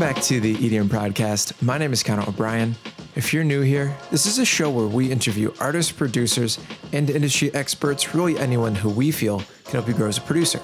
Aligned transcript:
back 0.00 0.22
to 0.22 0.40
the 0.40 0.54
EDM 0.54 0.88
Prodcast. 0.88 1.60
My 1.60 1.76
name 1.76 1.92
is 1.92 2.02
Connor 2.02 2.26
O'Brien. 2.26 2.74
If 3.16 3.34
you're 3.34 3.44
new 3.44 3.60
here, 3.60 3.94
this 4.10 4.24
is 4.24 4.38
a 4.38 4.46
show 4.46 4.70
where 4.70 4.86
we 4.86 5.12
interview 5.12 5.52
artists, 5.60 5.92
producers, 5.92 6.58
and 6.94 7.10
industry 7.10 7.52
experts, 7.52 8.14
really 8.14 8.38
anyone 8.38 8.74
who 8.74 8.88
we 8.88 9.10
feel 9.10 9.42
can 9.64 9.72
help 9.72 9.88
you 9.88 9.92
grow 9.92 10.08
as 10.08 10.16
a 10.16 10.22
producer. 10.22 10.58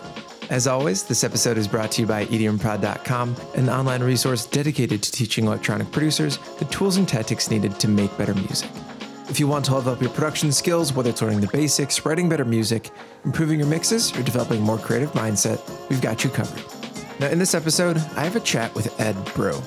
As 0.48 0.66
always, 0.66 1.02
this 1.02 1.22
episode 1.22 1.58
is 1.58 1.68
brought 1.68 1.90
to 1.92 2.00
you 2.00 2.08
by 2.08 2.24
EDMprod.com, 2.24 3.36
an 3.56 3.68
online 3.68 4.02
resource 4.02 4.46
dedicated 4.46 5.02
to 5.02 5.12
teaching 5.12 5.44
electronic 5.44 5.92
producers 5.92 6.38
the 6.58 6.64
tools 6.64 6.96
and 6.96 7.06
tactics 7.06 7.50
needed 7.50 7.78
to 7.78 7.88
make 7.88 8.16
better 8.16 8.34
music. 8.34 8.70
If 9.28 9.38
you 9.38 9.46
want 9.46 9.66
to 9.66 9.74
level 9.74 9.92
up 9.92 10.00
your 10.00 10.10
production 10.10 10.50
skills, 10.50 10.94
whether 10.94 11.10
it's 11.10 11.20
learning 11.20 11.42
the 11.42 11.48
basics, 11.48 12.06
writing 12.06 12.30
better 12.30 12.46
music, 12.46 12.90
improving 13.26 13.58
your 13.58 13.68
mixes, 13.68 14.16
or 14.16 14.22
developing 14.22 14.62
more 14.62 14.78
creative 14.78 15.12
mindset, 15.12 15.60
we've 15.90 16.00
got 16.00 16.24
you 16.24 16.30
covered. 16.30 16.75
Now, 17.18 17.28
in 17.28 17.38
this 17.38 17.54
episode, 17.54 17.96
I 18.14 18.24
have 18.24 18.36
a 18.36 18.40
chat 18.40 18.74
with 18.74 19.00
Ed 19.00 19.16
Brew. 19.34 19.58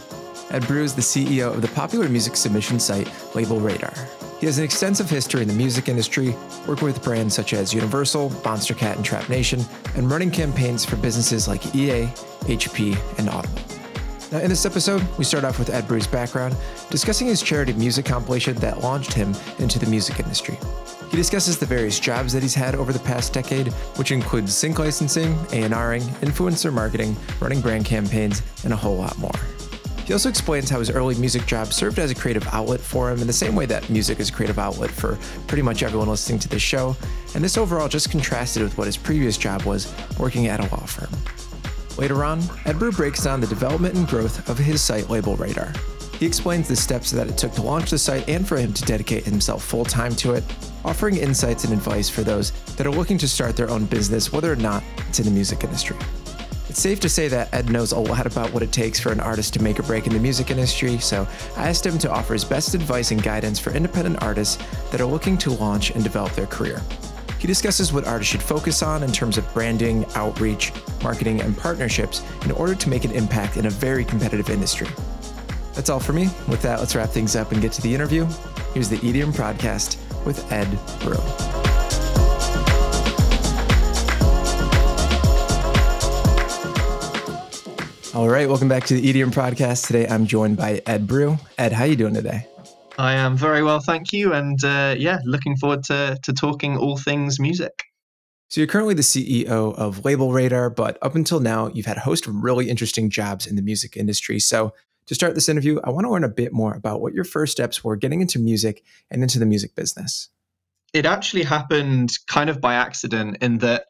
Ed 0.52 0.68
Brew 0.68 0.84
is 0.84 0.94
the 0.94 1.02
CEO 1.02 1.52
of 1.52 1.64
the 1.64 1.68
popular 1.70 2.08
music 2.08 2.36
submission 2.36 2.80
site 2.80 3.08
LabelRadar. 3.34 3.98
He 4.40 4.46
has 4.46 4.60
an 4.60 4.64
extensive 4.64 5.10
history 5.10 5.42
in 5.42 5.48
the 5.48 5.54
music 5.56 5.90
industry, 5.90 6.36
working 6.68 6.86
with 6.86 7.04
brands 7.04 7.34
such 7.34 7.54
as 7.54 7.74
Universal, 7.74 8.30
Monstercat, 8.30 8.98
and 8.98 9.04
Trap 9.04 9.30
Nation, 9.30 9.66
and 9.96 10.12
running 10.12 10.30
campaigns 10.30 10.86
for 10.86 10.96
businesses 10.98 11.48
like 11.48 11.76
EA, 11.76 12.06
HP, 12.42 12.96
and 13.18 13.28
Audible. 13.30 13.60
Now, 14.32 14.40
in 14.40 14.50
this 14.50 14.68
episode, 14.68 15.02
we 15.18 15.24
start 15.24 15.44
off 15.44 15.58
with 15.58 15.72
Ed 15.72 15.88
Brew's 15.88 16.06
background, 16.06 16.56
discussing 16.92 17.26
his 17.26 17.42
charity 17.42 17.74
music 17.74 18.06
compilation 18.06 18.56
that 18.58 18.82
launched 18.82 19.12
him 19.12 19.36
into 19.58 19.80
the 19.80 19.88
music 19.88 20.20
industry. 20.20 20.58
He 21.10 21.18
discusses 21.18 21.58
the 21.58 21.66
various 21.66 22.00
jobs 22.00 22.34
that 22.34 22.44
he's 22.44 22.54
had 22.54 22.76
over 22.76 22.94
the 22.94 23.00
past 23.00 23.34
decade, 23.34 23.70
which 23.98 24.12
includes 24.12 24.56
sync 24.56 24.78
licensing, 24.78 25.34
A&Ring, 25.52 26.04
influencer 26.22 26.72
marketing, 26.72 27.16
running 27.40 27.62
brand 27.62 27.86
campaigns, 27.86 28.44
and 28.64 28.72
a 28.72 28.76
whole 28.76 28.96
lot 28.96 29.18
more. 29.18 29.32
He 30.06 30.14
also 30.14 30.30
explains 30.30 30.70
how 30.70 30.80
his 30.80 30.90
early 30.90 31.16
music 31.16 31.46
job 31.46 31.74
served 31.74 32.00
as 32.00 32.10
a 32.10 32.16
creative 32.16 32.48
outlet 32.48 32.80
for 32.80 33.12
him 33.12 33.22
in 33.22 33.28
the 33.28 33.34
same 33.34 33.56
way 33.56 33.66
that 33.68 33.90
music 33.90 34.20
is 34.20 34.30
a 34.30 34.32
creative 34.32 34.58
outlet 34.60 34.92
for 34.92 35.18
pretty 35.48 35.62
much 35.62 35.84
everyone 35.84 36.10
listening 36.10 36.40
to 36.40 36.48
this 36.48 36.62
show, 36.62 36.96
and 37.34 37.44
this 37.44 37.58
overall 37.58 37.88
just 37.88 38.12
contrasted 38.12 38.62
with 38.62 38.78
what 38.78 38.86
his 38.86 38.98
previous 38.98 39.38
job 39.38 39.64
was 39.64 39.94
working 40.20 40.48
at 40.48 40.60
a 40.60 40.64
law 40.76 40.86
firm. 40.86 41.10
Later 41.98 42.24
on, 42.24 42.42
Ed 42.66 42.80
breaks 42.80 43.24
down 43.24 43.42
the 43.42 43.48
development 43.48 43.96
and 43.96 44.08
growth 44.08 44.48
of 44.48 44.58
his 44.58 44.82
site 44.82 45.06
LabelRadar. 45.06 45.76
He 46.20 46.26
explains 46.26 46.68
the 46.68 46.76
steps 46.76 47.12
that 47.12 47.30
it 47.30 47.38
took 47.38 47.54
to 47.54 47.62
launch 47.62 47.92
the 47.92 47.98
site 47.98 48.28
and 48.28 48.46
for 48.46 48.58
him 48.58 48.74
to 48.74 48.82
dedicate 48.84 49.24
himself 49.24 49.64
full 49.64 49.86
time 49.86 50.14
to 50.18 50.34
it, 50.34 50.44
offering 50.84 51.16
insights 51.16 51.64
and 51.64 51.72
advice 51.72 52.10
for 52.10 52.24
those 52.24 52.52
that 52.76 52.86
are 52.86 52.92
looking 52.92 53.18
to 53.20 53.28
start 53.28 53.56
their 53.56 53.70
own 53.70 53.86
business, 53.86 54.34
whether 54.34 54.52
or 54.52 54.58
not 54.58 54.84
it's 55.08 55.20
in 55.20 55.26
the 55.26 55.32
music 55.32 55.64
industry. 55.64 55.96
It's 56.68 56.82
safe 56.82 57.00
to 57.00 57.10
say 57.10 57.30
that 57.30 57.54
Ed 57.54 57.70
knows 57.70 57.94
a 57.94 58.00
lot 58.00 58.26
about 58.26 58.52
what 58.52 58.64
it 58.64 58.74
takes 58.74 59.00
for 59.00 59.14
an 59.14 59.22
artist 59.22 59.54
to 59.54 59.64
make 59.64 59.80
a 59.80 59.84
break 59.84 60.08
in 60.08 60.14
the 60.14 60.20
music 60.20 60.52
industry, 60.52 60.98
so 60.98 61.26
I 61.56 61.70
asked 61.70 61.86
him 61.86 61.98
to 62.00 62.12
offer 62.12 62.34
his 62.34 62.44
best 62.44 62.74
advice 62.74 63.12
and 63.12 63.24
guidance 63.24 63.58
for 63.58 63.72
independent 63.72 64.22
artists 64.22 64.62
that 64.92 65.00
are 65.00 65.06
looking 65.06 65.38
to 65.38 65.52
launch 65.52 65.92
and 65.92 66.04
develop 66.04 66.34
their 66.34 66.48
career. 66.48 66.82
He 67.40 67.48
discusses 67.48 67.94
what 67.94 68.06
artists 68.06 68.30
should 68.30 68.44
focus 68.44 68.84
on 68.84 69.04
in 69.04 69.14
terms 69.14 69.38
of 69.38 69.52
branding, 69.54 70.06
outreach, 70.16 70.74
marketing, 71.02 71.40
and 71.40 71.58
partnerships 71.58 72.24
in 72.44 72.52
order 72.52 72.76
to 72.76 72.90
make 72.90 73.06
an 73.06 73.12
impact 73.12 73.56
in 73.56 73.68
a 73.68 73.70
very 73.70 74.04
competitive 74.04 74.50
industry. 74.50 74.90
That's 75.80 75.90
all 75.90 76.02
for 76.02 76.12
me. 76.12 76.24
With 76.50 76.62
that, 76.64 76.80
let's 76.80 76.94
wrap 76.94 77.08
things 77.08 77.38
up 77.38 77.54
and 77.54 77.62
get 77.62 77.72
to 77.72 77.82
the 77.82 77.96
interview. 77.96 78.28
Here's 78.74 78.90
the 78.90 78.98
EDM 78.98 79.32
Prodcast 79.32 79.96
with 80.26 80.52
Ed 80.52 80.68
Brew. 81.00 81.16
All 88.14 88.28
right, 88.28 88.50
welcome 88.50 88.68
back 88.68 88.84
to 88.88 88.96
the 88.96 89.14
EDM 89.14 89.32
Prodcast. 89.32 89.88
Today 89.88 90.06
I'm 90.06 90.26
joined 90.26 90.58
by 90.58 90.82
Ed 90.86 91.08
Brew. 91.08 91.38
Ed, 91.58 91.72
how 91.72 91.86
you 91.86 91.96
doing 91.96 92.14
today? 92.14 92.46
I 92.98 93.14
am 93.14 93.38
very 93.38 93.64
well, 93.64 93.80
thank 93.80 94.12
you, 94.12 94.34
and 94.34 94.62
uh, 94.62 94.96
yeah, 94.98 95.20
looking 95.24 95.56
forward 95.56 95.86
to 95.86 96.20
to 96.22 96.34
talking 96.34 96.76
all 96.76 96.98
things 96.98 97.40
music. 97.40 97.86
So 98.50 98.60
you're 98.60 98.68
currently 98.68 98.96
the 98.96 99.02
CEO 99.02 99.74
of 99.76 100.02
LabelRadar, 100.02 100.76
but 100.76 100.98
up 101.02 101.16
until 101.16 101.40
now, 101.40 101.68
you've 101.68 101.86
had 101.86 101.96
a 101.96 102.02
host 102.02 102.28
of 102.28 102.36
really 102.36 102.70
interesting 102.70 103.10
jobs 103.10 103.48
in 103.48 103.56
the 103.56 103.62
music 103.62 103.96
industry. 103.96 104.40
So 104.40 104.74
to 105.10 105.16
start 105.16 105.34
this 105.34 105.50
interview, 105.50 105.80
I 105.84 105.90
want 105.90 106.06
to 106.06 106.12
learn 106.12 106.24
a 106.24 106.30
bit 106.30 106.54
more 106.54 106.76
about 106.76 107.02
what 107.02 107.16
your 107.16 107.24
first 107.24 107.52
steps 107.52 107.84
were 107.84 107.96
getting 107.96 108.22
into 108.22 108.38
music 108.38 108.84
and 109.10 109.24
into 109.24 109.40
the 109.40 109.46
music 109.48 109.74
business. 109.74 110.30
It 110.94 111.08
actually 111.08 111.42
happened 111.42 112.12
kind 112.28 112.48
of 112.48 112.62
by 112.62 112.76
accident 112.76 113.38
in 113.42 113.58
that 113.58 113.86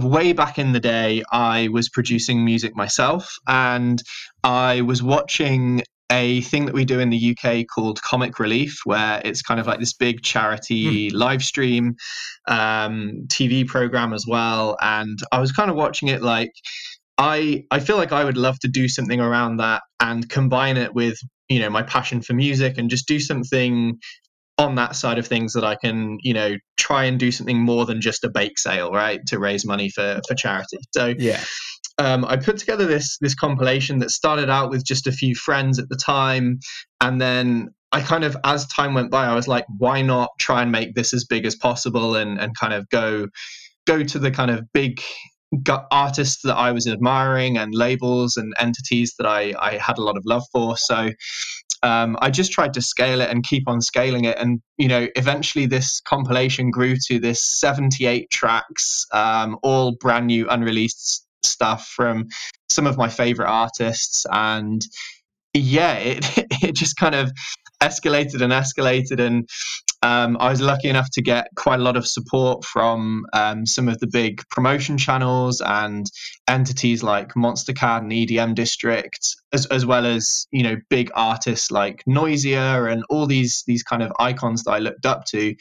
way 0.00 0.32
back 0.32 0.58
in 0.58 0.72
the 0.72 0.80
day, 0.80 1.22
I 1.30 1.68
was 1.68 1.90
producing 1.90 2.46
music 2.46 2.74
myself 2.74 3.36
and 3.46 4.02
I 4.42 4.80
was 4.80 5.02
watching 5.02 5.82
a 6.10 6.40
thing 6.40 6.64
that 6.64 6.74
we 6.74 6.86
do 6.86 6.98
in 6.98 7.10
the 7.10 7.36
UK 7.36 7.66
called 7.66 8.00
Comic 8.00 8.38
Relief, 8.38 8.80
where 8.84 9.20
it's 9.26 9.42
kind 9.42 9.60
of 9.60 9.66
like 9.66 9.80
this 9.80 9.92
big 9.92 10.22
charity 10.22 11.10
mm. 11.10 11.14
live 11.14 11.42
stream 11.44 11.96
um, 12.48 13.24
TV 13.26 13.66
program 13.66 14.14
as 14.14 14.24
well. 14.26 14.78
And 14.80 15.18
I 15.30 15.40
was 15.40 15.52
kind 15.52 15.70
of 15.70 15.76
watching 15.76 16.08
it 16.08 16.22
like, 16.22 16.52
I 17.18 17.64
I 17.70 17.80
feel 17.80 17.96
like 17.96 18.12
I 18.12 18.24
would 18.24 18.36
love 18.36 18.58
to 18.60 18.68
do 18.68 18.88
something 18.88 19.20
around 19.20 19.58
that 19.58 19.82
and 20.00 20.28
combine 20.28 20.76
it 20.76 20.94
with 20.94 21.18
you 21.48 21.60
know 21.60 21.70
my 21.70 21.82
passion 21.82 22.22
for 22.22 22.32
music 22.34 22.78
and 22.78 22.90
just 22.90 23.06
do 23.06 23.20
something 23.20 23.98
on 24.58 24.74
that 24.76 24.94
side 24.94 25.18
of 25.18 25.26
things 25.26 25.54
that 25.54 25.64
I 25.64 25.76
can, 25.76 26.18
you 26.20 26.34
know, 26.34 26.56
try 26.76 27.04
and 27.04 27.18
do 27.18 27.32
something 27.32 27.58
more 27.58 27.86
than 27.86 28.00
just 28.00 28.22
a 28.24 28.30
bake 28.30 28.58
sale, 28.58 28.92
right, 28.92 29.20
to 29.28 29.38
raise 29.38 29.64
money 29.64 29.90
for 29.90 30.20
for 30.26 30.34
charity. 30.34 30.78
So 30.94 31.14
yeah, 31.18 31.42
um, 31.98 32.24
I 32.24 32.36
put 32.36 32.58
together 32.58 32.86
this 32.86 33.18
this 33.20 33.34
compilation 33.34 33.98
that 34.00 34.10
started 34.10 34.50
out 34.50 34.70
with 34.70 34.84
just 34.84 35.06
a 35.06 35.12
few 35.12 35.34
friends 35.34 35.78
at 35.78 35.88
the 35.88 35.96
time, 35.96 36.60
and 37.00 37.20
then 37.20 37.70
I 37.92 38.00
kind 38.00 38.24
of, 38.24 38.36
as 38.42 38.66
time 38.66 38.94
went 38.94 39.10
by, 39.10 39.26
I 39.26 39.34
was 39.34 39.46
like, 39.46 39.66
why 39.78 40.00
not 40.00 40.30
try 40.38 40.62
and 40.62 40.72
make 40.72 40.94
this 40.94 41.12
as 41.12 41.24
big 41.24 41.44
as 41.44 41.54
possible 41.56 42.16
and 42.16 42.40
and 42.40 42.56
kind 42.56 42.72
of 42.72 42.88
go 42.88 43.28
go 43.86 44.02
to 44.02 44.18
the 44.18 44.30
kind 44.30 44.50
of 44.50 44.72
big 44.72 45.00
artists 45.90 46.42
that 46.42 46.56
I 46.56 46.72
was 46.72 46.86
admiring 46.86 47.58
and 47.58 47.74
labels 47.74 48.36
and 48.36 48.54
entities 48.58 49.14
that 49.18 49.26
I, 49.26 49.54
I 49.58 49.76
had 49.78 49.98
a 49.98 50.02
lot 50.02 50.16
of 50.16 50.24
love 50.24 50.44
for. 50.52 50.76
So 50.76 51.10
um, 51.82 52.16
I 52.20 52.30
just 52.30 52.52
tried 52.52 52.74
to 52.74 52.82
scale 52.82 53.20
it 53.20 53.30
and 53.30 53.42
keep 53.42 53.68
on 53.68 53.80
scaling 53.80 54.24
it. 54.24 54.38
And, 54.38 54.62
you 54.78 54.88
know, 54.88 55.08
eventually 55.16 55.66
this 55.66 56.00
compilation 56.00 56.70
grew 56.70 56.96
to 57.06 57.18
this 57.18 57.42
78 57.44 58.30
tracks, 58.30 59.06
um, 59.12 59.58
all 59.62 59.92
brand 59.92 60.28
new, 60.28 60.48
unreleased 60.48 61.26
stuff 61.42 61.88
from 61.88 62.28
some 62.68 62.86
of 62.86 62.96
my 62.96 63.08
favorite 63.08 63.48
artists. 63.48 64.24
And 64.30 64.86
yeah, 65.54 65.94
it, 65.94 66.24
it 66.62 66.74
just 66.76 66.96
kind 66.96 67.14
of 67.14 67.32
escalated 67.82 68.40
and 68.40 68.52
escalated. 68.52 69.20
And 69.20 69.48
um, 70.02 70.36
I 70.40 70.50
was 70.50 70.60
lucky 70.60 70.88
enough 70.88 71.10
to 71.12 71.22
get 71.22 71.48
quite 71.56 71.80
a 71.80 71.82
lot 71.82 71.96
of 71.96 72.06
support 72.06 72.64
from 72.64 73.26
um, 73.32 73.66
some 73.66 73.88
of 73.88 73.98
the 73.98 74.06
big 74.06 74.42
promotion 74.48 74.98
channels 74.98 75.60
and 75.60 76.06
entities 76.48 77.02
like 77.02 77.34
Monstercat 77.34 77.98
and 77.98 78.12
EDM 78.12 78.54
District, 78.54 79.36
as, 79.52 79.66
as 79.66 79.84
well 79.84 80.06
as 80.06 80.46
you 80.50 80.62
know 80.62 80.76
big 80.88 81.10
artists 81.14 81.70
like 81.70 82.02
Noisia 82.06 82.90
and 82.90 83.04
all 83.10 83.26
these 83.26 83.64
these 83.66 83.82
kind 83.82 84.02
of 84.02 84.12
icons 84.18 84.64
that 84.64 84.72
I 84.72 84.78
looked 84.78 85.06
up 85.06 85.24
to. 85.26 85.54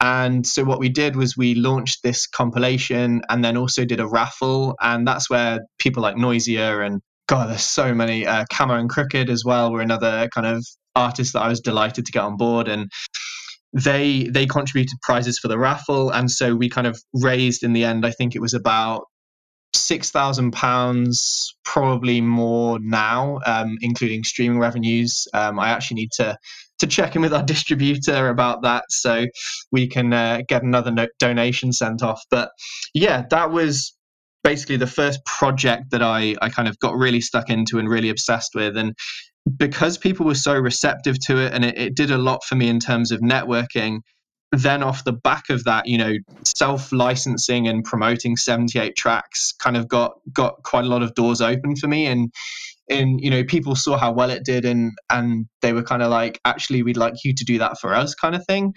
And 0.00 0.46
so 0.46 0.62
what 0.62 0.78
we 0.78 0.88
did 0.88 1.16
was 1.16 1.36
we 1.36 1.54
launched 1.54 2.04
this 2.04 2.28
compilation 2.28 3.22
and 3.28 3.44
then 3.44 3.56
also 3.56 3.84
did 3.84 4.00
a 4.00 4.06
raffle, 4.06 4.76
and 4.80 5.06
that's 5.06 5.28
where 5.30 5.60
people 5.78 6.02
like 6.02 6.16
Noisia 6.16 6.86
and 6.86 7.00
God, 7.28 7.50
there's 7.50 7.62
so 7.62 7.94
many. 7.94 8.26
Uh, 8.26 8.46
Camo 8.50 8.74
and 8.74 8.88
Krooked 8.88 9.28
as 9.28 9.44
well 9.44 9.70
were 9.70 9.82
another 9.82 10.30
kind 10.34 10.46
of 10.46 10.66
artists 10.98 11.32
that 11.32 11.42
I 11.42 11.48
was 11.48 11.60
delighted 11.60 12.06
to 12.06 12.12
get 12.12 12.22
on 12.22 12.36
board, 12.36 12.68
and 12.68 12.90
they 13.72 14.24
they 14.24 14.46
contributed 14.46 14.98
prizes 15.02 15.38
for 15.38 15.48
the 15.48 15.58
raffle, 15.58 16.10
and 16.10 16.30
so 16.30 16.54
we 16.54 16.68
kind 16.68 16.86
of 16.86 17.00
raised 17.12 17.62
in 17.62 17.72
the 17.72 17.84
end. 17.84 18.04
I 18.06 18.10
think 18.10 18.34
it 18.34 18.40
was 18.40 18.54
about 18.54 19.06
six 19.74 20.10
thousand 20.10 20.52
pounds, 20.52 21.54
probably 21.64 22.20
more 22.20 22.78
now, 22.80 23.40
um, 23.46 23.76
including 23.80 24.24
streaming 24.24 24.58
revenues. 24.58 25.28
Um, 25.32 25.58
I 25.58 25.70
actually 25.70 25.96
need 25.96 26.12
to 26.12 26.36
to 26.78 26.86
check 26.86 27.16
in 27.16 27.22
with 27.22 27.34
our 27.34 27.42
distributor 27.54 28.28
about 28.28 28.62
that 28.62 28.84
so 28.88 29.26
we 29.70 29.88
can 29.88 30.12
uh, 30.12 30.42
get 30.48 30.62
another 30.62 30.90
no- 30.90 31.08
donation 31.18 31.72
sent 31.72 32.02
off. 32.02 32.22
But 32.30 32.50
yeah, 32.94 33.24
that 33.30 33.50
was 33.50 33.94
basically 34.44 34.76
the 34.76 34.86
first 34.86 35.24
project 35.24 35.90
that 35.90 36.02
I, 36.02 36.36
I 36.40 36.48
kind 36.48 36.68
of 36.68 36.78
got 36.78 36.96
really 36.96 37.20
stuck 37.20 37.50
into 37.50 37.78
and 37.78 37.88
really 37.88 38.08
obsessed 38.08 38.54
with. 38.54 38.76
And 38.76 38.94
because 39.56 39.98
people 39.98 40.26
were 40.26 40.34
so 40.34 40.54
receptive 40.54 41.18
to 41.26 41.38
it 41.38 41.54
and 41.54 41.64
it, 41.64 41.78
it 41.78 41.96
did 41.96 42.10
a 42.10 42.18
lot 42.18 42.44
for 42.44 42.54
me 42.54 42.68
in 42.68 42.80
terms 42.80 43.10
of 43.10 43.20
networking 43.20 44.00
then 44.52 44.82
off 44.82 45.04
the 45.04 45.12
back 45.12 45.50
of 45.50 45.64
that 45.64 45.86
you 45.86 45.98
know 45.98 46.14
self 46.44 46.90
licensing 46.92 47.68
and 47.68 47.84
promoting 47.84 48.36
78 48.36 48.96
tracks 48.96 49.52
kind 49.58 49.76
of 49.76 49.88
got 49.88 50.12
got 50.32 50.62
quite 50.62 50.84
a 50.84 50.88
lot 50.88 51.02
of 51.02 51.14
doors 51.14 51.40
open 51.40 51.76
for 51.76 51.86
me 51.86 52.06
and 52.06 52.32
and 52.88 53.20
you 53.20 53.30
know 53.30 53.44
people 53.44 53.76
saw 53.76 53.98
how 53.98 54.10
well 54.10 54.30
it 54.30 54.44
did 54.44 54.64
and 54.64 54.92
and 55.10 55.46
they 55.60 55.72
were 55.72 55.82
kind 55.82 56.02
of 56.02 56.10
like 56.10 56.40
actually 56.44 56.82
we'd 56.82 56.96
like 56.96 57.14
you 57.24 57.34
to 57.34 57.44
do 57.44 57.58
that 57.58 57.78
for 57.78 57.94
us 57.94 58.14
kind 58.14 58.34
of 58.34 58.44
thing 58.46 58.72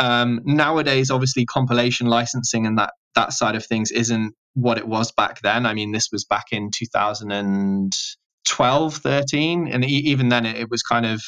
um, 0.00 0.40
nowadays 0.44 1.10
obviously 1.10 1.44
compilation 1.44 2.06
licensing 2.06 2.66
and 2.66 2.78
that 2.78 2.92
that 3.14 3.32
side 3.32 3.56
of 3.56 3.64
things 3.66 3.90
isn't 3.90 4.34
what 4.54 4.78
it 4.78 4.88
was 4.88 5.12
back 5.12 5.40
then 5.42 5.66
i 5.66 5.74
mean 5.74 5.92
this 5.92 6.10
was 6.10 6.24
back 6.24 6.46
in 6.52 6.70
2000 6.70 7.30
and 7.30 7.96
12, 8.48 8.96
13. 8.96 9.68
And 9.68 9.84
even 9.84 10.28
then, 10.28 10.46
it, 10.46 10.56
it 10.56 10.70
was 10.70 10.82
kind 10.82 11.06
of 11.06 11.22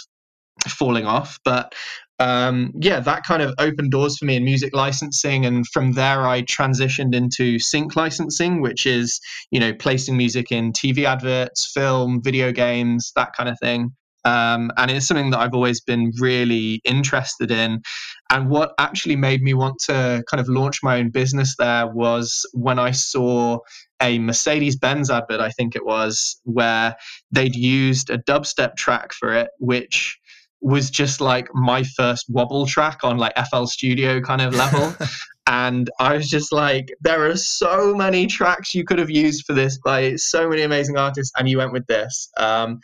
falling 0.66 1.06
off. 1.06 1.38
But 1.44 1.74
um, 2.18 2.72
yeah, 2.74 3.00
that 3.00 3.24
kind 3.24 3.42
of 3.42 3.54
opened 3.58 3.92
doors 3.92 4.18
for 4.18 4.24
me 4.24 4.36
in 4.36 4.44
music 4.44 4.74
licensing. 4.74 5.46
And 5.46 5.66
from 5.66 5.92
there, 5.92 6.26
I 6.26 6.42
transitioned 6.42 7.14
into 7.14 7.58
sync 7.58 7.96
licensing, 7.96 8.60
which 8.60 8.84
is, 8.86 9.20
you 9.50 9.60
know, 9.60 9.72
placing 9.72 10.16
music 10.16 10.50
in 10.52 10.72
TV 10.72 11.04
adverts, 11.04 11.70
film, 11.72 12.20
video 12.22 12.52
games, 12.52 13.12
that 13.16 13.32
kind 13.34 13.48
of 13.48 13.58
thing. 13.58 13.94
Um, 14.24 14.70
and 14.76 14.90
it's 14.90 15.06
something 15.06 15.30
that 15.30 15.40
I've 15.40 15.54
always 15.54 15.80
been 15.80 16.12
really 16.18 16.80
interested 16.84 17.50
in. 17.50 17.82
And 18.30 18.48
what 18.48 18.72
actually 18.78 19.16
made 19.16 19.42
me 19.42 19.54
want 19.54 19.78
to 19.86 20.22
kind 20.30 20.40
of 20.40 20.48
launch 20.48 20.82
my 20.82 20.98
own 20.98 21.10
business 21.10 21.56
there 21.58 21.86
was 21.86 22.46
when 22.52 22.78
I 22.78 22.92
saw 22.92 23.58
a 24.00 24.18
Mercedes 24.18 24.76
Benz 24.76 25.10
advert, 25.10 25.40
I 25.40 25.50
think 25.50 25.76
it 25.76 25.84
was, 25.84 26.40
where 26.44 26.96
they'd 27.30 27.54
used 27.54 28.10
a 28.10 28.18
dubstep 28.18 28.76
track 28.76 29.12
for 29.12 29.34
it, 29.34 29.50
which 29.58 30.18
was 30.60 30.90
just 30.90 31.20
like 31.20 31.48
my 31.54 31.82
first 31.82 32.26
wobble 32.28 32.66
track 32.66 33.00
on 33.02 33.16
like 33.16 33.32
FL 33.48 33.64
Studio 33.64 34.20
kind 34.20 34.42
of 34.42 34.54
level. 34.54 34.94
and 35.46 35.90
I 35.98 36.16
was 36.16 36.28
just 36.28 36.52
like, 36.52 36.92
there 37.00 37.28
are 37.28 37.36
so 37.36 37.94
many 37.94 38.26
tracks 38.26 38.74
you 38.74 38.84
could 38.84 38.98
have 38.98 39.10
used 39.10 39.46
for 39.46 39.54
this 39.54 39.78
by 39.78 40.16
so 40.16 40.48
many 40.48 40.62
amazing 40.62 40.96
artists, 40.96 41.32
and 41.36 41.48
you 41.48 41.58
went 41.58 41.72
with 41.72 41.86
this. 41.86 42.30
Um, 42.36 42.80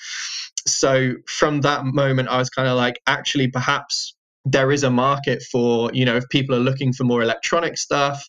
so 0.66 1.14
from 1.26 1.62
that 1.62 1.84
moment, 1.84 2.28
I 2.28 2.38
was 2.38 2.50
kind 2.50 2.68
of 2.68 2.76
like, 2.76 3.00
actually, 3.06 3.48
perhaps 3.48 4.14
there 4.48 4.70
is 4.70 4.84
a 4.84 4.90
market 4.90 5.42
for 5.50 5.90
you 5.92 6.04
know 6.04 6.14
if 6.14 6.28
people 6.28 6.54
are 6.54 6.60
looking 6.60 6.92
for 6.92 7.02
more 7.02 7.20
electronic 7.20 7.76
stuff 7.76 8.24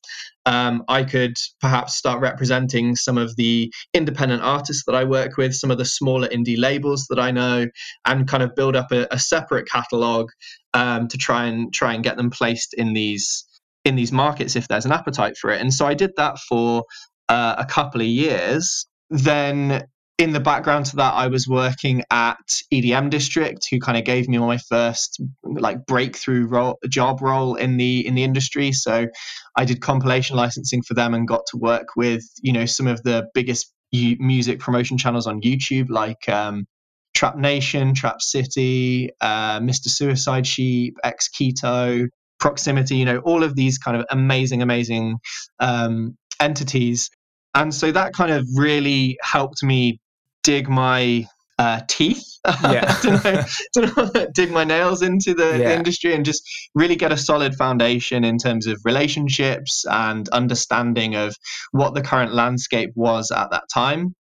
um, 0.47 0.83
i 0.87 1.03
could 1.03 1.37
perhaps 1.61 1.93
start 1.93 2.19
representing 2.19 2.95
some 2.95 3.19
of 3.19 3.35
the 3.35 3.71
independent 3.93 4.41
artists 4.41 4.83
that 4.87 4.95
i 4.95 5.03
work 5.03 5.37
with 5.37 5.53
some 5.53 5.69
of 5.69 5.77
the 5.77 5.85
smaller 5.85 6.27
indie 6.29 6.57
labels 6.57 7.05
that 7.11 7.19
i 7.19 7.29
know 7.29 7.67
and 8.05 8.27
kind 8.27 8.41
of 8.41 8.55
build 8.55 8.75
up 8.75 8.91
a, 8.91 9.07
a 9.11 9.19
separate 9.19 9.67
catalog 9.69 10.31
um, 10.73 11.07
to 11.07 11.19
try 11.19 11.45
and 11.45 11.71
try 11.71 11.93
and 11.93 12.03
get 12.03 12.17
them 12.17 12.31
placed 12.31 12.73
in 12.73 12.93
these 12.93 13.45
in 13.87 13.95
these 13.95 14.11
markets 14.11 14.55
if 14.55 14.67
there's 14.67 14.85
an 14.85 14.91
appetite 14.91 15.37
for 15.37 15.49
it. 15.49 15.61
And 15.61 15.73
so 15.73 15.87
i 15.87 15.93
did 15.93 16.11
that 16.17 16.37
for 16.39 16.83
uh, 17.29 17.55
a 17.57 17.65
couple 17.65 18.01
of 18.01 18.07
years. 18.07 18.85
Then 19.09 19.87
in 20.17 20.33
the 20.33 20.39
background 20.39 20.87
to 20.87 20.95
that, 20.95 21.13
I 21.13 21.27
was 21.27 21.47
working 21.47 22.03
at 22.09 22.63
EDM 22.73 23.11
District, 23.11 23.67
who 23.69 23.79
kind 23.79 23.97
of 23.97 24.03
gave 24.03 24.27
me 24.27 24.39
my 24.39 24.57
first 24.57 25.21
like 25.43 25.85
breakthrough 25.85 26.47
role, 26.47 26.79
job 26.89 27.21
role 27.21 27.55
in 27.55 27.77
the 27.77 28.05
in 28.05 28.15
the 28.15 28.23
industry. 28.23 28.71
So 28.71 29.07
I 29.55 29.65
did 29.65 29.79
compilation 29.79 30.35
licensing 30.35 30.81
for 30.81 30.95
them 30.95 31.13
and 31.13 31.27
got 31.27 31.45
to 31.51 31.57
work 31.57 31.95
with 31.95 32.23
you 32.41 32.51
know 32.51 32.65
some 32.65 32.87
of 32.87 33.03
the 33.03 33.27
biggest 33.35 33.71
music 33.91 34.59
promotion 34.59 34.97
channels 34.97 35.27
on 35.27 35.41
YouTube, 35.41 35.89
like 35.89 36.27
um, 36.27 36.65
Trap 37.13 37.37
Nation, 37.37 37.93
Trap 37.93 38.19
City, 38.21 39.11
uh, 39.21 39.59
Mr. 39.59 39.87
Suicide 39.87 40.47
Sheep, 40.47 40.97
xKito, 41.05 42.07
Proximity. 42.39 42.97
You 42.97 43.05
know 43.05 43.19
all 43.19 43.43
of 43.43 43.55
these 43.55 43.77
kind 43.77 43.95
of 43.95 44.03
amazing, 44.09 44.63
amazing 44.63 45.19
um, 45.59 46.17
entities 46.39 47.11
and 47.55 47.73
so 47.73 47.91
that 47.91 48.13
kind 48.13 48.31
of 48.31 48.45
really 48.55 49.17
helped 49.23 49.63
me 49.63 49.99
dig 50.47 50.69
my 50.69 51.27
uh, 51.59 51.81
teeth. 51.87 52.23
Yeah. 52.63 52.95
know, 53.75 53.91
know, 53.97 54.27
dig 54.33 54.51
my 54.51 54.63
nails 54.63 55.01
into 55.01 55.33
the, 55.33 55.49
yeah. 55.49 55.57
the, 55.57 55.73
industry 55.73 56.13
and 56.13 56.23
just 56.23 56.41
really 56.73 56.95
get 56.95 57.11
a 57.11 57.17
solid 57.17 57.55
foundation 57.55 58.23
in 58.23 58.37
terms 58.37 58.67
of 58.67 58.79
relationships 58.85 59.85
and 59.85 60.29
understanding 60.29 61.15
of 61.15 61.35
what 61.71 61.93
the 61.93 62.01
current 62.01 62.33
landscape 62.33 62.91
was 62.95 63.31
at 63.31 63.51
that 63.51 63.63
time. 63.73 64.15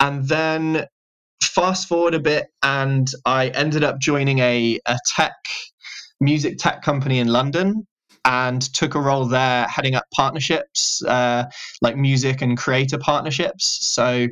And 0.00 0.26
then 0.26 0.86
fast 1.42 1.86
forward 1.86 2.14
a 2.14 2.18
bit, 2.18 2.46
and 2.62 3.10
I 3.26 3.48
ended 3.48 3.84
up 3.84 3.98
joining 4.00 4.38
a, 4.38 4.80
a 4.86 4.96
tech, 5.06 5.36
music 6.18 6.56
tech 6.56 6.80
company 6.80 7.18
in 7.18 7.28
London 7.28 7.86
and 8.26 8.60
took 8.74 8.94
a 8.94 9.00
role 9.00 9.26
there 9.26 9.66
heading 9.68 9.94
up 9.94 10.04
partnerships, 10.14 11.02
uh, 11.04 11.44
like 11.80 11.96
music 11.96 12.42
and 12.42 12.56
creator 12.56 12.98
partnerships. 12.98 13.66
So 13.86 14.28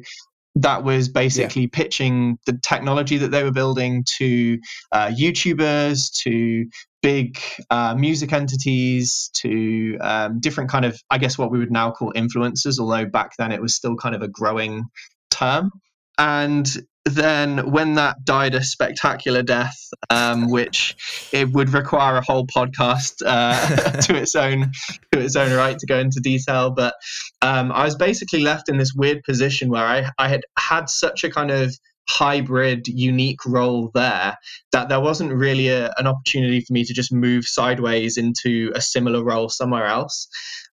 that 0.56 0.84
was 0.84 1.08
basically 1.08 1.62
yeah. 1.62 1.68
pitching 1.72 2.38
the 2.46 2.58
technology 2.62 3.18
that 3.18 3.30
they 3.30 3.42
were 3.42 3.50
building 3.50 4.04
to 4.18 4.58
uh, 4.92 5.08
YouTubers, 5.08 6.12
to 6.22 6.66
big 7.02 7.38
uh, 7.70 7.94
music 7.96 8.32
entities, 8.32 9.30
to 9.34 9.98
um, 10.00 10.40
different 10.40 10.70
kind 10.70 10.84
of, 10.84 11.00
I 11.10 11.18
guess, 11.18 11.36
what 11.36 11.50
we 11.50 11.58
would 11.58 11.72
now 11.72 11.90
call 11.90 12.12
influencers, 12.12 12.78
although 12.78 13.04
back 13.04 13.32
then 13.36 13.52
it 13.52 13.60
was 13.60 13.74
still 13.74 13.96
kind 13.96 14.14
of 14.14 14.22
a 14.22 14.28
growing 14.28 14.84
term. 15.30 15.70
And 16.18 16.66
then 17.04 17.70
when 17.70 17.94
that 17.94 18.24
died 18.24 18.54
a 18.54 18.62
spectacular 18.62 19.42
death, 19.42 19.90
um, 20.10 20.50
which 20.50 20.96
it 21.32 21.50
would 21.50 21.70
require 21.70 22.16
a 22.16 22.22
whole 22.22 22.46
podcast 22.46 23.22
uh, 23.24 24.00
to 24.02 24.16
its 24.16 24.34
own 24.34 24.72
to 25.12 25.20
its 25.20 25.36
own 25.36 25.52
right 25.52 25.78
to 25.78 25.86
go 25.86 25.98
into 25.98 26.20
detail. 26.20 26.70
But 26.70 26.94
um, 27.42 27.72
I 27.72 27.84
was 27.84 27.94
basically 27.94 28.40
left 28.40 28.68
in 28.68 28.78
this 28.78 28.94
weird 28.94 29.22
position 29.24 29.68
where 29.68 29.84
I, 29.84 30.10
I 30.18 30.28
had 30.28 30.42
had 30.58 30.88
such 30.88 31.24
a 31.24 31.30
kind 31.30 31.50
of 31.50 31.74
hybrid, 32.08 32.86
unique 32.86 33.44
role 33.46 33.90
there 33.94 34.36
that 34.72 34.88
there 34.88 35.00
wasn't 35.00 35.32
really 35.32 35.68
a, 35.68 35.92
an 35.96 36.06
opportunity 36.06 36.60
for 36.60 36.72
me 36.72 36.84
to 36.84 36.92
just 36.92 37.12
move 37.12 37.46
sideways 37.46 38.16
into 38.16 38.72
a 38.74 38.80
similar 38.80 39.24
role 39.24 39.48
somewhere 39.48 39.86
else. 39.86 40.28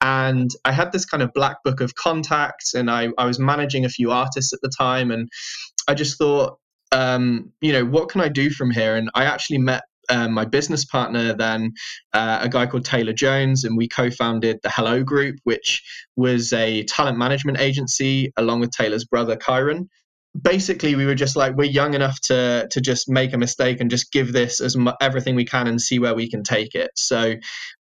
And 0.00 0.50
I 0.66 0.72
had 0.72 0.92
this 0.92 1.06
kind 1.06 1.22
of 1.22 1.32
black 1.32 1.62
book 1.64 1.80
of 1.80 1.94
contacts, 1.94 2.74
and 2.74 2.90
I, 2.90 3.08
I 3.16 3.24
was 3.24 3.38
managing 3.38 3.86
a 3.86 3.88
few 3.88 4.10
artists 4.10 4.52
at 4.52 4.60
the 4.60 4.68
time. 4.68 5.10
And 5.10 5.30
I 5.88 5.94
just 5.94 6.18
thought, 6.18 6.58
um, 6.92 7.52
you 7.60 7.72
know, 7.72 7.84
what 7.84 8.08
can 8.08 8.20
I 8.20 8.28
do 8.28 8.50
from 8.50 8.70
here? 8.70 8.96
And 8.96 9.10
I 9.14 9.24
actually 9.24 9.58
met 9.58 9.82
um, 10.08 10.32
my 10.32 10.44
business 10.44 10.84
partner 10.84 11.34
then, 11.34 11.72
uh, 12.12 12.40
a 12.42 12.48
guy 12.48 12.66
called 12.66 12.84
Taylor 12.84 13.12
Jones, 13.12 13.64
and 13.64 13.76
we 13.76 13.88
co 13.88 14.10
founded 14.10 14.60
the 14.62 14.70
Hello 14.70 15.02
Group, 15.02 15.36
which 15.44 15.82
was 16.16 16.52
a 16.52 16.84
talent 16.84 17.18
management 17.18 17.58
agency 17.58 18.32
along 18.36 18.60
with 18.60 18.70
Taylor's 18.70 19.04
brother, 19.04 19.36
Kyron. 19.36 19.88
Basically, 20.40 20.96
we 20.96 21.06
were 21.06 21.14
just 21.14 21.36
like, 21.36 21.54
we're 21.54 21.64
young 21.64 21.94
enough 21.94 22.20
to, 22.22 22.66
to 22.70 22.80
just 22.80 23.08
make 23.08 23.32
a 23.32 23.38
mistake 23.38 23.80
and 23.80 23.88
just 23.88 24.10
give 24.10 24.32
this 24.32 24.60
as 24.60 24.76
mu- 24.76 24.92
everything 25.00 25.36
we 25.36 25.44
can 25.44 25.68
and 25.68 25.80
see 25.80 26.00
where 26.00 26.14
we 26.14 26.28
can 26.28 26.42
take 26.42 26.74
it. 26.74 26.90
So 26.96 27.36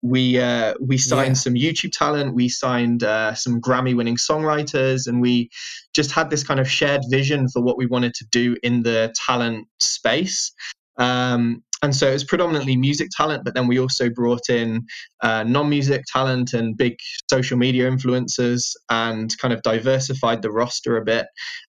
we 0.03 0.39
uh, 0.39 0.75
we 0.81 0.99
signed 0.99 1.29
yeah. 1.29 1.35
some 1.35 1.55
YouTube 1.55 1.93
talent, 1.93 2.35
we 2.35 2.49
signed 2.49 3.03
uh, 3.03 3.35
some 3.35 3.61
Grammy 3.61 3.97
winning 3.97 4.17
songwriters, 4.17 5.07
and 5.07 5.21
we 5.21 5.51
just 5.95 6.13
had 6.13 6.31
this 6.31 6.45
kind 6.45 6.61
of 6.61 6.71
shared 6.71 7.03
vision 7.11 7.49
for 7.49 7.63
what 7.63 7.77
we 7.77 7.87
wanted 7.87 8.15
to 8.15 8.27
do 8.31 8.57
in 8.63 8.83
the 8.83 9.13
talent 9.15 9.67
space. 9.81 10.53
Um, 10.99 11.63
and 11.87 11.95
so 11.95 12.09
it 12.09 12.15
was 12.15 12.25
predominantly 12.25 12.77
music 12.77 13.11
talent, 13.17 13.45
but 13.45 13.55
then 13.55 13.69
we 13.69 13.79
also 13.79 14.11
brought 14.11 14.51
in 14.51 14.85
uh, 15.23 15.45
non-music 15.45 16.03
talent 16.13 16.53
and 16.53 16.77
big 16.77 16.97
social 17.31 17.57
media 17.57 17.89
influencers, 17.89 18.73
and 18.91 19.33
kind 19.39 19.55
of 19.55 19.63
diversified 19.63 20.43
the 20.43 20.51
roster 20.51 20.97
a 20.97 21.05
bit, 21.05 21.27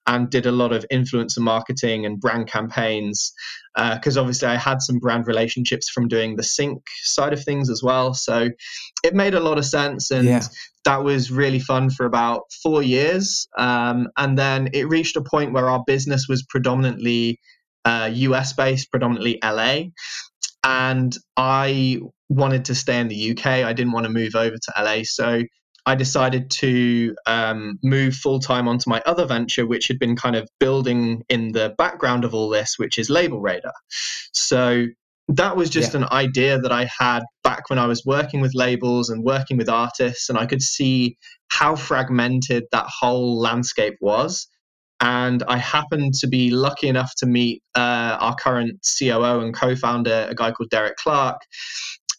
and 0.07 0.31
did 0.31 0.47
a 0.47 0.51
lot 0.51 0.73
of 0.73 0.87
influencer 0.91 1.37
marketing 1.37 2.07
and 2.07 2.19
brand 2.19 2.47
campaigns. 2.47 3.31
Because 3.75 4.17
uh, 4.17 4.21
obviously 4.21 4.47
I 4.47 4.55
had 4.55 4.81
some 4.81 4.97
brand 4.97 5.27
relationships 5.27 5.87
from 5.87 6.07
doing 6.07 6.35
the 6.35 6.41
sync 6.41 6.81
side 7.03 7.31
of 7.31 7.43
things 7.43 7.69
as 7.69 7.83
well, 7.83 8.15
so 8.15 8.49
it 9.03 9.13
made 9.13 9.35
a 9.35 9.39
lot 9.39 9.59
of 9.59 9.65
sense, 9.65 10.09
and 10.09 10.27
yeah. 10.27 10.41
that 10.85 11.03
was 11.03 11.29
really 11.29 11.59
fun 11.59 11.91
for 11.91 12.07
about 12.07 12.51
four 12.63 12.81
years. 12.81 13.47
Um, 13.55 14.07
and 14.17 14.35
then 14.35 14.69
it 14.73 14.89
reached 14.89 15.15
a 15.15 15.21
point 15.21 15.53
where 15.53 15.69
our 15.69 15.83
business 15.85 16.25
was 16.27 16.41
predominantly 16.41 17.39
uh, 17.87 18.09
US 18.13 18.53
based, 18.53 18.91
predominantly 18.91 19.39
LA. 19.41 19.85
And 20.63 21.15
I 21.37 22.01
wanted 22.27 22.65
to 22.65 22.75
stay 22.75 22.99
in 22.99 23.07
the 23.07 23.31
UK. 23.31 23.45
I 23.45 23.71
didn't 23.71 23.93
want 23.93 24.05
to 24.05 24.11
move 24.11 24.35
over 24.35 24.57
to 24.57 24.73
LA. 24.77 25.03
So 25.03 25.43
I 25.85 25.95
decided 25.95 26.51
to 26.51 27.15
um, 27.25 27.79
move 27.81 28.13
full 28.13 28.39
time 28.41 28.67
onto 28.67 28.89
my 28.89 29.01
other 29.05 29.25
venture, 29.25 29.65
which 29.65 29.87
had 29.87 29.99
been 29.99 30.17
kind 30.17 30.35
of 30.35 30.49
building 30.59 31.23
in 31.29 31.53
the 31.53 31.73
background 31.77 32.25
of 32.25 32.33
all 32.33 32.49
this, 32.49 32.77
which 32.77 32.97
is 32.97 33.09
LabelRadar. 33.09 33.71
So 34.33 34.87
that 35.29 35.55
was 35.55 35.69
just 35.69 35.93
yeah. 35.93 36.01
an 36.01 36.07
idea 36.11 36.59
that 36.59 36.73
I 36.73 36.89
had 36.99 37.21
back 37.43 37.69
when 37.69 37.79
I 37.79 37.85
was 37.85 38.05
working 38.05 38.41
with 38.41 38.53
labels 38.53 39.09
and 39.09 39.23
working 39.23 39.55
with 39.55 39.69
artists, 39.69 40.27
and 40.27 40.37
I 40.37 40.45
could 40.45 40.61
see 40.61 41.17
how 41.49 41.77
fragmented 41.77 42.65
that 42.73 42.87
whole 42.87 43.39
landscape 43.39 43.95
was. 44.01 44.47
And 44.99 45.43
I 45.47 45.57
happened 45.57 46.15
to 46.15 46.27
be 46.27 46.49
lucky 46.51 46.87
enough 46.87 47.13
to 47.17 47.25
meet 47.27 47.61
uh, 47.75 48.17
our 48.19 48.35
current 48.35 48.79
COO 48.99 49.41
and 49.41 49.53
co 49.53 49.75
founder, 49.75 50.27
a 50.29 50.35
guy 50.35 50.51
called 50.51 50.69
Derek 50.71 50.97
Clark. 50.97 51.41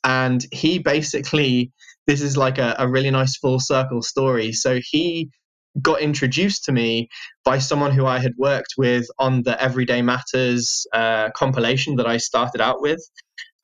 And 0.04 0.44
he 0.52 0.78
basically, 0.78 1.73
this 2.06 2.23
is 2.23 2.37
like 2.37 2.58
a, 2.58 2.76
a 2.78 2.88
really 2.88 3.11
nice 3.11 3.37
full 3.37 3.61
circle 3.61 4.02
story. 4.02 4.52
So 4.52 4.80
he 4.82 5.30
got 5.82 6.00
introduced 6.00 6.64
to 6.64 6.73
me 6.73 7.08
by 7.44 7.58
someone 7.58 7.92
who 7.92 8.06
I 8.06 8.18
had 8.18 8.32
worked 8.38 8.75
with 8.78 9.06
on 9.18 9.42
the 9.42 9.61
Everyday 9.62 10.02
Matters 10.02 10.87
uh, 10.92 11.30
compilation 11.37 11.97
that 11.97 12.06
I 12.06 12.18
started 12.18 12.61
out 12.61 12.80
with. 12.80 13.00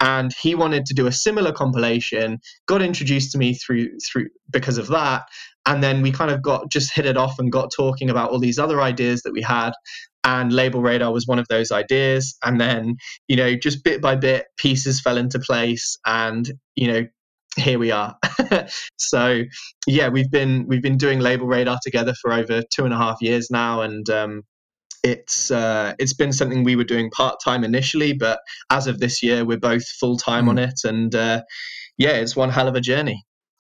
and 0.01 0.33
he 0.43 0.55
wanted 0.55 0.87
to 0.87 0.95
do 0.95 1.07
a 1.07 1.13
similar 1.13 1.53
compilation. 1.53 2.39
Got 2.67 2.83
introduced 2.83 3.33
to 3.33 3.39
me 3.39 3.55
through 3.55 3.99
through 4.01 4.29
because 4.51 4.79
of 4.79 4.89
that, 4.89 5.23
and 5.67 5.83
then 5.83 6.03
we 6.03 6.13
kind 6.13 6.31
of 6.31 6.43
got 6.43 6.71
just 6.71 6.93
hit 6.93 7.07
it 7.07 7.17
off 7.17 7.39
and 7.39 7.51
got 7.51 7.73
talking 7.75 8.11
about 8.11 8.31
all 8.31 8.39
these 8.39 8.59
other 8.59 8.81
ideas 8.81 9.23
that 9.23 9.33
we 9.33 9.43
had. 9.43 9.73
And 10.23 10.53
LabelRadar 10.53 11.13
was 11.13 11.27
one 11.27 11.39
of 11.39 11.49
those 11.49 11.71
ideas. 11.71 12.37
And 12.45 12.61
then 12.61 12.97
you 13.29 13.37
know 13.37 13.55
just 13.55 13.85
bit 13.85 14.01
by 14.01 14.17
bit 14.17 14.47
pieces 14.57 15.01
fell 15.01 15.17
into 15.17 15.39
place 15.39 15.99
and 16.07 16.51
you 16.77 16.89
know 16.89 17.07
here 17.57 17.79
we 17.79 17.91
are. 17.91 18.17
So 18.97 19.43
yeah 19.87 20.09
we've 20.09 20.31
been 20.31 20.67
we've 20.67 20.83
been 20.83 20.99
doing 20.99 21.21
LabelRadar 21.21 21.79
together 21.83 22.15
for 22.21 22.33
over 22.33 22.63
two 22.71 22.85
and 22.85 22.93
a 22.93 22.99
half 22.99 23.19
years 23.21 23.51
now. 23.51 23.81
And 23.81 24.09
um, 24.11 24.43
it's 25.03 25.51
uh, 25.51 25.95
it's 25.99 26.15
been 26.15 26.33
something 26.33 26.65
we 26.65 26.77
were 26.77 26.85
doing 26.85 27.11
part 27.11 27.37
time 27.45 27.65
initially 27.65 28.15
but 28.15 28.41
as 28.71 28.87
of 28.87 28.99
this 28.99 29.23
year 29.23 29.45
we're 29.45 29.59
both 29.59 29.87
full 29.87 30.17
time 30.17 30.47
mm. 30.47 30.51
on 30.51 30.59
it. 30.59 30.81
And 30.85 31.15
uh, 31.15 31.43
yeah 31.97 32.13
it's 32.13 32.37
one 32.37 32.51
hell 32.51 32.69
of 32.69 32.75
a 32.75 32.81
journey 32.81 33.25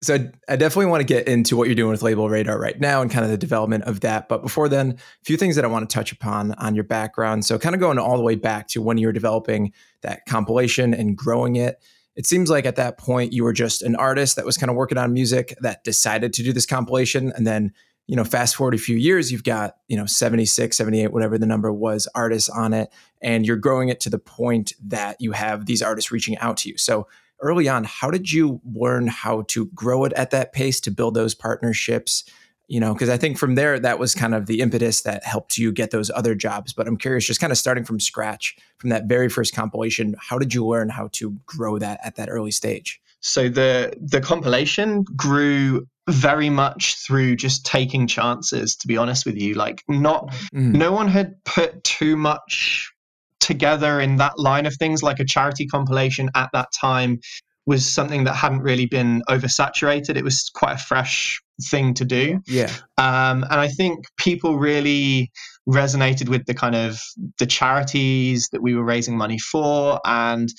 so 0.06 0.16
I, 0.48 0.56
definitely 0.56 0.86
want 0.88 1.02
to 1.02 1.06
get 1.06 1.28
into 1.28 1.58
what 1.58 1.68
you're 1.68 1.76
doing 1.76 1.92
with 1.92 2.02
LabelRadar 2.02 2.60
right 2.60 2.80
now 2.80 3.02
and 3.02 3.10
kind 3.10 3.26
of 3.26 3.32
the 3.32 3.38
development 3.38 3.86
of 3.86 4.02
that. 4.02 4.30
But 4.30 4.42
before 4.42 4.70
then, 4.70 4.92
a 4.92 5.26
few 5.26 5.36
things 5.36 5.56
that 5.56 5.66
I 5.66 5.68
want 5.68 5.90
to 5.90 5.94
touch 5.94 6.12
upon 6.12 6.54
on 6.54 6.76
your 6.76 6.84
background. 6.84 7.46
So 7.46 7.58
kind 7.58 7.74
of 7.74 7.82
going 7.82 7.98
all 7.98 8.16
the 8.16 8.24
way 8.24 8.36
back 8.36 8.68
to 8.70 8.82
when 8.82 8.98
you 8.98 9.08
were 9.08 9.14
developing 9.14 9.74
that 10.02 10.26
compilation 10.28 10.94
and 10.94 11.18
growing 11.18 11.56
it. 11.56 11.82
It 12.16 12.26
seems 12.26 12.50
like 12.50 12.66
at 12.66 12.76
that 12.78 12.98
point 12.98 13.34
you 13.34 13.44
were 13.44 13.54
just 13.54 13.82
an 13.82 13.96
artist 13.96 14.36
that 14.36 14.46
was 14.46 14.58
kind 14.58 14.70
of 14.70 14.76
working 14.76 14.98
on 14.98 15.12
music 15.12 15.56
that 15.62 15.84
decided 15.84 16.34
to 16.34 16.44
do 16.44 16.54
this 16.54 16.66
compilation. 16.66 17.34
And 17.36 17.46
then, 17.46 17.74
you 18.08 18.16
know, 18.16 18.24
fast 18.24 18.56
forward 18.56 18.76
a 18.76 18.78
few 18.78 18.96
years, 18.96 19.32
you've 19.32 19.44
got, 19.44 19.78
you 19.88 19.98
know, 19.98 20.06
76, 20.06 20.78
78, 20.78 21.12
whatever 21.12 21.38
the 21.38 21.48
number 21.48 21.74
was, 21.74 22.08
artists 22.16 22.48
on 22.48 22.74
it. 22.74 22.94
And 23.22 23.46
you're 23.46 23.58
growing 23.58 23.90
it 23.90 24.00
to 24.02 24.10
the 24.10 24.20
point 24.20 24.74
that 24.84 25.20
you 25.20 25.32
have 25.32 25.66
these 25.66 25.82
artists 25.82 26.12
reaching 26.12 26.38
out 26.38 26.58
to 26.58 26.70
you. 26.70 26.78
So 26.78 27.08
early 27.42 27.68
on, 27.68 27.84
how 27.84 28.12
did 28.12 28.32
you 28.32 28.62
learn 28.74 29.08
how 29.08 29.44
to 29.50 29.66
grow 29.68 30.06
it 30.06 30.14
at 30.14 30.32
that 30.32 30.54
pace 30.54 30.80
to 30.82 30.92
build 30.92 31.14
those 31.14 31.36
partnerships? 31.36 32.24
You 32.68 32.80
know, 32.80 32.94
because 32.94 33.10
I 33.10 33.18
think 33.18 33.38
from 33.38 33.56
there, 33.56 33.80
that 33.80 34.00
was 34.00 34.16
kind 34.16 34.34
of 34.34 34.48
the 34.48 34.62
impetus 34.62 35.02
that 35.02 35.24
helped 35.24 35.58
you 35.58 35.72
get 35.72 35.92
those 35.92 36.10
other 36.10 36.34
jobs. 36.34 36.74
But 36.74 36.88
I'm 36.88 36.98
curious, 36.98 37.26
just 37.26 37.40
kind 37.40 37.52
of 37.52 37.58
starting 37.58 37.84
from 37.84 38.00
scratch, 38.00 38.56
from 38.80 38.90
that 38.90 39.06
very 39.06 39.30
first 39.30 39.54
compilation, 39.54 40.16
how 40.20 40.40
did 40.40 40.54
you 40.54 40.66
learn 40.66 40.90
how 40.90 41.10
to 41.14 41.38
grow 41.46 41.78
that 41.78 42.00
at 42.04 42.16
that 42.16 42.30
early 42.30 42.52
stage? 42.52 43.00
So 43.22 43.50
the 43.50 43.94
the 44.00 44.22
compilation 44.22 45.04
grew 45.16 45.88
very 46.08 46.50
much 46.50 46.96
through 46.96 47.36
just 47.36 47.66
taking 47.66 48.06
chances 48.06 48.76
to 48.76 48.88
be 48.88 48.96
honest 48.96 49.26
with 49.26 49.36
you 49.36 49.56
like 49.56 49.84
not 49.88 50.32
mm. 50.54 50.72
no 50.72 50.92
one 50.92 51.08
had 51.08 51.44
put 51.44 51.84
too 51.84 52.16
much 52.16 52.94
together 53.40 54.00
in 54.00 54.18
that 54.18 54.38
line 54.40 54.66
of 54.66 54.76
things, 54.76 55.04
like 55.04 55.20
a 55.20 55.26
charity 55.26 55.66
compilation 55.68 56.30
at 56.36 56.50
that 56.54 56.72
time, 56.72 57.20
was 57.66 57.86
something 57.86 58.26
that 58.26 58.36
hadn't 58.36 58.62
really 58.62 58.86
been 58.86 59.24
oversaturated. 59.30 60.16
It 60.16 60.24
was 60.24 60.50
quite 60.54 60.74
a 60.74 60.78
fresh 60.78 61.42
thing 61.70 61.94
to 61.96 62.06
do. 62.06 62.42
Yeah. 62.48 62.72
Um, 62.98 63.44
and 63.44 63.60
I 63.60 63.68
think 63.68 64.06
people 64.18 64.58
really 64.58 65.32
resonated 65.68 66.30
with 66.30 66.46
the 66.46 66.54
kind 66.54 66.76
of 66.76 67.00
the 67.40 67.46
charities 67.46 68.50
that 68.52 68.62
we 68.62 68.76
were 68.76 68.84
raising 68.84 69.18
money 69.18 69.40
for 69.40 70.00
and 70.06 70.50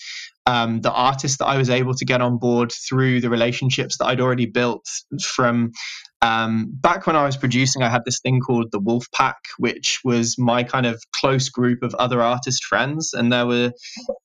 um, 0.47 0.81
the 0.81 0.93
artists 0.93 1.38
that 1.38 1.47
I 1.47 1.57
was 1.59 1.71
able 1.71 1.95
to 1.95 2.05
get 2.05 2.21
on 2.21 2.38
board 2.38 2.73
through 2.73 3.21
the 3.21 3.31
relationships 3.31 3.99
that 3.99 4.07
I'd 4.07 4.21
already 4.21 4.47
built 4.47 4.87
from 5.23 5.73
um, 6.23 6.69
back 6.71 7.07
when 7.07 7.17
I 7.17 7.25
was 7.25 7.37
producing, 7.37 7.83
I 7.83 7.88
had 7.88 8.05
this 8.05 8.21
thing 8.21 8.41
called 8.41 8.71
the 8.73 8.79
Wolf 8.79 9.11
Pack, 9.12 9.37
which 9.59 10.00
was 10.05 10.38
my 10.38 10.62
kind 10.62 10.87
of 10.87 11.03
close 11.12 11.49
group 11.49 11.83
of 11.83 11.95
other 11.97 12.23
artist 12.23 12.65
friends. 12.65 13.12
And 13.12 13.33
there 13.33 13.47
were, 13.47 13.73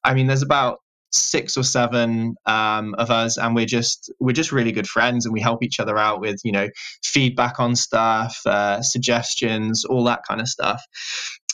I 0.03 0.13
mean, 0.13 0.27
there's 0.27 0.41
about 0.41 0.79
six 1.11 1.57
or 1.57 1.63
seven 1.63 2.35
um, 2.45 2.95
of 2.95 3.11
us, 3.11 3.37
and 3.37 3.55
we're 3.55 3.65
just 3.65 4.11
we're 4.19 4.31
just 4.31 4.51
really 4.51 4.71
good 4.71 4.87
friends, 4.87 5.25
and 5.25 5.33
we 5.33 5.41
help 5.41 5.63
each 5.63 5.79
other 5.79 5.97
out 5.97 6.21
with 6.21 6.39
you 6.43 6.51
know 6.51 6.69
feedback 7.03 7.59
on 7.59 7.75
stuff, 7.75 8.39
uh, 8.45 8.81
suggestions, 8.81 9.83
all 9.83 10.05
that 10.05 10.21
kind 10.27 10.39
of 10.39 10.47
stuff. 10.47 10.81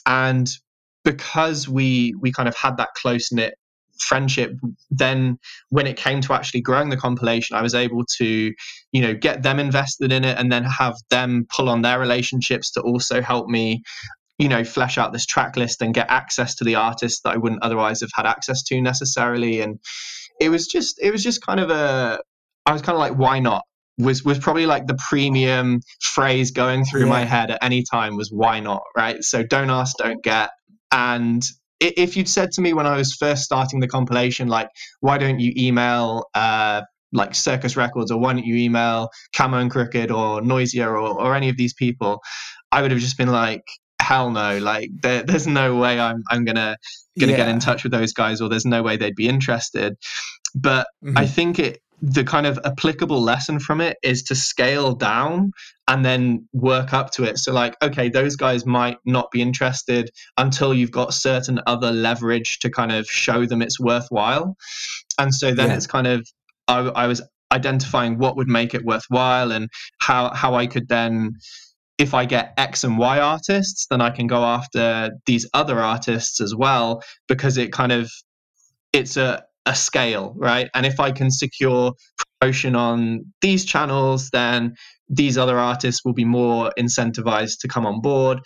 And 0.05 0.50
because 1.03 1.67
we 1.67 2.13
we 2.19 2.31
kind 2.31 2.47
of 2.47 2.55
had 2.55 2.77
that 2.77 2.89
close 2.95 3.31
knit 3.31 3.55
friendship 3.99 4.51
then 4.89 5.37
when 5.69 5.87
it 5.87 5.97
came 5.97 6.21
to 6.21 6.33
actually 6.33 6.61
growing 6.61 6.89
the 6.89 6.97
compilation 6.97 7.55
i 7.55 7.61
was 7.61 7.75
able 7.75 8.03
to 8.05 8.53
you 8.91 9.01
know 9.01 9.13
get 9.13 9.43
them 9.43 9.59
invested 9.59 10.11
in 10.11 10.23
it 10.23 10.37
and 10.37 10.51
then 10.51 10.63
have 10.63 10.95
them 11.09 11.45
pull 11.49 11.69
on 11.69 11.81
their 11.81 11.99
relationships 11.99 12.71
to 12.71 12.81
also 12.81 13.21
help 13.21 13.47
me 13.47 13.81
you 14.37 14.47
know 14.47 14.63
flesh 14.63 14.97
out 14.97 15.13
this 15.13 15.25
track 15.25 15.55
list 15.55 15.81
and 15.81 15.93
get 15.93 16.09
access 16.09 16.55
to 16.55 16.63
the 16.63 16.75
artists 16.75 17.21
that 17.21 17.33
i 17.33 17.37
wouldn't 17.37 17.63
otherwise 17.63 18.01
have 18.01 18.11
had 18.13 18.25
access 18.25 18.63
to 18.63 18.81
necessarily. 18.81 19.61
And 19.61 19.79
it 20.39 20.49
was 20.49 20.67
just 20.67 20.99
it 21.01 21.11
was 21.11 21.23
just 21.23 21.45
kind 21.45 21.59
of 21.59 21.69
a 21.69 22.19
i 22.65 22.73
was 22.73 22.81
kind 22.81 22.95
of 22.95 22.99
like 22.99 23.15
why 23.15 23.39
not? 23.39 23.63
Was 23.97 24.23
was 24.23 24.37
probably 24.37 24.67
like 24.67 24.85
the 24.85 24.97
premium 25.09 25.81
phrase 25.99 26.51
going 26.51 26.85
through 26.85 27.05
yeah. 27.05 27.09
my 27.09 27.25
head 27.25 27.49
at 27.49 27.63
any 27.63 27.83
time 27.83 28.15
was 28.15 28.29
why 28.31 28.59
not 28.59 28.83
right? 28.95 29.23
So 29.23 29.43
don't 29.43 29.69
ask 29.69 29.97
don't 29.97 30.23
get. 30.23 30.51
And 30.91 31.43
if 31.79 32.17
you'd 32.17 32.29
said 32.29 32.51
to 32.53 32.62
me 32.62 32.74
when 32.74 32.86
I 32.86 32.98
was 32.98 33.13
first 33.13 33.43
starting 33.43 33.79
the 33.79 33.88
compilation, 33.88 34.48
like, 34.48 34.69
why 35.00 35.17
don't 35.17 35.39
you 35.39 35.53
email 35.55 36.25
uh, 36.34 36.81
like 37.13 37.36
Circus 37.36 37.75
Records 37.77 38.12
or 38.12 38.19
why 38.19 38.34
don't 38.34 38.46
you 38.46 38.55
email 38.55 39.10
Camo 39.36 39.57
and 39.57 39.72
Krooked 39.72 40.12
or 40.12 40.41
Noisia 40.41 40.88
or, 40.88 40.98
or 40.98 41.36
any 41.36 41.50
of 41.50 41.57
these 41.57 41.74
people, 41.74 42.22
I 42.72 42.81
would 42.81 42.91
have 42.91 43.00
just 43.00 43.17
been 43.17 43.31
like, 43.31 43.63
hell 44.01 44.31
no, 44.31 44.57
like 44.60 44.89
there, 45.01 45.24
there's 45.24 45.48
no 45.48 45.75
way 45.75 46.00
I'm 46.00 46.24
I'm 46.29 46.46
gonna 46.46 46.77
gonna 47.19 47.31
yeah. 47.31 47.38
get 47.38 47.50
in 47.50 47.60
touch 47.60 47.84
with 47.84 47.91
those 47.91 48.13
guys 48.13 48.41
or 48.41 48.50
there's 48.50 48.65
no 48.65 48.81
way 48.81 48.98
they'd 48.98 49.15
be 49.15 49.27
interested. 49.27 49.98
But 50.55 50.88
mm-hmm. 51.03 51.17
I 51.17 51.27
think 51.27 51.60
it 51.60 51.81
the 52.01 52.23
kind 52.23 52.45
of 52.45 52.59
applicable 52.63 53.19
lesson 53.21 53.59
from 53.59 53.81
it 53.81 53.97
is 54.03 54.23
to 54.23 54.35
scale 54.35 54.93
down 54.93 55.51
and 55.87 56.05
then 56.05 56.47
work 56.53 56.93
up 56.93 57.11
to 57.11 57.23
it. 57.23 57.37
So, 57.39 57.51
like, 57.51 57.75
okay, 57.81 58.09
those 58.09 58.35
guys 58.35 58.65
might 58.65 58.97
not 59.05 59.31
be 59.31 59.41
interested 59.41 60.11
until 60.37 60.73
you've 60.73 60.91
got 60.91 61.13
certain 61.13 61.59
other 61.65 61.91
leverage 61.91 62.59
to 62.59 62.69
kind 62.69 62.91
of 62.91 63.07
show 63.07 63.45
them 63.45 63.61
it's 63.61 63.79
worthwhile. 63.79 64.57
And 65.17 65.33
so 65.33 65.53
then 65.53 65.69
yeah. 65.69 65.75
it's 65.75 65.87
kind 65.87 66.07
of, 66.07 66.27
I, 66.67 66.79
I 66.79 67.07
was 67.07 67.21
identifying 67.51 68.17
what 68.19 68.35
would 68.35 68.47
make 68.47 68.73
it 68.73 68.83
worthwhile 68.83 69.51
and 69.51 69.69
how, 69.99 70.33
how 70.33 70.55
I 70.55 70.67
could 70.67 70.89
then 70.89 71.37
if 71.97 72.13
I 72.13 72.25
get 72.25 72.53
X 72.57 72.83
and 72.83 72.97
Y 72.97 73.19
artists, 73.19 73.87
then 73.87 74.01
I 74.01 74.11
can 74.11 74.27
go 74.27 74.43
after 74.43 75.11
these 75.25 75.49
other 75.53 75.79
artists 75.79 76.41
as 76.41 76.53
well 76.53 77.01
because 77.27 77.57
it 77.57 77.71
kind 77.71 77.91
of 77.91 78.11
it's 78.93 79.17
a 79.17 79.43
a 79.67 79.75
scale, 79.75 80.33
right? 80.38 80.69
And 80.74 80.86
if 80.86 81.00
I 81.00 81.12
can 81.12 81.29
secure 81.29 81.93
promotion 82.39 82.75
on 82.75 83.25
these 83.41 83.65
channels, 83.65 84.29
then 84.29 84.75
these 85.09 85.38
other 85.38 85.59
artists 85.59 86.03
will 86.03 86.13
be 86.13 86.25
more 86.25 86.71
incentivized 86.79 87.59
to 87.59 87.67
come 87.67 87.86
on 87.86 88.01
board. 88.01 88.39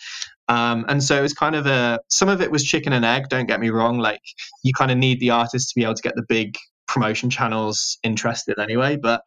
Um, 0.48 0.84
and 0.90 1.02
so 1.02 1.24
it's 1.24 1.34
kind 1.34 1.56
of 1.56 1.66
a 1.68 2.00
some 2.10 2.28
of 2.28 2.42
it 2.42 2.52
was 2.52 2.64
chicken 2.64 2.92
and 2.92 3.06
egg. 3.06 3.30
Don't 3.30 3.48
get 3.48 3.60
me 3.60 3.70
wrong. 3.70 4.00
Like 4.00 4.22
you 4.64 4.74
kind 4.74 4.92
of 4.92 4.98
need 4.98 5.20
the 5.20 5.30
artist 5.30 5.70
to 5.70 5.76
be 5.76 5.84
able 5.84 5.94
to 5.94 6.02
get 6.02 6.16
the 6.16 6.26
big 6.28 6.58
promotion 6.88 7.30
channels 7.30 7.98
interested 8.04 8.60
anyway. 8.60 8.98
But 8.98 9.22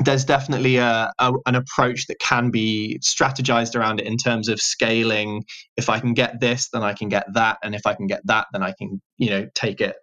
there's 0.00 0.24
definitely 0.24 0.76
a, 0.76 1.12
a, 1.18 1.32
an 1.46 1.54
approach 1.54 2.06
that 2.06 2.18
can 2.18 2.50
be 2.50 2.98
strategized 3.02 3.76
around 3.76 4.00
it 4.00 4.06
in 4.06 4.16
terms 4.16 4.48
of 4.48 4.60
scaling. 4.60 5.44
If 5.76 5.88
I 5.88 6.00
can 6.00 6.14
get 6.14 6.40
this, 6.40 6.68
then 6.70 6.82
I 6.82 6.94
can 6.94 7.08
get 7.08 7.26
that, 7.34 7.58
and 7.62 7.74
if 7.74 7.86
I 7.86 7.94
can 7.94 8.06
get 8.06 8.20
that, 8.26 8.46
then 8.52 8.62
I 8.62 8.72
can 8.78 9.00
you 9.18 9.30
know 9.30 9.46
take 9.54 9.80
it 9.80 9.96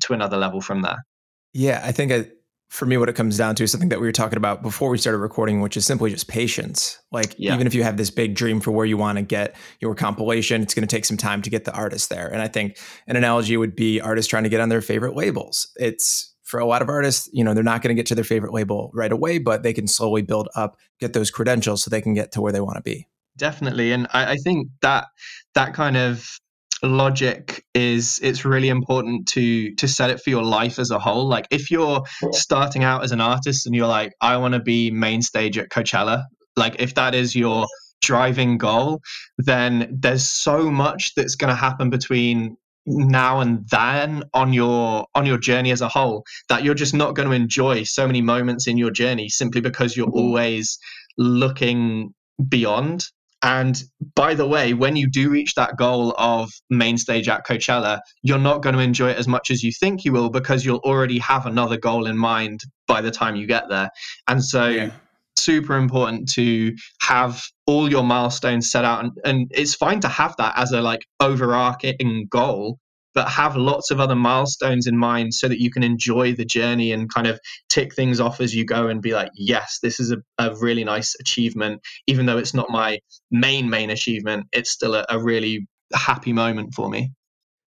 to 0.00 0.12
another 0.12 0.36
level 0.36 0.60
from 0.60 0.82
there. 0.82 1.04
Yeah, 1.52 1.80
I 1.84 1.92
think 1.92 2.12
I, 2.12 2.26
for 2.68 2.86
me, 2.86 2.96
what 2.96 3.08
it 3.08 3.16
comes 3.16 3.36
down 3.36 3.56
to 3.56 3.64
is 3.64 3.72
something 3.72 3.88
that 3.88 4.00
we 4.00 4.06
were 4.06 4.12
talking 4.12 4.36
about 4.36 4.62
before 4.62 4.90
we 4.90 4.98
started 4.98 5.18
recording, 5.18 5.60
which 5.60 5.76
is 5.76 5.84
simply 5.84 6.10
just 6.10 6.28
patience. 6.28 7.00
Like, 7.10 7.34
yeah. 7.36 7.52
even 7.54 7.66
if 7.66 7.74
you 7.74 7.82
have 7.82 7.96
this 7.96 8.10
big 8.10 8.34
dream 8.34 8.60
for 8.60 8.70
where 8.70 8.86
you 8.86 8.96
want 8.96 9.18
to 9.18 9.22
get 9.22 9.56
your 9.80 9.94
compilation, 9.96 10.62
it's 10.62 10.72
going 10.72 10.86
to 10.86 10.96
take 10.96 11.04
some 11.04 11.16
time 11.16 11.42
to 11.42 11.50
get 11.50 11.64
the 11.64 11.72
artist 11.72 12.10
there. 12.10 12.28
And 12.28 12.40
I 12.40 12.46
think 12.46 12.78
an 13.08 13.16
analogy 13.16 13.56
would 13.56 13.74
be 13.74 14.00
artists 14.00 14.30
trying 14.30 14.44
to 14.44 14.48
get 14.48 14.60
on 14.60 14.68
their 14.68 14.80
favorite 14.80 15.16
labels. 15.16 15.72
It's 15.76 16.32
for 16.44 16.60
a 16.60 16.66
lot 16.66 16.82
of 16.82 16.88
artists, 16.88 17.28
you 17.32 17.42
know, 17.42 17.54
they're 17.54 17.64
not 17.64 17.82
going 17.82 17.94
to 17.94 17.98
get 17.98 18.06
to 18.06 18.14
their 18.14 18.24
favorite 18.24 18.52
label 18.52 18.90
right 18.94 19.12
away, 19.12 19.38
but 19.38 19.62
they 19.62 19.72
can 19.72 19.86
slowly 19.86 20.22
build 20.22 20.48
up, 20.54 20.76
get 21.00 21.12
those 21.12 21.30
credentials 21.30 21.82
so 21.82 21.90
they 21.90 22.00
can 22.00 22.14
get 22.14 22.32
to 22.32 22.40
where 22.40 22.52
they 22.52 22.60
want 22.60 22.76
to 22.76 22.82
be. 22.82 23.06
Definitely. 23.36 23.92
And 23.92 24.06
I, 24.12 24.32
I 24.32 24.36
think 24.36 24.68
that 24.82 25.06
that 25.54 25.74
kind 25.74 25.96
of 25.96 26.38
logic 26.82 27.64
is 27.74 28.20
it's 28.22 28.44
really 28.44 28.68
important 28.68 29.28
to 29.28 29.74
to 29.76 29.88
set 29.88 30.10
it 30.10 30.20
for 30.20 30.30
your 30.30 30.42
life 30.42 30.78
as 30.78 30.90
a 30.90 30.98
whole. 30.98 31.28
Like 31.28 31.46
if 31.50 31.70
you're 31.70 32.02
starting 32.32 32.84
out 32.84 33.04
as 33.04 33.12
an 33.12 33.20
artist 33.20 33.66
and 33.66 33.74
you're 33.74 33.86
like 33.86 34.12
i 34.20 34.36
want 34.36 34.54
to 34.54 34.60
be 34.60 34.90
main 34.90 35.22
stage 35.22 35.58
at 35.58 35.68
coachella 35.68 36.24
like 36.56 36.76
if 36.80 36.94
that 36.94 37.14
is 37.14 37.34
your 37.34 37.66
driving 38.02 38.58
goal 38.58 39.00
then 39.38 39.88
there's 40.00 40.24
so 40.24 40.70
much 40.70 41.14
that's 41.14 41.34
going 41.34 41.50
to 41.50 41.54
happen 41.54 41.90
between 41.90 42.56
now 42.86 43.40
and 43.40 43.68
then 43.70 44.22
on 44.32 44.52
your 44.52 45.06
on 45.14 45.26
your 45.26 45.38
journey 45.38 45.70
as 45.70 45.82
a 45.82 45.88
whole 45.88 46.24
that 46.48 46.64
you're 46.64 46.74
just 46.74 46.94
not 46.94 47.14
going 47.14 47.28
to 47.28 47.34
enjoy 47.34 47.82
so 47.82 48.06
many 48.06 48.22
moments 48.22 48.66
in 48.66 48.78
your 48.78 48.90
journey 48.90 49.28
simply 49.28 49.60
because 49.60 49.96
you're 49.96 50.06
mm-hmm. 50.06 50.18
always 50.18 50.78
looking 51.18 52.14
beyond 52.48 53.06
And 53.42 53.82
by 54.14 54.34
the 54.34 54.46
way, 54.46 54.74
when 54.74 54.96
you 54.96 55.08
do 55.08 55.30
reach 55.30 55.54
that 55.54 55.76
goal 55.76 56.14
of 56.18 56.50
main 56.68 56.98
stage 56.98 57.28
at 57.28 57.46
Coachella, 57.46 58.00
you're 58.22 58.38
not 58.38 58.62
going 58.62 58.74
to 58.74 58.82
enjoy 58.82 59.10
it 59.10 59.16
as 59.16 59.26
much 59.26 59.50
as 59.50 59.62
you 59.62 59.72
think 59.72 60.04
you 60.04 60.12
will 60.12 60.28
because 60.28 60.64
you'll 60.64 60.78
already 60.78 61.18
have 61.20 61.46
another 61.46 61.78
goal 61.78 62.06
in 62.06 62.18
mind 62.18 62.60
by 62.86 63.00
the 63.00 63.10
time 63.10 63.36
you 63.36 63.46
get 63.46 63.68
there. 63.70 63.90
And 64.28 64.44
so, 64.44 64.68
yeah. 64.68 64.90
super 65.36 65.76
important 65.76 66.30
to 66.32 66.74
have 67.00 67.42
all 67.66 67.90
your 67.90 68.04
milestones 68.04 68.70
set 68.70 68.84
out. 68.84 69.04
And, 69.04 69.12
and 69.24 69.50
it's 69.54 69.74
fine 69.74 70.00
to 70.00 70.08
have 70.08 70.34
that 70.36 70.58
as 70.58 70.72
a 70.72 70.82
like 70.82 71.06
overarching 71.18 72.26
goal 72.28 72.78
but 73.14 73.28
have 73.28 73.56
lots 73.56 73.90
of 73.90 74.00
other 74.00 74.14
milestones 74.14 74.86
in 74.86 74.96
mind 74.96 75.34
so 75.34 75.48
that 75.48 75.60
you 75.60 75.70
can 75.70 75.82
enjoy 75.82 76.34
the 76.34 76.44
journey 76.44 76.92
and 76.92 77.12
kind 77.12 77.26
of 77.26 77.40
tick 77.68 77.94
things 77.94 78.20
off 78.20 78.40
as 78.40 78.54
you 78.54 78.64
go 78.64 78.88
and 78.88 79.02
be 79.02 79.12
like, 79.12 79.30
yes, 79.34 79.78
this 79.82 79.98
is 80.00 80.12
a, 80.12 80.18
a 80.38 80.54
really 80.56 80.84
nice 80.84 81.16
achievement. 81.20 81.80
Even 82.06 82.26
though 82.26 82.38
it's 82.38 82.54
not 82.54 82.70
my 82.70 82.98
main, 83.30 83.68
main 83.68 83.90
achievement, 83.90 84.46
it's 84.52 84.70
still 84.70 84.94
a, 84.94 85.04
a 85.08 85.18
really 85.18 85.66
happy 85.92 86.32
moment 86.32 86.74
for 86.74 86.88
me. 86.88 87.12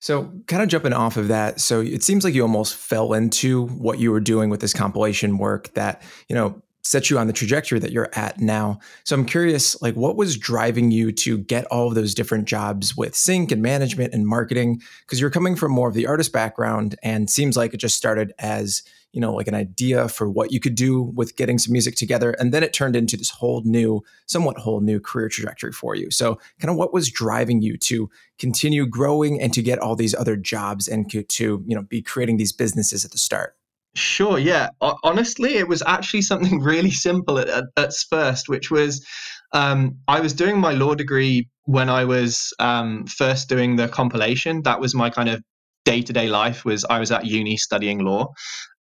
So, 0.01 0.33
kind 0.47 0.63
of 0.63 0.69
jumping 0.69 0.93
off 0.93 1.17
of 1.17 1.27
that, 1.27 1.61
so 1.61 1.81
it 1.81 2.05
seems 2.05 2.23
like 2.23 2.33
you 2.33 2.43
almost 2.43 2.77
fell 2.77 3.15
into 3.15 3.67
what 3.67 3.99
you 3.99 4.13
were 4.13 4.21
doing 4.21 4.49
with 4.49 4.61
this 4.61 4.73
compilation 4.73 5.39
work 5.39 5.75
that, 5.75 6.03
you 6.29 6.37
know, 6.37 6.63
set 6.83 7.11
you 7.11 7.19
on 7.19 7.27
the 7.27 7.33
trajectory 7.33 7.79
that 7.79 7.93
you're 7.93 8.09
at 8.15 8.41
now. 8.41 8.79
So 9.05 9.15
I'm 9.15 9.27
curious, 9.27 9.81
like, 9.83 9.95
what 9.95 10.17
was 10.17 10.37
driving 10.37 10.91
you 10.91 11.13
to 11.13 11.39
get 11.39 11.67
all 11.67 11.89
of 11.89 11.95
those 11.95 12.15
different 12.15 12.47
jobs 12.47 12.97
with 12.97 13.15
sync 13.15 13.53
and 13.53 13.61
management 13.61 14.15
and 14.15 14.27
marketing? 14.27 14.81
Because 15.01 15.21
you're 15.21 15.31
coming 15.31 15.57
from 15.57 15.73
more 15.73 15.89
of 15.89 15.95
the 15.95 16.07
artist 16.07 16.33
background, 16.33 16.97
and 17.03 17.29
seems 17.29 17.57
like 17.57 17.75
it 17.75 17.79
just 17.79 17.97
started 17.97 18.33
as 18.39 18.83
you 19.13 19.21
know 19.21 19.35
like 19.35 19.49
an 19.49 19.55
idea 19.55 20.09
for 20.09 20.29
what 20.31 20.53
you 20.53 20.61
could 20.61 20.75
do 20.75 21.03
with 21.03 21.37
getting 21.37 21.59
some 21.59 21.73
music 21.73 21.97
together, 21.97 22.31
and 22.33 22.53
then 22.53 22.63
it 22.63 22.73
turned 22.73 22.97
into 22.97 23.17
this 23.17 23.31
whole 23.31 23.63
new, 23.65 24.03
somewhat 24.27 24.59
whole 24.59 24.81
new 24.81 25.01
career 25.01 25.29
trajectory 25.29 25.73
for 25.73 25.95
you. 25.95 26.11
So, 26.11 26.39
kind 26.61 26.71
of, 26.71 26.77
what 26.77 26.93
was 26.95 27.11
driving 27.11 27.61
you 27.61 27.77
to 27.79 28.09
continue 28.39 28.87
growing 28.87 29.41
and 29.41 29.53
to 29.53 29.63
get 29.63 29.79
all 29.79 29.97
these 29.97 30.15
other 30.15 30.37
jobs 30.37 30.89
and 30.89 31.11
to, 31.11 31.25
you 31.67 31.75
know 31.75 31.83
be 31.83 32.03
creating 32.03 32.37
these 32.37 32.53
businesses 32.53 33.05
at 33.05 33.11
the 33.11 33.19
start? 33.19 33.58
Sure, 33.95 34.39
yeah. 34.39 34.69
Honestly, 35.03 35.55
it 35.55 35.69
was 35.69 35.83
actually 35.87 36.23
something 36.23 36.61
really 36.63 36.91
simple 36.91 37.39
at, 37.39 37.49
at, 37.49 37.65
at 37.77 37.93
first, 38.11 38.49
which 38.49 38.71
was 38.71 39.05
um, 39.53 39.99
I 40.07 40.21
was 40.21 40.33
doing 40.33 40.59
my 40.59 40.73
law 40.73 40.95
degree 40.95 41.49
when 41.65 41.89
I 41.89 42.05
was 42.05 42.53
um, 42.59 43.07
first 43.07 43.49
doing 43.49 43.77
the 43.77 43.89
compilation. 43.89 44.63
That 44.63 44.81
was 44.81 44.95
my 44.95 45.11
kind 45.11 45.29
of 45.29 45.43
day 45.85 46.03
to 46.03 46.13
day 46.13 46.29
life. 46.29 46.65
Was 46.65 46.85
I 46.85 46.99
was 46.99 47.11
at 47.11 47.25
uni 47.25 47.57
studying 47.57 48.05
law, 48.05 48.33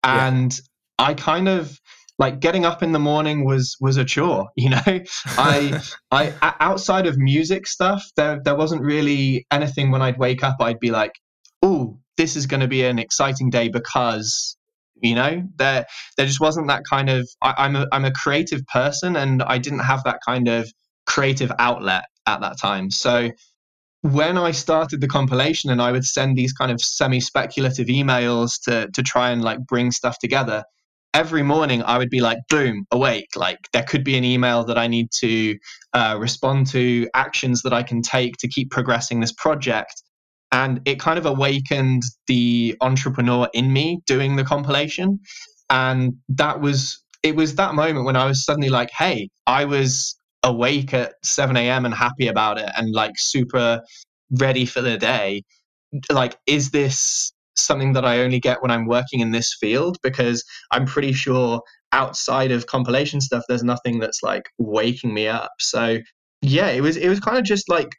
and 0.03 0.53
yeah. 0.53 1.05
I 1.05 1.13
kind 1.13 1.47
of 1.47 1.79
like 2.19 2.39
getting 2.39 2.65
up 2.65 2.83
in 2.83 2.91
the 2.91 2.99
morning 2.99 3.45
was 3.45 3.77
was 3.79 3.97
a 3.97 4.05
chore. 4.05 4.49
You 4.57 4.71
know, 4.71 4.99
I 5.37 5.81
I 6.11 6.33
outside 6.59 7.07
of 7.07 7.17
music 7.17 7.67
stuff, 7.67 8.03
there 8.17 8.41
there 8.43 8.55
wasn't 8.55 8.81
really 8.81 9.45
anything 9.51 9.91
when 9.91 10.01
I'd 10.01 10.17
wake 10.17 10.43
up. 10.43 10.57
I'd 10.59 10.79
be 10.79 10.91
like, 10.91 11.13
oh, 11.61 11.99
this 12.17 12.35
is 12.35 12.47
going 12.47 12.61
to 12.61 12.67
be 12.67 12.83
an 12.83 12.99
exciting 12.99 13.49
day 13.49 13.69
because 13.69 14.56
you 15.01 15.16
know 15.16 15.44
there 15.58 15.86
there 16.16 16.25
just 16.25 16.39
wasn't 16.39 16.68
that 16.68 16.84
kind 16.89 17.10
of 17.10 17.27
I, 17.42 17.66
am 17.66 17.75
a 17.75 17.88
I'm 17.92 18.06
a 18.06 18.12
creative 18.12 18.66
person 18.68 19.16
and 19.16 19.44
I 19.44 19.58
didn't 19.58 19.80
have 19.80 20.04
that 20.04 20.20
kind 20.25 20.48
of 20.48 20.72
creative 21.06 21.51
outlet 21.60 22.06
at 22.27 22.42
that 22.42 22.60
time. 22.60 22.92
So 22.92 23.32
when 24.01 24.38
I 24.38 24.51
started 24.51 25.01
the 25.01 25.08
compilation 25.08 25.70
and 25.70 25.82
I 25.82 25.92
would 25.92 26.06
send 26.06 26.38
these 26.38 26.54
kind 26.54 26.72
of 26.72 26.82
semi 26.82 27.20
speculative 27.20 27.88
emails 27.88 28.62
to 28.63 28.89
to 28.92 29.04
try 29.04 29.32
and 29.32 29.44
like 29.44 29.60
bring 29.66 29.92
stuff 29.92 30.20
together 30.20 30.63
every 31.13 31.42
morning 31.42 31.82
I 31.82 31.98
would 31.98 32.12
be 32.12 32.22
like 32.22 32.38
boom 32.50 32.86
awake. 32.92 33.30
Like 33.36 33.58
there 33.74 33.84
could 33.84 34.04
be 34.04 34.18
an 34.18 34.24
email 34.24 34.63
that 34.66 34.77
I 34.77 34.88
need 34.88 35.10
to 35.13 35.58
uh, 35.94 36.16
respond 36.20 36.68
to 36.68 37.08
actions 37.13 37.63
that 37.63 37.74
I 37.74 37.82
can 37.82 38.01
take 38.01 38.38
to 38.38 38.48
keep 38.48 38.70
progressing 38.70 39.20
this 39.20 39.32
project 39.32 40.04
and 40.51 40.82
it 40.86 41.00
kind 41.00 41.20
of 41.20 41.25
awakened 41.25 42.04
the 42.27 42.75
entrepreneur 42.82 43.50
in 43.54 43.74
me 43.74 44.00
doing 44.06 44.36
the 44.36 44.44
compilation. 44.44 45.20
And 45.70 46.18
that 46.30 46.62
was 46.62 47.04
it 47.24 47.36
was 47.36 47.56
that 47.56 47.75
moment 47.75 48.06
when 48.06 48.16
i 48.16 48.25
was 48.25 48.46
suddenly 48.46 48.70
like 48.70 48.92
hey 48.92 49.30
i 49.48 49.66
was 49.66 50.18
awake 50.44 50.94
at 50.94 51.16
7 51.24 51.58
a.m 51.58 51.83
and 51.86 51.94
happy 51.94 52.27
about 52.27 52.57
it 52.57 52.70
and 52.77 52.94
like 52.94 53.18
super 53.18 53.81
ready 54.31 54.66
for 54.66 54.81
the 54.81 54.98
day. 54.98 55.44
Like 56.12 56.38
is 56.46 56.72
this 56.72 57.33
something 57.55 57.94
that 57.94 58.05
i 58.05 58.20
only 58.20 58.40
get 58.40 58.62
when 58.62 58.72
i'm 58.72 58.86
working 58.86 59.20
in 59.20 59.31
this 59.31 59.55
field? 59.60 59.98
Because 60.03 60.44
i'm 60.72 60.86
pretty 60.86 61.14
sure 61.14 61.62
outside 61.92 62.51
of 62.51 62.68
compilation 62.68 63.20
stuff 63.22 63.44
there's 63.48 63.64
nothing 63.64 64.00
that's 64.00 64.22
like 64.24 64.50
waking 64.57 65.14
me 65.14 65.27
up. 65.27 65.51
So 65.60 65.98
yeah 66.42 66.68
it 66.68 66.81
was 66.81 66.98
it 66.98 67.10
was 67.10 67.20
kind 67.20 67.38
of 67.38 67.44
just 67.44 67.68
like 67.68 67.90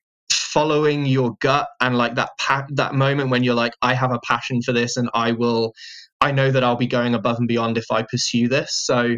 following 0.53 1.05
your 1.05 1.37
gut 1.41 1.69
and 1.81 1.99
like 1.99 2.15
that 2.15 2.31
pa- 2.39 2.67
that 2.71 2.95
moment 2.95 3.29
when 3.29 3.45
you're 3.45 3.55
like 3.55 3.75
I 3.83 3.93
have 3.93 4.13
a 4.13 4.21
passion 4.21 4.63
for 4.63 4.73
this 4.73 4.97
and 4.97 5.11
I 5.13 5.33
will 5.33 5.75
I 6.21 6.33
know 6.33 6.51
that 6.51 6.65
I'll 6.65 6.77
be 6.77 6.87
going 6.87 7.15
above 7.15 7.39
and 7.39 7.47
beyond 7.47 7.77
if 7.77 7.91
I 7.91 8.03
pursue 8.03 8.49
this. 8.49 8.73
So 8.73 9.17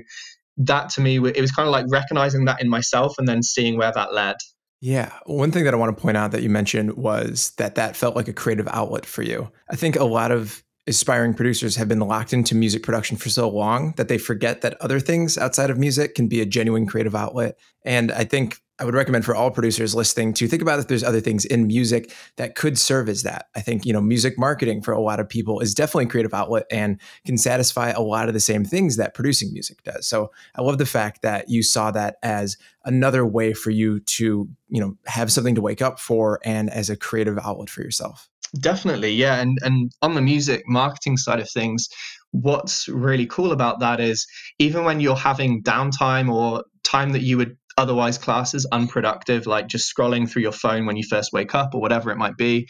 that 0.57 0.91
to 0.91 1.01
me 1.01 1.17
it 1.17 1.41
was 1.41 1.53
kind 1.53 1.69
of 1.69 1.73
like 1.73 1.87
recognizing 1.89 2.47
that 2.47 2.61
in 2.61 2.69
myself 2.69 3.17
and 3.17 3.29
then 3.29 3.43
seeing 3.43 3.79
where 3.79 3.93
that 3.93 4.13
led. 4.13 4.37
Yeah. 4.81 5.13
One 5.27 5.53
thing 5.53 5.65
that 5.65 5.75
I 5.75 5.77
want 5.77 5.97
to 5.97 6.03
point 6.03 6.17
out 6.17 6.33
that 6.33 6.43
you 6.43 6.51
mentioned 6.51 6.95
was 6.95 7.53
that 7.59 7.77
that 7.77 7.97
felt 7.97 8.17
like 8.17 8.29
a 8.29 8.33
creative 8.33 8.67
outlet 8.69 9.07
for 9.07 9.23
you. 9.23 9.51
I 9.71 9.77
think 9.77 9.97
a 9.97 10.05
lot 10.05 10.33
of 10.33 10.65
aspiring 10.87 11.35
producers 11.35 11.77
have 11.77 11.87
been 11.87 12.01
locked 12.01 12.33
into 12.33 12.57
music 12.57 12.83
production 12.83 13.17
for 13.17 13.29
so 13.29 13.49
long 13.49 13.93
that 13.97 14.09
they 14.09 14.19
forget 14.19 14.63
that 14.63 14.81
other 14.81 14.99
things 14.99 15.39
outside 15.39 15.71
of 15.71 15.79
music 15.79 16.15
can 16.15 16.27
be 16.27 16.41
a 16.41 16.47
genuine 16.47 16.87
creative 16.87 17.15
outlet. 17.15 17.57
And 17.85 18.11
I 18.11 18.25
think 18.25 18.59
I 18.81 18.85
would 18.85 18.95
recommend 18.95 19.27
for 19.27 19.37
all 19.37 19.51
producers 19.51 19.95
listening 19.95 20.33
to 20.35 20.49
think 20.49 20.63
about 20.63 20.79
if 20.79 20.89
there's 20.89 21.05
other 21.05 21.21
things 21.21 21.45
in 21.45 21.67
music 21.67 22.15
that 22.37 22.55
could 22.55 22.79
serve 22.79 23.11
as 23.11 23.23
that. 23.25 23.47
I 23.55 23.61
think, 23.61 23.85
you 23.85 23.93
know, 23.93 24.01
music 24.01 24.39
marketing 24.39 24.81
for 24.81 24.93
a 24.93 25.01
lot 25.01 25.21
of 25.21 25.29
people 25.29 25.61
is 25.61 25.75
definitely 25.75 26.07
a 26.07 26.09
creative 26.09 26.33
outlet 26.33 26.65
and 26.71 26.99
can 27.27 27.37
satisfy 27.37 27.91
a 27.91 28.01
lot 28.01 28.29
of 28.29 28.35
the 28.35 28.41
same 28.41 28.65
things 28.65 28.97
that 28.97 29.13
producing 29.13 29.53
music 29.53 29.83
does. 29.83 30.09
So 30.09 30.33
I 30.55 30.63
love 30.63 30.79
the 30.79 30.87
fact 30.87 31.21
that 31.21 31.51
you 31.51 31.63
saw 31.63 31.91
that 31.91 32.17
as 32.23 32.57
another 32.87 33.27
way 33.27 33.53
for 33.53 33.69
you 33.69 34.01
to, 34.01 34.49
you 34.69 34.81
know, 34.81 34.97
have 35.07 35.31
something 35.31 35.55
to 35.57 35.61
wake 35.61 35.83
up 35.83 36.01
for 36.01 36.41
and 36.43 36.71
as 36.71 36.89
a 36.89 36.97
creative 36.97 37.39
outlet 37.39 37.69
for 37.69 37.83
yourself. 37.83 38.31
Definitely, 38.59 39.13
yeah. 39.13 39.41
And 39.41 39.59
and 39.63 39.93
on 40.03 40.15
the 40.15 40.23
music 40.23 40.63
marketing 40.67 41.19
side 41.19 41.39
of 41.39 41.49
things, 41.49 41.89
what's 42.33 42.89
really 42.89 43.27
cool 43.27 43.53
about 43.53 43.79
that 43.81 44.01
is 44.01 44.27
even 44.59 44.85
when 44.85 45.01
you're 45.01 45.15
having 45.15 45.63
downtime 45.63 46.33
or 46.33 46.65
time 46.83 47.13
that 47.13 47.23
you 47.23 47.37
would 47.37 47.57
otherwise 47.81 48.19
class 48.19 48.55
as 48.55 48.67
unproductive, 48.71 49.47
like 49.47 49.67
just 49.67 49.93
scrolling 49.93 50.31
through 50.31 50.43
your 50.43 50.53
phone 50.53 50.87
when 50.87 50.97
you 50.97 51.03
first 51.03 51.33
wake 51.33 51.55
up 51.55 51.75
or 51.75 51.81
whatever 51.81 52.11
it 52.11 52.17
might 52.17 52.37
be, 52.37 52.69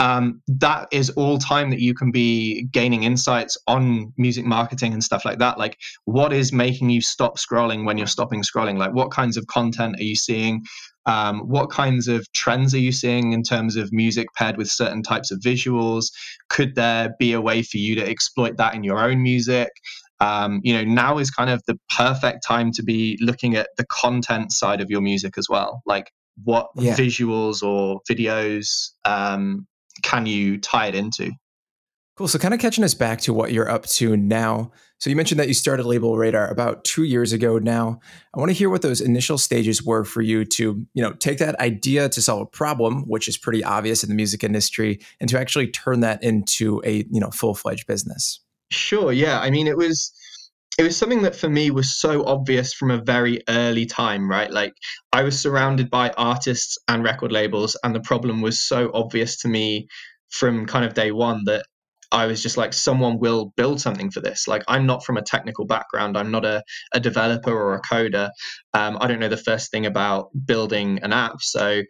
um, 0.00 0.42
that 0.48 0.88
is 0.90 1.10
all 1.10 1.38
time 1.38 1.70
that 1.70 1.80
you 1.80 1.94
can 1.94 2.10
be 2.10 2.64
gaining 2.72 3.02
insights 3.02 3.58
on 3.66 4.12
music 4.16 4.44
marketing 4.44 4.92
and 4.92 5.04
stuff 5.04 5.24
like 5.24 5.38
that. 5.38 5.58
Like, 5.58 5.78
what 6.04 6.32
is 6.32 6.52
making 6.52 6.90
you 6.90 7.00
stop 7.00 7.38
scrolling 7.38 7.84
when 7.84 7.98
you're 7.98 8.06
stopping 8.06 8.42
scrolling? 8.42 8.78
Like, 8.78 8.94
what 8.94 9.10
kinds 9.10 9.36
of 9.36 9.46
content 9.46 9.96
are 9.98 10.04
you 10.04 10.16
seeing? 10.16 10.64
Um, 11.04 11.40
what 11.48 11.70
kinds 11.70 12.08
of 12.08 12.30
trends 12.32 12.74
are 12.74 12.78
you 12.78 12.92
seeing 12.92 13.32
in 13.32 13.42
terms 13.42 13.76
of 13.76 13.92
music 13.92 14.28
paired 14.36 14.56
with 14.56 14.68
certain 14.68 15.02
types 15.02 15.30
of 15.30 15.40
visuals? 15.40 16.12
Could 16.48 16.74
there 16.74 17.14
be 17.18 17.32
a 17.32 17.40
way 17.40 17.62
for 17.62 17.78
you 17.78 17.96
to 17.96 18.08
exploit 18.08 18.56
that 18.58 18.74
in 18.74 18.84
your 18.84 19.00
own 19.00 19.22
music? 19.22 19.70
Um, 20.20 20.60
you 20.62 20.72
know, 20.74 20.84
now 20.84 21.18
is 21.18 21.30
kind 21.30 21.50
of 21.50 21.62
the 21.66 21.78
perfect 21.90 22.44
time 22.46 22.70
to 22.72 22.82
be 22.82 23.18
looking 23.20 23.56
at 23.56 23.70
the 23.76 23.84
content 23.86 24.52
side 24.52 24.80
of 24.80 24.90
your 24.90 25.00
music 25.00 25.36
as 25.36 25.48
well. 25.48 25.82
Like, 25.84 26.12
what 26.44 26.70
yeah. 26.76 26.94
visuals 26.94 27.62
or 27.62 28.00
videos 28.10 28.90
um, 29.04 29.66
can 30.02 30.26
you 30.26 30.58
tie 30.58 30.86
it 30.86 30.94
into? 30.94 31.32
Cool. 32.16 32.28
So, 32.28 32.38
kind 32.38 32.52
of 32.52 32.60
catching 32.60 32.84
us 32.84 32.94
back 32.94 33.20
to 33.22 33.32
what 33.32 33.52
you're 33.52 33.70
up 33.70 33.86
to 33.86 34.16
now. 34.16 34.70
So, 34.98 35.08
you 35.08 35.16
mentioned 35.16 35.40
that 35.40 35.48
you 35.48 35.54
started 35.54 35.86
LabelRadar 35.86 36.50
about 36.50 36.84
two 36.84 37.04
years 37.04 37.32
ago 37.32 37.58
now. 37.58 38.00
I 38.34 38.38
want 38.38 38.50
to 38.50 38.54
hear 38.54 38.68
what 38.68 38.82
those 38.82 39.00
initial 39.00 39.38
stages 39.38 39.82
were 39.82 40.04
for 40.04 40.20
you 40.20 40.44
to, 40.44 40.86
you 40.92 41.02
know, 41.02 41.12
take 41.14 41.38
that 41.38 41.58
idea 41.58 42.10
to 42.10 42.20
solve 42.20 42.42
a 42.42 42.46
problem, 42.46 43.02
which 43.08 43.28
is 43.28 43.38
pretty 43.38 43.64
obvious 43.64 44.02
in 44.02 44.10
the 44.10 44.14
music 44.14 44.44
industry, 44.44 45.00
and 45.20 45.30
to 45.30 45.40
actually 45.40 45.68
turn 45.68 46.00
that 46.00 46.22
into 46.22 46.82
a, 46.84 47.06
you 47.10 47.18
know, 47.18 47.30
full 47.30 47.54
fledged 47.54 47.86
business. 47.86 48.40
Sure. 48.72 49.12
Yeah. 49.12 49.40
I 49.40 49.50
mean, 49.50 49.66
it 49.68 49.76
was 49.76 50.12
it 50.78 50.84
was 50.84 50.96
something 50.96 51.22
that 51.22 51.36
for 51.36 51.48
me 51.48 51.70
was 51.70 51.94
so 51.94 52.24
obvious 52.26 52.72
from 52.72 52.90
a 52.90 53.02
very 53.02 53.42
early 53.48 53.86
time, 53.86 54.28
right? 54.30 54.50
Like 54.50 54.72
I 55.12 55.22
was 55.22 55.38
surrounded 55.38 55.90
by 55.90 56.10
artists 56.16 56.78
and 56.88 57.04
record 57.04 57.32
labels, 57.32 57.76
and 57.84 57.94
the 57.94 58.00
problem 58.00 58.40
was 58.40 58.58
so 58.60 58.90
obvious 58.94 59.36
to 59.42 59.48
me 59.48 59.86
from 60.30 60.66
kind 60.66 60.84
of 60.84 60.94
day 60.94 61.12
one 61.12 61.44
that 61.44 61.66
I 62.10 62.26
was 62.26 62.42
just 62.42 62.56
like, 62.58 62.72
someone 62.74 63.18
will 63.18 63.52
build 63.56 63.80
something 63.80 64.10
for 64.10 64.20
this. 64.20 64.48
Like, 64.48 64.64
I'm 64.68 64.86
not 64.86 65.04
from 65.04 65.16
a 65.18 65.22
technical 65.22 65.64
background. 65.66 66.16
I'm 66.18 66.30
not 66.30 66.44
a, 66.44 66.62
a 66.94 67.00
developer 67.00 67.52
or 67.52 67.74
a 67.74 67.82
coder. 67.82 68.30
Um, 68.74 68.98
I 69.00 69.06
don't 69.08 69.20
know 69.20 69.28
the 69.28 69.36
first 69.38 69.70
thing 69.70 69.86
about 69.86 70.28
building 70.46 71.00
an 71.02 71.12
app. 71.14 71.42
So 71.42 71.82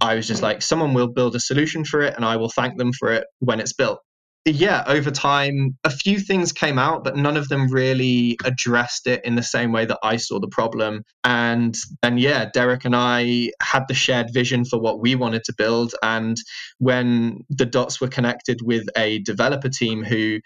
I 0.00 0.16
was 0.16 0.26
just 0.28 0.42
like, 0.42 0.62
someone 0.62 0.94
will 0.94 1.08
build 1.08 1.36
a 1.36 1.40
solution 1.40 1.84
for 1.84 2.00
it, 2.02 2.14
and 2.16 2.24
I 2.24 2.36
will 2.36 2.50
thank 2.50 2.78
them 2.78 2.92
for 2.92 3.12
it 3.12 3.26
when 3.40 3.60
it's 3.60 3.72
built. 3.72 4.00
Yeah, 4.50 4.84
over 4.86 5.10
time, 5.10 5.76
a 5.84 5.90
few 5.90 6.18
things 6.18 6.52
came 6.52 6.78
out, 6.78 7.04
but 7.04 7.16
none 7.16 7.36
of 7.36 7.48
them 7.48 7.68
really 7.68 8.36
addressed 8.44 9.06
it 9.06 9.24
in 9.24 9.34
the 9.34 9.42
same 9.42 9.72
way 9.72 9.84
that 9.84 9.98
I 10.02 10.16
saw 10.16 10.38
the 10.38 10.48
problem. 10.48 11.04
And 11.24 11.76
and 12.02 12.20
yeah, 12.20 12.50
Derek 12.52 12.84
and 12.84 12.94
I 12.96 13.50
had 13.62 13.84
the 13.88 13.94
shared 13.94 14.32
vision 14.32 14.64
for 14.64 14.78
what 14.78 15.00
we 15.00 15.14
wanted 15.14 15.44
to 15.44 15.54
build. 15.56 15.94
And 16.02 16.36
when 16.78 17.44
the 17.50 17.66
dots 17.66 18.00
were 18.00 18.08
connected 18.08 18.60
with 18.62 18.86
a 18.96 19.20
developer 19.20 19.68
team 19.68 20.04
who 20.04 20.40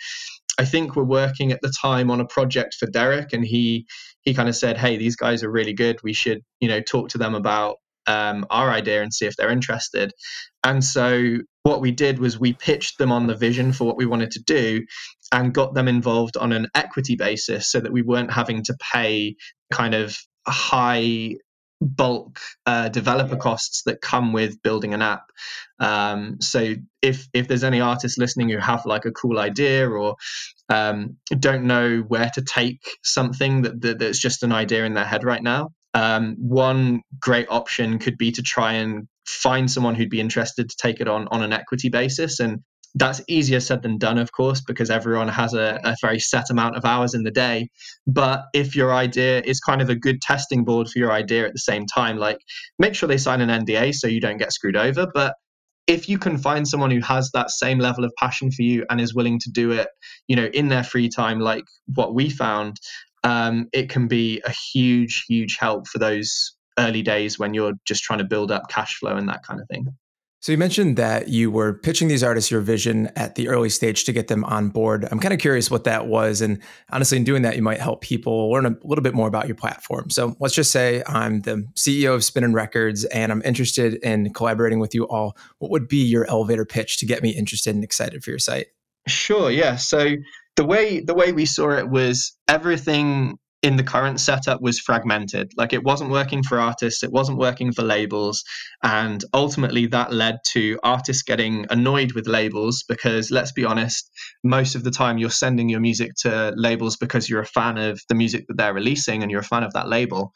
I 0.59 0.65
think 0.65 0.97
were 0.97 1.05
working 1.05 1.53
at 1.53 1.61
the 1.63 1.73
time 1.81 2.11
on 2.11 2.21
a 2.21 2.27
project 2.27 2.75
for 2.75 2.87
Derek, 2.87 3.33
and 3.33 3.45
he 3.45 3.87
he 4.23 4.35
kind 4.35 4.49
of 4.49 4.57
said, 4.57 4.79
"Hey, 4.79 4.97
these 4.97 5.17
guys 5.17 5.43
are 5.43 5.51
really 5.51 5.73
good. 5.73 5.99
We 6.03 6.13
should 6.13 6.43
you 6.61 6.69
know 6.69 6.81
talk 6.81 7.09
to 7.11 7.19
them 7.19 7.35
about 7.35 7.77
um, 8.07 8.47
our 8.51 8.71
idea 8.71 9.03
and 9.03 9.13
see 9.13 9.27
if 9.27 9.37
they're 9.37 9.51
interested." 9.51 10.13
And 10.65 10.85
so 10.85 11.39
what 11.63 11.81
we 11.81 11.91
did 11.91 12.19
was 12.19 12.39
we 12.39 12.53
pitched 12.53 12.99
them 12.99 13.13
on 13.13 13.27
the 13.27 13.37
vision 13.37 13.73
for 13.73 13.85
what 13.85 13.97
we 13.97 14.07
wanted 14.07 14.33
to 14.33 14.43
do 14.43 14.85
and 15.33 15.55
got 15.55 15.75
them 15.75 15.89
involved 15.89 16.37
on 16.37 16.53
an 16.53 16.69
equity 16.75 17.17
basis 17.17 17.71
so 17.71 17.81
that 17.81 17.93
we 17.93 18.03
weren't 18.03 18.33
having 18.33 18.63
to 18.65 18.77
pay 18.93 19.37
kind 19.73 19.95
of 19.95 20.17
high 20.47 21.37
bulk 21.81 22.39
uh, 22.67 22.89
developer 22.89 23.37
costs 23.37 23.83
that 23.85 24.01
come 24.01 24.33
with 24.33 24.63
building 24.63 24.95
an 24.95 25.03
app. 25.03 25.25
Um, 25.81 26.41
so 26.41 26.75
if 27.01 27.29
if 27.33 27.49
there's 27.49 27.65
any 27.65 27.81
artists 27.81 28.19
listening 28.19 28.51
who 28.51 28.59
have 28.59 28.87
like 28.87 29.05
a 29.05 29.11
cool 29.11 29.39
idea 29.39 29.89
or 29.89 30.17
um, 30.69 31.17
don't 31.39 31.65
know 31.65 31.99
where 32.01 32.31
to 32.35 32.43
take 32.43 32.81
something 33.03 33.63
that, 33.63 33.81
that, 33.81 33.99
that's 33.99 34.19
just 34.19 34.43
an 34.43 34.53
idea 34.53 34.85
in 34.85 34.95
their 34.95 35.05
head 35.05 35.25
right 35.25 35.43
now, 35.43 35.71
um, 35.95 36.37
one 36.39 37.03
great 37.19 37.47
option 37.51 37.99
could 37.99 38.17
be 38.17 38.33
to 38.33 38.43
try 38.43 38.75
and 38.75 39.09
find 39.27 39.71
someone 39.71 39.95
who'd 39.95 40.11
be 40.11 40.21
interested 40.21 40.69
to 40.69 40.77
take 40.77 41.01
it 41.01 41.09
on 41.09 41.29
on 41.31 41.43
an 41.43 41.53
equity 41.53 41.89
basis. 41.89 42.41
And 42.41 42.61
that's 42.95 43.23
easier 43.27 43.61
said 43.61 43.83
than 43.83 43.97
done 43.97 44.19
of 44.19 44.33
course 44.33 44.61
because 44.61 44.91
everyone 44.91 45.29
has 45.29 45.55
a, 45.55 45.81
a, 45.83 45.97
very 46.03 46.19
set 46.19 46.51
amount 46.51 46.77
of 46.77 46.85
hours 46.85 47.15
in 47.15 47.23
the 47.23 47.31
day. 47.31 47.71
But 48.07 48.45
if 48.53 48.77
your 48.77 48.93
idea 48.93 49.41
is 49.45 49.61
kind 49.61 49.81
of 49.81 49.89
a 49.89 49.95
good 49.95 50.21
testing 50.21 50.65
board 50.65 50.89
for 50.89 50.99
your 50.99 51.13
idea 51.13 51.47
at 51.47 51.53
the 51.53 51.59
same 51.59 51.87
time 51.87 52.19
like 52.19 52.39
make 52.79 52.95
sure 52.95 53.09
they 53.09 53.17
sign 53.17 53.41
an 53.41 53.65
nda 53.65 53.95
so 53.95 54.09
you 54.09 54.21
don't 54.21 54.37
get 54.37 54.53
screwed 54.53 54.77
over. 54.77 55.07
But 55.13 55.35
if 55.87 56.09
you 56.09 56.19
can 56.19 56.39
find 56.39 56.69
someone 56.69 56.91
who 56.91 57.01
has 57.01 57.31
that 57.33 57.51
same 57.51 57.79
level 57.79 58.05
of 58.05 58.13
passion 58.19 58.51
for 58.53 58.63
you 58.63 58.85
and 58.89 59.01
is 59.01 59.15
willing 59.15 59.39
to 59.41 59.51
do 59.51 59.73
it 59.73 59.89
you 60.29 60.37
know 60.37 60.47
in 60.47 60.69
their 60.69 60.85
free 60.85 61.09
time 61.09 61.41
like 61.41 61.65
what 61.95 62.15
we 62.15 62.31
found 62.31 62.77
um, 63.25 63.69
it 63.73 63.89
can 63.89 64.09
be 64.09 64.41
a 64.45 64.51
huge 64.51 65.25
huge 65.29 65.57
help 65.57 65.87
for 65.87 65.99
those 65.99 66.55
early 66.79 67.03
days 67.03 67.39
when 67.39 67.55
you're 67.55 67.75
just 67.85 68.03
trying 68.03 68.19
to 68.19 68.25
build 68.25 68.51
up 68.51 68.69
cash 68.69 68.97
flow 68.97 69.17
and 69.17 69.29
that 69.29 69.43
kind 69.43 69.61
of 69.61 69.69
thing. 69.69 69.87
So 70.43 70.51
you 70.51 70.59
mentioned 70.59 70.97
that 70.97 71.29
you 71.29 71.53
were 71.53 71.73
pitching 71.73 72.09
these 72.09 72.25
artists 72.25 72.51
your 72.51 72.63
vision 72.63 73.13
at 73.15 73.37
the 73.37 73.47
early 73.47 73.69
stage 73.69 74.03
to 74.05 74.13
get 74.13 74.27
them 74.27 74.43
on 74.43 74.71
board. 74.71 75.07
I'm 75.09 75.21
kind 75.21 75.33
of 75.33 75.39
curious 75.39 75.71
what 75.71 75.85
that 75.85 76.09
was. 76.09 76.41
And 76.41 76.61
honestly, 76.91 77.17
in 77.17 77.23
doing 77.23 77.43
that, 77.43 77.55
you 77.55 77.63
might 77.63 77.79
help 77.79 78.01
people 78.01 78.51
learn 78.51 78.67
a 78.67 78.77
little 78.83 79.05
bit 79.05 79.15
more 79.15 79.29
about 79.29 79.47
your 79.47 79.55
platform. 79.55 80.11
So 80.11 80.35
let's 80.41 80.53
just 80.53 80.73
say 80.73 81.05
I'm 81.07 81.43
the 81.43 81.65
CEO 81.77 82.13
of 82.13 82.25
Spinnin' 82.25 82.55
Records 82.55 83.05
and 83.05 83.31
I'm 83.31 83.41
interested 83.45 83.95
in 84.03 84.33
collaborating 84.33 84.81
with 84.81 84.97
you 84.97 85.05
all. 85.05 85.37
What 85.59 85.71
would 85.71 85.87
be 85.87 86.05
your 86.05 86.29
elevator 86.29 86.65
pitch 86.65 86.97
to 86.97 87.07
get 87.07 87.23
me 87.23 87.31
interested 87.31 87.73
and 87.73 87.85
excited 87.85 88.25
for 88.25 88.31
your 88.31 88.41
site? 88.41 88.67
Sure, 89.07 89.49
yeah. 89.49 89.77
So 89.77 90.17
the 90.57 90.65
way 90.65 91.01
the 91.01 91.15
way 91.15 91.33
we 91.33 91.47
saw 91.47 91.71
it 91.71 91.89
was 91.89 92.37
everything 92.49 93.39
in 93.63 93.77
the 93.77 93.85
current 93.85 94.19
setup 94.19 94.61
was 94.61 94.81
fragmented. 94.81 95.53
Like 95.57 95.73
it 95.73 95.85
wasn't 95.85 96.11
working 96.11 96.43
for 96.43 96.59
artists, 96.59 97.05
it 97.05 97.13
wasn't 97.13 97.39
working 97.39 97.73
for 97.73 97.83
labels. 97.83 98.43
And 98.83 99.23
ultimately, 99.33 99.87
that 99.87 100.13
led 100.13 100.39
to 100.49 100.79
artists 100.83 101.23
getting 101.23 101.67
annoyed 101.71 102.13
with 102.13 102.27
labels 102.27 102.85
because, 102.89 103.31
let's 103.31 103.53
be 103.53 103.65
honest, 103.65 104.11
most 104.43 104.75
of 104.75 104.83
the 104.83 104.91
time 104.91 105.17
you're 105.17 105.31
sending 105.31 105.69
your 105.69 105.81
music 105.81 106.15
to 106.23 106.53
labels 106.57 106.97
because 106.97 107.29
you're 107.29 107.41
a 107.41 107.47
fan 107.47 107.79
of 107.79 108.01
the 108.09 108.17
music 108.17 108.47
that 108.49 108.57
they're 108.57 108.75
releasing 108.75 109.23
and 109.23 109.31
you're 109.31 109.41
a 109.41 109.45
fan 109.45 109.63
of 109.63 109.73
that 109.75 109.89
label. 109.89 110.33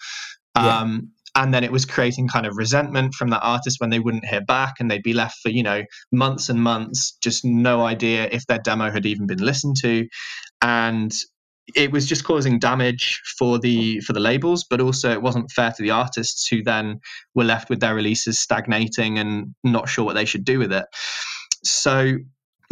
Yeah. 0.56 0.78
Um, 0.78 1.10
and 1.36 1.52
then 1.52 1.62
it 1.62 1.70
was 1.70 1.84
creating 1.84 2.26
kind 2.26 2.46
of 2.46 2.56
resentment 2.56 3.14
from 3.14 3.28
that 3.28 3.42
artist 3.42 3.76
when 3.78 3.90
they 3.90 4.00
wouldn't 4.00 4.24
hear 4.24 4.40
back 4.40 4.76
and 4.80 4.90
they'd 4.90 5.02
be 5.02 5.12
left 5.12 5.38
for 5.42 5.50
you 5.50 5.62
know 5.62 5.84
months 6.10 6.48
and 6.48 6.60
months 6.60 7.16
just 7.22 7.44
no 7.44 7.84
idea 7.84 8.28
if 8.32 8.46
their 8.46 8.58
demo 8.58 8.90
had 8.90 9.06
even 9.06 9.26
been 9.26 9.38
listened 9.38 9.76
to. 9.82 10.08
And 10.62 11.14
it 11.74 11.92
was 11.92 12.06
just 12.06 12.24
causing 12.24 12.58
damage 12.58 13.20
for 13.38 13.58
the 13.58 14.00
for 14.00 14.12
the 14.12 14.20
labels 14.20 14.64
but 14.70 14.80
also 14.80 15.10
it 15.10 15.20
wasn't 15.20 15.50
fair 15.50 15.72
to 15.72 15.82
the 15.82 15.90
artists 15.90 16.46
who 16.46 16.62
then 16.62 17.00
were 17.34 17.44
left 17.44 17.68
with 17.68 17.80
their 17.80 17.94
releases 17.94 18.38
stagnating 18.38 19.18
and 19.18 19.54
not 19.64 19.88
sure 19.88 20.04
what 20.04 20.14
they 20.14 20.24
should 20.24 20.44
do 20.44 20.58
with 20.58 20.72
it. 20.72 20.86
So 21.64 22.18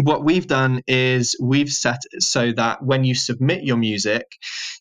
what 0.03 0.25
we've 0.25 0.47
done 0.47 0.83
is 0.87 1.37
we've 1.41 1.71
set 1.71 2.03
so 2.19 2.53
that 2.53 2.83
when 2.83 3.05
you 3.05 3.15
submit 3.15 3.63
your 3.63 3.77
music 3.77 4.27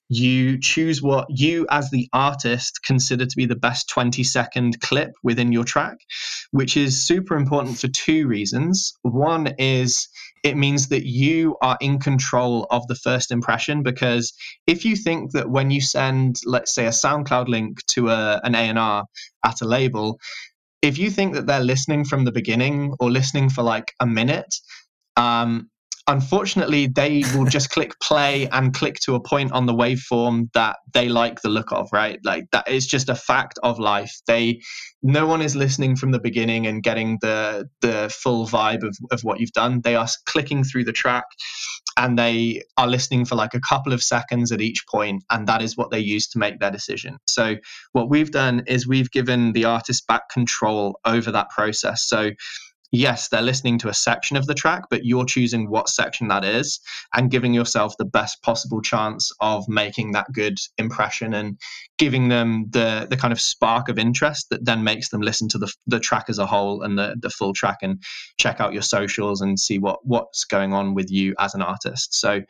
you 0.09 0.59
choose 0.59 1.01
what 1.01 1.25
you 1.29 1.65
as 1.69 1.89
the 1.89 2.09
artist 2.13 2.81
consider 2.83 3.25
to 3.25 3.35
be 3.35 3.45
the 3.45 3.55
best 3.55 3.89
20 3.89 4.23
second 4.23 4.79
clip 4.81 5.11
within 5.23 5.51
your 5.51 5.63
track 5.63 5.97
which 6.51 6.77
is 6.77 7.03
super 7.03 7.35
important 7.35 7.79
for 7.79 7.87
two 7.87 8.27
reasons. 8.27 8.93
One 9.01 9.55
is 9.57 10.07
it 10.43 10.57
means 10.57 10.89
that 10.89 11.05
you 11.05 11.55
are 11.61 11.77
in 11.79 11.99
control 11.99 12.67
of 12.69 12.85
the 12.87 12.95
first 12.95 13.31
impression 13.31 13.81
because 13.81 14.33
if 14.67 14.85
you 14.85 14.95
think 14.95 15.31
that 15.31 15.49
when 15.49 15.71
you 15.71 15.81
send 15.81 16.41
let's 16.45 16.73
say 16.73 16.85
a 16.85 16.89
soundcloud 16.89 17.47
link 17.47 17.83
to 17.87 18.09
a, 18.09 18.41
an 18.43 18.53
a&r 18.55 19.05
at 19.45 19.61
a 19.61 19.65
label 19.65 20.19
if 20.81 20.97
you 20.97 21.09
think 21.09 21.33
that 21.33 21.47
they're 21.47 21.61
listening 21.61 22.03
from 22.03 22.25
the 22.25 22.31
beginning 22.31 22.93
or 22.99 23.09
listening 23.09 23.49
for 23.49 23.63
like 23.63 23.93
a 24.01 24.05
minute 24.05 24.53
um, 25.17 25.69
unfortunately 26.07 26.87
they 26.87 27.23
will 27.33 27.45
just 27.45 27.69
click 27.69 27.97
play 28.01 28.47
and 28.49 28.73
click 28.73 28.95
to 28.95 29.15
a 29.15 29.21
point 29.21 29.51
on 29.53 29.65
the 29.65 29.73
waveform 29.73 30.51
that 30.53 30.75
they 30.93 31.07
like 31.07 31.41
the 31.41 31.49
look 31.49 31.71
of 31.71 31.87
right? 31.93 32.19
Like 32.23 32.45
that 32.51 32.69
is 32.69 32.85
just 32.85 33.09
a 33.09 33.15
fact 33.15 33.57
of 33.63 33.79
life. 33.79 34.13
They 34.27 34.61
no 35.01 35.27
one 35.27 35.41
is 35.41 35.55
listening 35.55 35.95
from 35.95 36.11
the 36.11 36.19
beginning 36.19 36.67
and 36.67 36.83
getting 36.83 37.19
the 37.21 37.69
the 37.81 38.13
full 38.13 38.45
vibe 38.47 38.83
of, 38.83 38.97
of 39.11 39.21
what 39.23 39.39
you've 39.39 39.51
done. 39.51 39.81
They 39.81 39.95
are 39.95 40.07
clicking 40.25 40.63
through 40.63 40.83
the 40.85 40.91
track 40.91 41.25
and 41.95 42.17
they 42.17 42.63
are 42.75 42.87
listening 42.87 43.23
for 43.23 43.35
like 43.35 43.53
a 43.53 43.61
couple 43.61 43.93
of 43.93 44.03
seconds 44.03 44.51
at 44.51 44.61
each 44.61 44.85
point 44.87 45.23
and 45.29 45.47
that 45.47 45.61
is 45.61 45.77
what 45.77 45.91
they 45.91 45.99
use 45.99 46.27
to 46.29 46.39
make 46.39 46.59
their 46.59 46.71
decision. 46.71 47.17
So 47.27 47.55
what 47.93 48.09
we've 48.09 48.31
done 48.31 48.63
is 48.67 48.87
we've 48.87 49.11
given 49.11 49.53
the 49.53 49.65
artist 49.65 50.05
back 50.07 50.29
control 50.29 50.99
over 51.05 51.31
that 51.31 51.49
process. 51.49 52.05
So 52.05 52.31
yes, 52.93 53.27
they're 53.27 53.41
listening 53.41 53.79
to 53.79 53.89
a 53.89 53.93
section 53.93 54.37
of 54.37 54.45
the 54.45 54.53
track, 54.53 54.83
but 54.89 55.03
you're 55.03 55.25
choosing 55.25 55.67
what 55.67 55.89
section 55.89 56.27
that 56.27 56.45
is 56.45 56.79
and 57.13 57.31
giving 57.31 57.53
yourself 57.53 57.97
the 57.97 58.05
best 58.05 58.41
possible 58.43 58.81
chance 58.81 59.31
of 59.41 59.67
making 59.67 60.11
that 60.11 60.31
good 60.31 60.59
impression 60.77 61.33
and 61.33 61.59
giving 61.97 62.29
them 62.29 62.67
the 62.69 63.07
the 63.09 63.17
kind 63.17 63.33
of 63.33 63.41
spark 63.41 63.89
of 63.89 63.97
interest 63.97 64.49
that 64.51 64.63
then 64.63 64.83
makes 64.83 65.09
them 65.09 65.21
listen 65.21 65.49
to 65.49 65.57
the, 65.57 65.73
the 65.87 65.99
track 65.99 66.25
as 66.29 66.37
a 66.37 66.45
whole 66.45 66.83
and 66.83 66.97
the, 66.97 67.15
the 67.19 67.31
full 67.31 67.51
track 67.51 67.79
and 67.81 68.01
check 68.37 68.61
out 68.61 68.73
your 68.73 68.83
socials 68.83 69.41
and 69.41 69.59
see 69.59 69.79
what 69.79 70.05
what's 70.05 70.45
going 70.45 70.71
on 70.71 70.93
with 70.93 71.11
you 71.11 71.33
as 71.39 71.55
an 71.55 71.63
artist. 71.63 72.13
So 72.13 72.41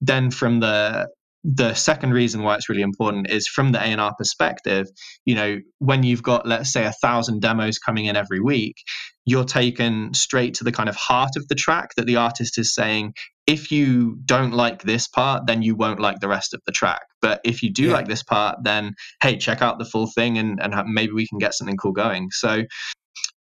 then 0.00 0.30
from 0.30 0.60
the 0.60 1.08
the 1.48 1.74
second 1.74 2.12
reason 2.12 2.42
why 2.42 2.56
it's 2.56 2.68
really 2.68 2.82
important 2.82 3.30
is 3.30 3.46
from 3.46 3.70
the 3.70 3.80
A&R 3.80 4.14
perspective, 4.18 4.88
you 5.24 5.36
know, 5.36 5.60
when 5.78 6.02
you've 6.02 6.22
got, 6.22 6.44
let's 6.44 6.72
say, 6.72 6.84
a 6.84 6.92
thousand 6.92 7.40
demos 7.40 7.78
coming 7.78 8.06
in 8.06 8.16
every 8.16 8.40
week, 8.40 8.76
you're 9.24 9.44
taken 9.44 10.12
straight 10.12 10.54
to 10.54 10.64
the 10.64 10.72
kind 10.72 10.88
of 10.88 10.96
heart 10.96 11.36
of 11.36 11.46
the 11.46 11.54
track 11.54 11.90
that 11.96 12.06
the 12.06 12.16
artist 12.16 12.58
is 12.58 12.74
saying, 12.74 13.14
if 13.46 13.70
you 13.70 14.18
don't 14.24 14.54
like 14.54 14.82
this 14.82 15.06
part, 15.06 15.46
then 15.46 15.62
you 15.62 15.76
won't 15.76 16.00
like 16.00 16.18
the 16.18 16.26
rest 16.26 16.52
of 16.52 16.60
the 16.66 16.72
track. 16.72 17.02
But 17.22 17.40
if 17.44 17.62
you 17.62 17.72
do 17.72 17.84
yeah. 17.84 17.92
like 17.92 18.08
this 18.08 18.24
part, 18.24 18.58
then 18.64 18.94
hey, 19.22 19.36
check 19.36 19.62
out 19.62 19.78
the 19.78 19.84
full 19.84 20.08
thing 20.08 20.38
and, 20.38 20.60
and 20.60 20.74
maybe 20.92 21.12
we 21.12 21.28
can 21.28 21.38
get 21.38 21.54
something 21.54 21.76
cool 21.76 21.92
going. 21.92 22.30
So 22.32 22.64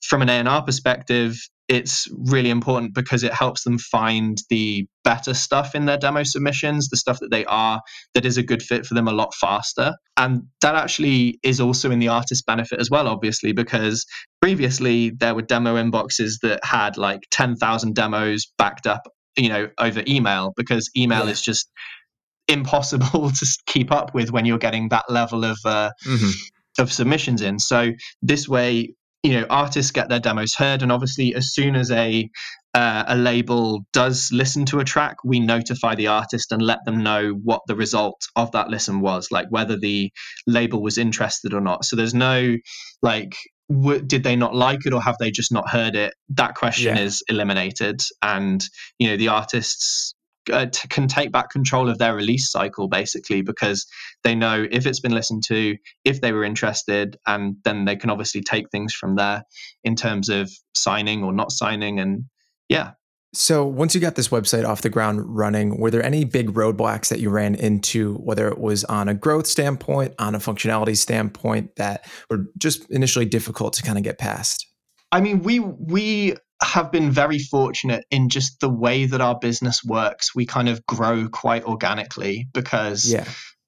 from 0.03 0.21
an 0.21 0.29
A&R 0.29 0.61
perspective, 0.61 1.37
it's 1.67 2.07
really 2.11 2.49
important 2.49 2.93
because 2.93 3.23
it 3.23 3.33
helps 3.33 3.63
them 3.63 3.79
find 3.79 4.37
the 4.49 4.87
better 5.03 5.33
stuff 5.33 5.73
in 5.73 5.85
their 5.85 5.97
demo 5.97 6.23
submissions, 6.23 6.89
the 6.89 6.97
stuff 6.97 7.19
that 7.19 7.31
they 7.31 7.45
are 7.45 7.81
that 8.13 8.25
is 8.25 8.37
a 8.37 8.43
good 8.43 8.61
fit 8.61 8.85
for 8.85 8.93
them 8.93 9.07
a 9.07 9.13
lot 9.13 9.33
faster. 9.33 9.93
And 10.17 10.43
that 10.61 10.75
actually 10.75 11.39
is 11.43 11.59
also 11.59 11.89
in 11.91 11.99
the 11.99 12.09
artist's 12.09 12.43
benefit 12.43 12.79
as 12.79 12.89
well, 12.89 13.07
obviously, 13.07 13.51
because 13.51 14.05
previously 14.41 15.09
there 15.09 15.33
were 15.33 15.41
demo 15.41 15.75
inboxes 15.75 16.39
that 16.43 16.63
had 16.63 16.97
like 16.97 17.21
10,000 17.31 17.95
demos 17.95 18.45
backed 18.57 18.85
up, 18.85 19.07
you 19.35 19.49
know, 19.49 19.69
over 19.79 20.03
email 20.07 20.53
because 20.55 20.89
email 20.95 21.25
yeah. 21.25 21.31
is 21.31 21.41
just 21.41 21.69
impossible 22.47 23.31
to 23.39 23.57
keep 23.65 23.91
up 23.91 24.13
with 24.13 24.31
when 24.31 24.45
you're 24.45 24.59
getting 24.59 24.89
that 24.89 25.05
level 25.09 25.43
of 25.43 25.57
uh, 25.65 25.89
mm-hmm. 26.05 26.29
of 26.81 26.93
submissions 26.93 27.41
in. 27.41 27.57
So 27.57 27.91
this 28.21 28.47
way 28.47 28.93
you 29.25 29.33
know 29.33 29.45
artists 29.49 29.91
get 29.91 30.07
their 30.07 30.19
demos 30.19 30.53
heard 30.53 30.83
and 30.83 30.91
obviously 30.91 31.33
as 31.33 31.53
soon 31.53 31.75
as 31.75 31.91
a 31.91 32.29
uh, 32.73 33.05
a 33.07 33.15
label 33.15 33.85
does 33.93 34.31
listen 34.33 34.65
to 34.65 34.79
a 34.79 34.83
track 34.83 35.15
we 35.23 35.39
notify 35.39 35.95
the 35.95 36.07
artist 36.07 36.51
and 36.51 36.61
let 36.61 36.79
them 36.85 37.01
know 37.01 37.29
what 37.31 37.61
the 37.67 37.75
result 37.75 38.27
of 38.35 38.51
that 38.51 38.69
listen 38.69 38.99
was 38.99 39.29
like 39.31 39.47
whether 39.49 39.77
the 39.77 40.11
label 40.45 40.81
was 40.81 40.97
interested 40.97 41.53
or 41.53 41.61
not 41.61 41.85
so 41.85 41.95
there's 41.95 42.13
no 42.13 42.55
like 43.01 43.35
w- 43.69 44.01
did 44.01 44.23
they 44.23 44.35
not 44.35 44.55
like 44.55 44.85
it 44.85 44.93
or 44.93 45.01
have 45.01 45.17
they 45.19 45.31
just 45.31 45.51
not 45.51 45.69
heard 45.69 45.95
it? 45.95 46.13
That 46.29 46.55
question 46.55 46.95
yeah. 46.95 47.03
is 47.03 47.23
eliminated, 47.27 48.01
and 48.21 48.63
you 48.99 49.09
know 49.09 49.17
the 49.17 49.29
artists 49.29 50.14
uh, 50.51 50.67
t- 50.67 50.87
can 50.89 51.07
take 51.07 51.31
back 51.31 51.49
control 51.49 51.89
of 51.89 51.97
their 51.97 52.15
release 52.15 52.51
cycle 52.51 52.87
basically 52.87 53.41
because 53.41 53.85
they 54.23 54.35
know 54.35 54.67
if 54.71 54.85
it's 54.85 54.99
been 54.99 55.13
listened 55.13 55.43
to, 55.45 55.77
if 56.03 56.21
they 56.21 56.31
were 56.31 56.43
interested, 56.43 57.17
and 57.25 57.57
then 57.63 57.85
they 57.85 57.95
can 57.95 58.09
obviously 58.09 58.41
take 58.41 58.69
things 58.69 58.93
from 58.93 59.15
there 59.15 59.43
in 59.83 59.95
terms 59.95 60.29
of 60.29 60.51
signing 60.73 61.23
or 61.23 61.33
not 61.33 61.51
signing, 61.51 61.99
and 61.99 62.25
yeah, 62.69 62.91
so, 63.37 63.65
once 63.65 63.93
you 63.93 63.99
got 63.99 64.15
this 64.15 64.29
website 64.29 64.65
off 64.65 64.81
the 64.81 64.89
ground 64.89 65.21
running, 65.25 65.77
were 65.77 65.91
there 65.91 66.03
any 66.03 66.23
big 66.23 66.53
roadblocks 66.53 67.09
that 67.09 67.19
you 67.19 67.29
ran 67.29 67.55
into, 67.55 68.15
whether 68.15 68.47
it 68.47 68.57
was 68.57 68.85
on 68.85 69.09
a 69.09 69.13
growth 69.13 69.45
standpoint, 69.45 70.13
on 70.19 70.35
a 70.35 70.39
functionality 70.39 70.95
standpoint, 70.95 71.75
that 71.75 72.09
were 72.29 72.45
just 72.57 72.89
initially 72.89 73.25
difficult 73.25 73.73
to 73.73 73.83
kind 73.83 73.97
of 73.97 74.05
get 74.05 74.17
past? 74.17 74.65
I 75.11 75.19
mean, 75.19 75.43
we 75.43 75.59
we 75.59 76.35
have 76.61 76.91
been 76.91 77.11
very 77.11 77.39
fortunate 77.39 78.05
in 78.11 78.29
just 78.29 78.59
the 78.59 78.69
way 78.69 79.05
that 79.05 79.21
our 79.21 79.37
business 79.37 79.83
works. 79.83 80.33
We 80.33 80.45
kind 80.45 80.69
of 80.69 80.85
grow 80.85 81.27
quite 81.29 81.65
organically 81.65 82.47
because 82.53 83.11
yeah. 83.11 83.25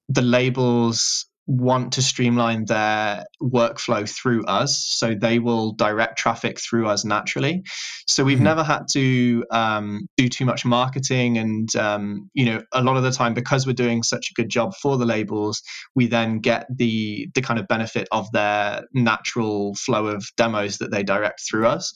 the 0.08 0.22
labels 0.22 1.26
want 1.48 1.94
to 1.94 2.02
streamline 2.02 2.66
their 2.66 3.24
workflow 3.42 4.06
through 4.06 4.44
us 4.44 4.76
so 4.76 5.14
they 5.14 5.38
will 5.38 5.72
direct 5.72 6.18
traffic 6.18 6.60
through 6.60 6.86
us 6.86 7.06
naturally 7.06 7.62
so 8.06 8.22
we've 8.22 8.36
mm-hmm. 8.36 8.44
never 8.44 8.62
had 8.62 8.82
to 8.86 9.42
um, 9.50 10.06
do 10.18 10.28
too 10.28 10.44
much 10.44 10.66
marketing 10.66 11.38
and 11.38 11.74
um, 11.74 12.30
you 12.34 12.44
know 12.44 12.62
a 12.72 12.82
lot 12.82 12.98
of 12.98 13.02
the 13.02 13.10
time 13.10 13.32
because 13.32 13.66
we're 13.66 13.72
doing 13.72 14.02
such 14.02 14.30
a 14.30 14.34
good 14.34 14.50
job 14.50 14.74
for 14.74 14.98
the 14.98 15.06
labels 15.06 15.62
we 15.94 16.06
then 16.06 16.38
get 16.38 16.66
the 16.76 17.30
the 17.34 17.40
kind 17.40 17.58
of 17.58 17.66
benefit 17.66 18.06
of 18.12 18.30
their 18.32 18.82
natural 18.92 19.74
flow 19.74 20.06
of 20.08 20.28
demos 20.36 20.76
that 20.76 20.90
they 20.90 21.02
direct 21.02 21.40
through 21.48 21.66
us 21.66 21.94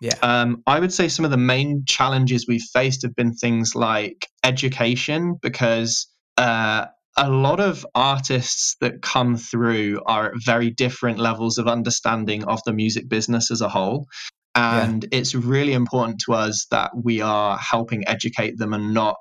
yeah. 0.00 0.14
Um, 0.22 0.62
I 0.66 0.78
would 0.80 0.92
say 0.92 1.08
some 1.08 1.24
of 1.24 1.30
the 1.30 1.36
main 1.36 1.84
challenges 1.86 2.46
we've 2.46 2.62
faced 2.72 3.02
have 3.02 3.14
been 3.14 3.34
things 3.34 3.74
like 3.74 4.28
education, 4.44 5.38
because 5.40 6.06
uh, 6.36 6.86
a 7.16 7.30
lot 7.30 7.60
of 7.60 7.84
artists 7.94 8.76
that 8.80 9.02
come 9.02 9.36
through 9.36 10.00
are 10.06 10.26
at 10.26 10.32
very 10.44 10.70
different 10.70 11.18
levels 11.18 11.58
of 11.58 11.66
understanding 11.66 12.44
of 12.44 12.60
the 12.64 12.72
music 12.72 13.08
business 13.08 13.50
as 13.50 13.60
a 13.60 13.68
whole. 13.68 14.06
And 14.54 15.04
yeah. 15.04 15.18
it's 15.18 15.34
really 15.34 15.72
important 15.72 16.22
to 16.26 16.32
us 16.32 16.66
that 16.70 16.90
we 16.94 17.20
are 17.20 17.56
helping 17.56 18.08
educate 18.08 18.58
them 18.58 18.74
and 18.74 18.94
not, 18.94 19.16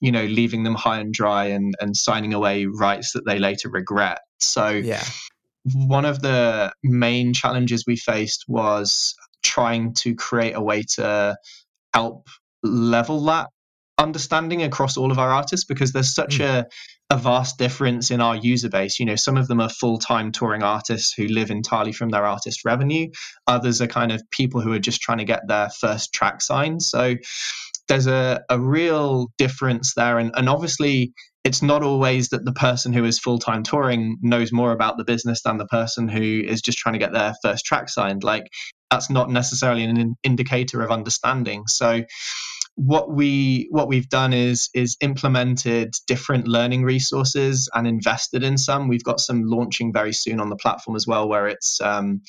you 0.00 0.10
know, 0.10 0.24
leaving 0.24 0.64
them 0.64 0.74
high 0.74 0.98
and 1.00 1.12
dry 1.12 1.46
and, 1.46 1.74
and 1.80 1.96
signing 1.96 2.34
away 2.34 2.66
rights 2.66 3.12
that 3.12 3.24
they 3.24 3.38
later 3.38 3.68
regret. 3.68 4.18
So, 4.40 4.68
yeah. 4.70 5.04
one 5.64 6.04
of 6.04 6.20
the 6.20 6.72
main 6.82 7.32
challenges 7.32 7.84
we 7.86 7.96
faced 7.96 8.44
was 8.48 9.14
trying 9.42 9.94
to 9.94 10.14
create 10.14 10.54
a 10.54 10.60
way 10.60 10.82
to 10.82 11.36
help 11.94 12.28
level 12.62 13.24
that 13.24 13.48
understanding 13.98 14.62
across 14.62 14.96
all 14.96 15.12
of 15.12 15.18
our 15.18 15.30
artists 15.30 15.66
because 15.66 15.92
there's 15.92 16.14
such 16.14 16.38
mm. 16.38 16.44
a 16.44 16.66
a 17.12 17.16
vast 17.16 17.58
difference 17.58 18.10
in 18.10 18.22
our 18.22 18.34
user 18.34 18.70
base. 18.70 18.98
You 18.98 19.04
know, 19.04 19.16
some 19.16 19.36
of 19.36 19.46
them 19.46 19.60
are 19.60 19.68
full 19.68 19.98
time 19.98 20.32
touring 20.32 20.62
artists 20.62 21.12
who 21.12 21.26
live 21.26 21.50
entirely 21.50 21.92
from 21.92 22.08
their 22.08 22.24
artist 22.24 22.64
revenue. 22.64 23.08
Others 23.46 23.82
are 23.82 23.86
kind 23.86 24.12
of 24.12 24.22
people 24.30 24.62
who 24.62 24.72
are 24.72 24.78
just 24.78 25.02
trying 25.02 25.18
to 25.18 25.24
get 25.24 25.46
their 25.46 25.68
first 25.68 26.14
track 26.14 26.40
signed. 26.40 26.82
So 26.82 27.16
there's 27.86 28.06
a, 28.06 28.42
a 28.48 28.58
real 28.58 29.30
difference 29.36 29.92
there. 29.92 30.18
And, 30.18 30.32
and 30.34 30.48
obviously, 30.48 31.12
it's 31.44 31.62
not 31.62 31.82
always 31.82 32.28
that 32.28 32.44
the 32.44 32.52
person 32.52 32.92
who 32.92 33.04
is 33.04 33.18
full 33.18 33.38
time 33.38 33.62
touring 33.62 34.18
knows 34.22 34.52
more 34.52 34.72
about 34.72 34.96
the 34.96 35.04
business 35.04 35.42
than 35.42 35.58
the 35.58 35.66
person 35.66 36.08
who 36.08 36.42
is 36.44 36.62
just 36.62 36.78
trying 36.78 36.92
to 36.92 36.98
get 36.98 37.12
their 37.12 37.34
first 37.42 37.64
track 37.64 37.88
signed. 37.88 38.22
Like, 38.22 38.44
that's 38.90 39.10
not 39.10 39.30
necessarily 39.30 39.84
an 39.84 40.16
indicator 40.22 40.82
of 40.82 40.90
understanding. 40.90 41.66
So, 41.66 42.04
what 42.76 43.10
we 43.10 43.66
what 43.70 43.88
we've 43.88 44.08
done 44.08 44.32
is 44.32 44.70
is 44.72 44.96
implemented 45.00 45.94
different 46.06 46.48
learning 46.48 46.84
resources 46.84 47.68
and 47.74 47.86
invested 47.86 48.44
in 48.44 48.56
some. 48.56 48.88
We've 48.88 49.04
got 49.04 49.20
some 49.20 49.42
launching 49.44 49.92
very 49.92 50.12
soon 50.12 50.40
on 50.40 50.48
the 50.48 50.56
platform 50.56 50.96
as 50.96 51.06
well, 51.06 51.28
where 51.28 51.48
it's 51.48 51.80
um, 51.80 52.22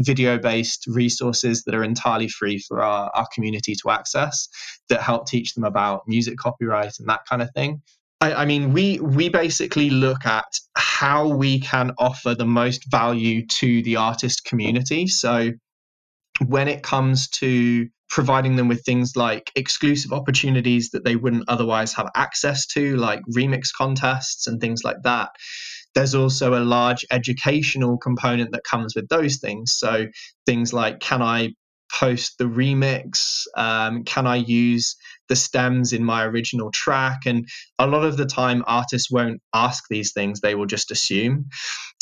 video 0.00 0.38
based 0.38 0.86
resources 0.86 1.64
that 1.64 1.74
are 1.74 1.84
entirely 1.84 2.28
free 2.28 2.58
for 2.58 2.82
our, 2.82 3.10
our 3.14 3.26
community 3.32 3.74
to 3.82 3.90
access 3.90 4.48
that 4.88 5.02
help 5.02 5.26
teach 5.26 5.54
them 5.54 5.64
about 5.64 6.08
music 6.08 6.38
copyright 6.38 6.98
and 6.98 7.08
that 7.08 7.20
kind 7.28 7.42
of 7.42 7.50
thing. 7.52 7.82
I, 8.24 8.42
I 8.42 8.44
mean, 8.46 8.72
we 8.72 8.98
we 9.00 9.28
basically 9.28 9.90
look 9.90 10.24
at 10.24 10.58
how 10.76 11.28
we 11.28 11.60
can 11.60 11.92
offer 11.98 12.34
the 12.34 12.46
most 12.46 12.90
value 12.90 13.46
to 13.46 13.82
the 13.82 13.96
artist 13.96 14.44
community. 14.44 15.06
So 15.06 15.50
when 16.46 16.68
it 16.68 16.82
comes 16.82 17.28
to 17.40 17.86
providing 18.08 18.56
them 18.56 18.68
with 18.68 18.82
things 18.84 19.14
like 19.16 19.50
exclusive 19.56 20.12
opportunities 20.12 20.90
that 20.90 21.04
they 21.04 21.16
wouldn't 21.16 21.48
otherwise 21.48 21.92
have 21.94 22.08
access 22.14 22.66
to, 22.66 22.96
like 22.96 23.20
remix 23.36 23.68
contests 23.76 24.46
and 24.46 24.60
things 24.60 24.84
like 24.84 25.02
that. 25.02 25.30
There's 25.94 26.14
also 26.14 26.54
a 26.54 26.64
large 26.64 27.04
educational 27.10 27.98
component 27.98 28.52
that 28.52 28.64
comes 28.64 28.94
with 28.94 29.08
those 29.08 29.36
things. 29.36 29.76
So, 29.76 30.06
things 30.46 30.72
like 30.72 31.00
can 31.00 31.20
I 31.22 31.50
post 31.94 32.38
the 32.38 32.44
remix? 32.44 33.46
Um, 33.56 34.04
can 34.04 34.26
I 34.26 34.36
use 34.36 34.96
the 35.28 35.36
stems 35.36 35.92
in 35.92 36.04
my 36.04 36.24
original 36.24 36.70
track? 36.70 37.20
And 37.26 37.48
a 37.78 37.86
lot 37.86 38.04
of 38.04 38.16
the 38.16 38.26
time, 38.26 38.64
artists 38.66 39.10
won't 39.10 39.40
ask 39.54 39.84
these 39.88 40.12
things, 40.12 40.40
they 40.40 40.54
will 40.54 40.66
just 40.66 40.90
assume. 40.90 41.46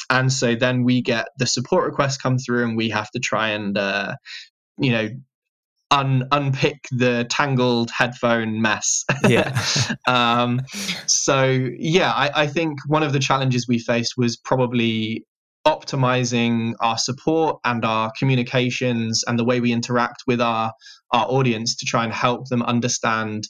And 0.09 0.33
so 0.33 0.55
then 0.55 0.85
we 0.85 1.03
get 1.03 1.29
the 1.39 1.47
support 1.47 1.85
requests 1.85 2.17
come 2.17 2.39
through, 2.39 2.65
and 2.65 2.77
we 2.77 2.91
have 2.91 3.11
to 3.11 3.21
try 3.21 3.51
and, 3.51 3.77
uh, 3.77 4.17
you 4.79 4.93
know, 4.93 5.09
un- 5.91 6.27
unpick 6.33 6.89
the 6.91 7.27
tangled 7.29 7.91
headphone 7.91 8.61
mess. 8.63 9.05
Yeah. 9.29 9.63
um, 10.07 10.63
so 11.07 11.45
yeah, 11.79 12.13
I, 12.13 12.43
I 12.43 12.47
think 12.47 12.79
one 12.87 13.03
of 13.03 13.13
the 13.13 13.19
challenges 13.19 13.69
we 13.69 13.79
faced 13.79 14.15
was 14.17 14.37
probably 14.37 15.25
optimizing 15.67 16.75
our 16.81 16.99
support 16.99 17.59
and 17.65 17.85
our 17.85 18.11
communications 18.19 19.25
and 19.27 19.39
the 19.39 19.45
way 19.45 19.61
we 19.61 19.73
interact 19.73 20.25
with 20.27 20.41
our 20.41 20.73
our 21.13 21.27
audience 21.27 21.77
to 21.77 21.87
try 21.87 22.05
and 22.05 22.13
help 22.13 22.49
them 22.49 22.63
understand 22.63 23.47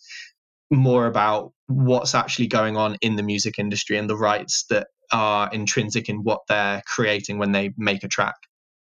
more 0.71 1.07
about 1.07 1.53
what's 1.69 2.15
actually 2.15 2.49
going 2.49 2.77
on 2.77 2.97
in 3.01 3.17
the 3.17 3.23
music 3.23 3.59
industry 3.59 3.97
and 3.97 4.11
the 4.11 4.17
rights 4.17 4.65
that 4.69 4.89
are 5.13 5.51
intrinsic 5.53 6.09
in 6.09 6.25
what 6.25 6.41
they're 6.49 6.83
creating 6.87 7.39
when 7.39 7.53
they 7.53 7.73
make 7.77 8.03
a 8.03 8.09
track. 8.09 8.35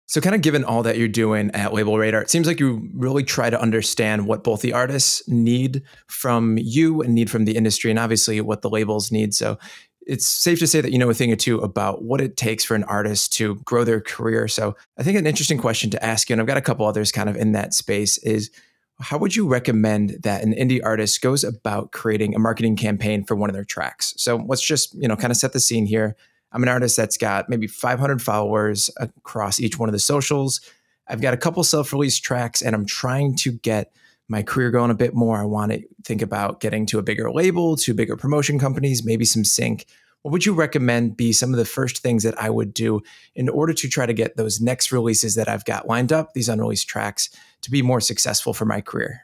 So, 0.07 0.21
kind 0.21 0.35
of 0.35 0.41
given 0.41 0.63
all 0.63 0.83
that 0.83 0.99
you're 0.99 1.07
doing 1.07 1.49
at 1.51 1.71
LabelRadar, 1.71 2.21
it 2.21 2.29
seems 2.29 2.45
like 2.45 2.59
you 2.59 2.89
really 2.93 3.23
try 3.23 3.49
to 3.49 3.59
understand 3.59 4.27
what 4.27 4.43
both 4.43 4.61
the 4.61 4.71
artists 4.71 5.27
need 5.27 5.81
from 6.07 6.59
you 6.59 7.01
and 7.01 7.15
need 7.15 7.31
from 7.31 7.45
the 7.45 7.55
industry, 7.55 7.89
and 7.89 7.99
obviously 7.99 8.39
what 8.39 8.61
the 8.61 8.69
labels 8.69 9.11
need. 9.11 9.33
So, 9.33 9.57
it's 10.05 10.25
safe 10.25 10.59
to 10.59 10.67
say 10.67 10.81
that 10.81 10.91
you 10.91 10.97
know 10.97 11.09
a 11.09 11.13
thing 11.13 11.31
or 11.31 11.35
two 11.35 11.59
about 11.59 12.03
what 12.03 12.21
it 12.21 12.37
takes 12.37 12.63
for 12.63 12.75
an 12.75 12.83
artist 12.85 13.33
to 13.33 13.55
grow 13.65 13.83
their 13.83 14.01
career. 14.01 14.47
So, 14.47 14.75
I 14.97 15.03
think 15.03 15.17
an 15.17 15.27
interesting 15.27 15.57
question 15.57 15.89
to 15.91 16.03
ask 16.03 16.29
you, 16.29 16.33
and 16.33 16.41
I've 16.41 16.47
got 16.47 16.57
a 16.57 16.61
couple 16.61 16.85
others 16.85 17.11
kind 17.11 17.29
of 17.29 17.35
in 17.35 17.53
that 17.53 17.73
space, 17.73 18.17
is 18.19 18.51
how 18.99 19.17
would 19.17 19.35
you 19.35 19.47
recommend 19.47 20.21
that 20.23 20.43
an 20.43 20.53
indie 20.53 20.79
artist 20.83 21.21
goes 21.21 21.43
about 21.43 21.91
creating 21.91 22.35
a 22.35 22.39
marketing 22.39 22.75
campaign 22.75 23.25
for 23.25 23.35
one 23.35 23.49
of 23.49 23.53
their 23.53 23.65
tracks? 23.65 24.13
So, 24.17 24.37
let's 24.47 24.65
just 24.65 24.93
you 24.95 25.07
know 25.07 25.15
kind 25.15 25.31
of 25.31 25.37
set 25.37 25.53
the 25.53 25.59
scene 25.59 25.85
here. 25.85 26.15
I'm 26.51 26.63
an 26.63 26.69
artist 26.69 26.95
that's 26.95 27.17
got 27.17 27.49
maybe 27.49 27.67
500 27.67 28.21
followers 28.21 28.89
across 28.97 29.59
each 29.59 29.77
one 29.77 29.89
of 29.89 29.93
the 29.93 29.99
socials. 29.99 30.61
I've 31.07 31.21
got 31.21 31.33
a 31.33 31.37
couple 31.37 31.63
self 31.63 31.91
release 31.91 32.17
tracks 32.17 32.61
and 32.61 32.75
I'm 32.75 32.85
trying 32.85 33.35
to 33.37 33.51
get 33.51 33.91
my 34.27 34.43
career 34.43 34.71
going 34.71 34.91
a 34.91 34.95
bit 34.95 35.13
more. 35.13 35.37
I 35.39 35.45
want 35.45 35.71
to 35.71 35.81
think 36.03 36.21
about 36.21 36.59
getting 36.59 36.85
to 36.87 36.99
a 36.99 37.03
bigger 37.03 37.31
label, 37.31 37.75
to 37.77 37.93
bigger 37.93 38.15
promotion 38.15 38.59
companies, 38.59 39.05
maybe 39.05 39.25
some 39.25 39.45
sync. 39.45 39.85
What 40.23 40.31
would 40.31 40.45
you 40.45 40.53
recommend 40.53 41.15
be 41.15 41.31
some 41.33 41.51
of 41.51 41.57
the 41.57 41.65
first 41.65 41.99
things 41.99 42.23
that 42.23 42.41
I 42.41 42.49
would 42.49 42.73
do 42.73 43.01
in 43.35 43.47
order 43.47 43.73
to 43.73 43.87
try 43.87 44.07
to 44.07 44.13
get 44.13 44.37
those 44.37 44.59
next 44.59 44.91
releases 44.91 45.35
that 45.35 45.47
I've 45.47 45.65
got 45.65 45.87
lined 45.87 46.11
up, 46.11 46.33
these 46.33 46.49
unreleased 46.49 46.87
tracks, 46.87 47.29
to 47.61 47.69
be 47.69 47.83
more 47.83 48.01
successful 48.01 48.51
for 48.51 48.65
my 48.65 48.81
career? 48.81 49.21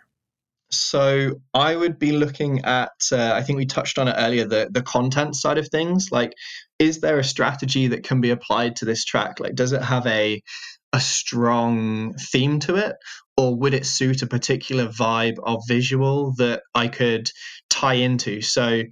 So 0.69 1.41
I 1.53 1.75
would 1.75 1.97
be 1.97 2.11
looking 2.11 2.63
at. 2.63 2.91
Uh, 3.11 3.33
I 3.33 3.41
think 3.41 3.57
we 3.57 3.65
touched 3.65 3.97
on 3.97 4.07
it 4.07 4.15
earlier. 4.17 4.45
The 4.45 4.69
the 4.71 4.83
content 4.83 5.35
side 5.35 5.57
of 5.57 5.67
things. 5.67 6.09
Like, 6.11 6.33
is 6.79 7.01
there 7.01 7.19
a 7.19 7.23
strategy 7.23 7.87
that 7.87 8.03
can 8.03 8.21
be 8.21 8.29
applied 8.29 8.77
to 8.77 8.85
this 8.85 9.03
track? 9.03 9.39
Like, 9.39 9.55
does 9.55 9.73
it 9.73 9.81
have 9.81 10.05
a 10.07 10.41
a 10.93 10.99
strong 10.99 12.13
theme 12.15 12.59
to 12.59 12.75
it, 12.75 12.95
or 13.41 13.55
would 13.55 13.73
it 13.73 13.87
suit 13.87 14.21
a 14.21 14.27
particular 14.27 14.87
vibe 14.87 15.37
of 15.43 15.63
visual 15.67 16.33
that 16.37 16.61
I 16.75 16.87
could 16.87 17.31
tie 17.71 17.95
into? 17.95 18.41
So, 18.41 18.83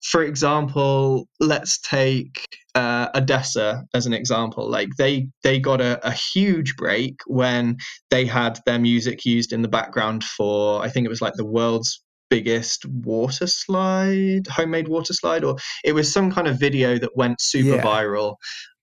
for 0.00 0.22
example, 0.22 1.26
let's 1.40 1.80
take 1.80 2.46
uh, 2.76 3.10
ODESZA 3.10 3.82
as 3.92 4.06
an 4.06 4.12
example. 4.12 4.70
Like 4.70 4.90
they 4.96 5.28
they 5.42 5.58
got 5.58 5.80
a, 5.80 6.06
a, 6.06 6.12
huge 6.12 6.76
break 6.76 7.16
when 7.26 7.78
they 8.10 8.26
had 8.26 8.60
their 8.64 8.78
music 8.78 9.24
used 9.24 9.52
in 9.52 9.62
the 9.62 9.68
background 9.68 10.22
for 10.22 10.80
I 10.80 10.88
think 10.88 11.04
it 11.04 11.10
was 11.10 11.20
like 11.20 11.34
the 11.34 11.44
world's 11.44 12.00
biggest 12.28 12.86
water 12.86 13.48
slide, 13.48 14.46
homemade 14.46 14.86
water 14.86 15.12
slide, 15.12 15.42
or 15.42 15.56
it 15.82 15.92
was 15.94 16.12
some 16.12 16.30
kind 16.30 16.46
of 16.46 16.60
video 16.60 16.96
that 16.96 17.16
went 17.16 17.40
super 17.40 17.76
yeah. 17.76 17.82
viral. 17.82 18.36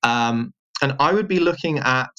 Um, 0.04 0.52
and 0.82 0.96
I 1.00 1.14
would 1.14 1.28
be 1.28 1.40
looking 1.40 1.80
at 1.80 2.10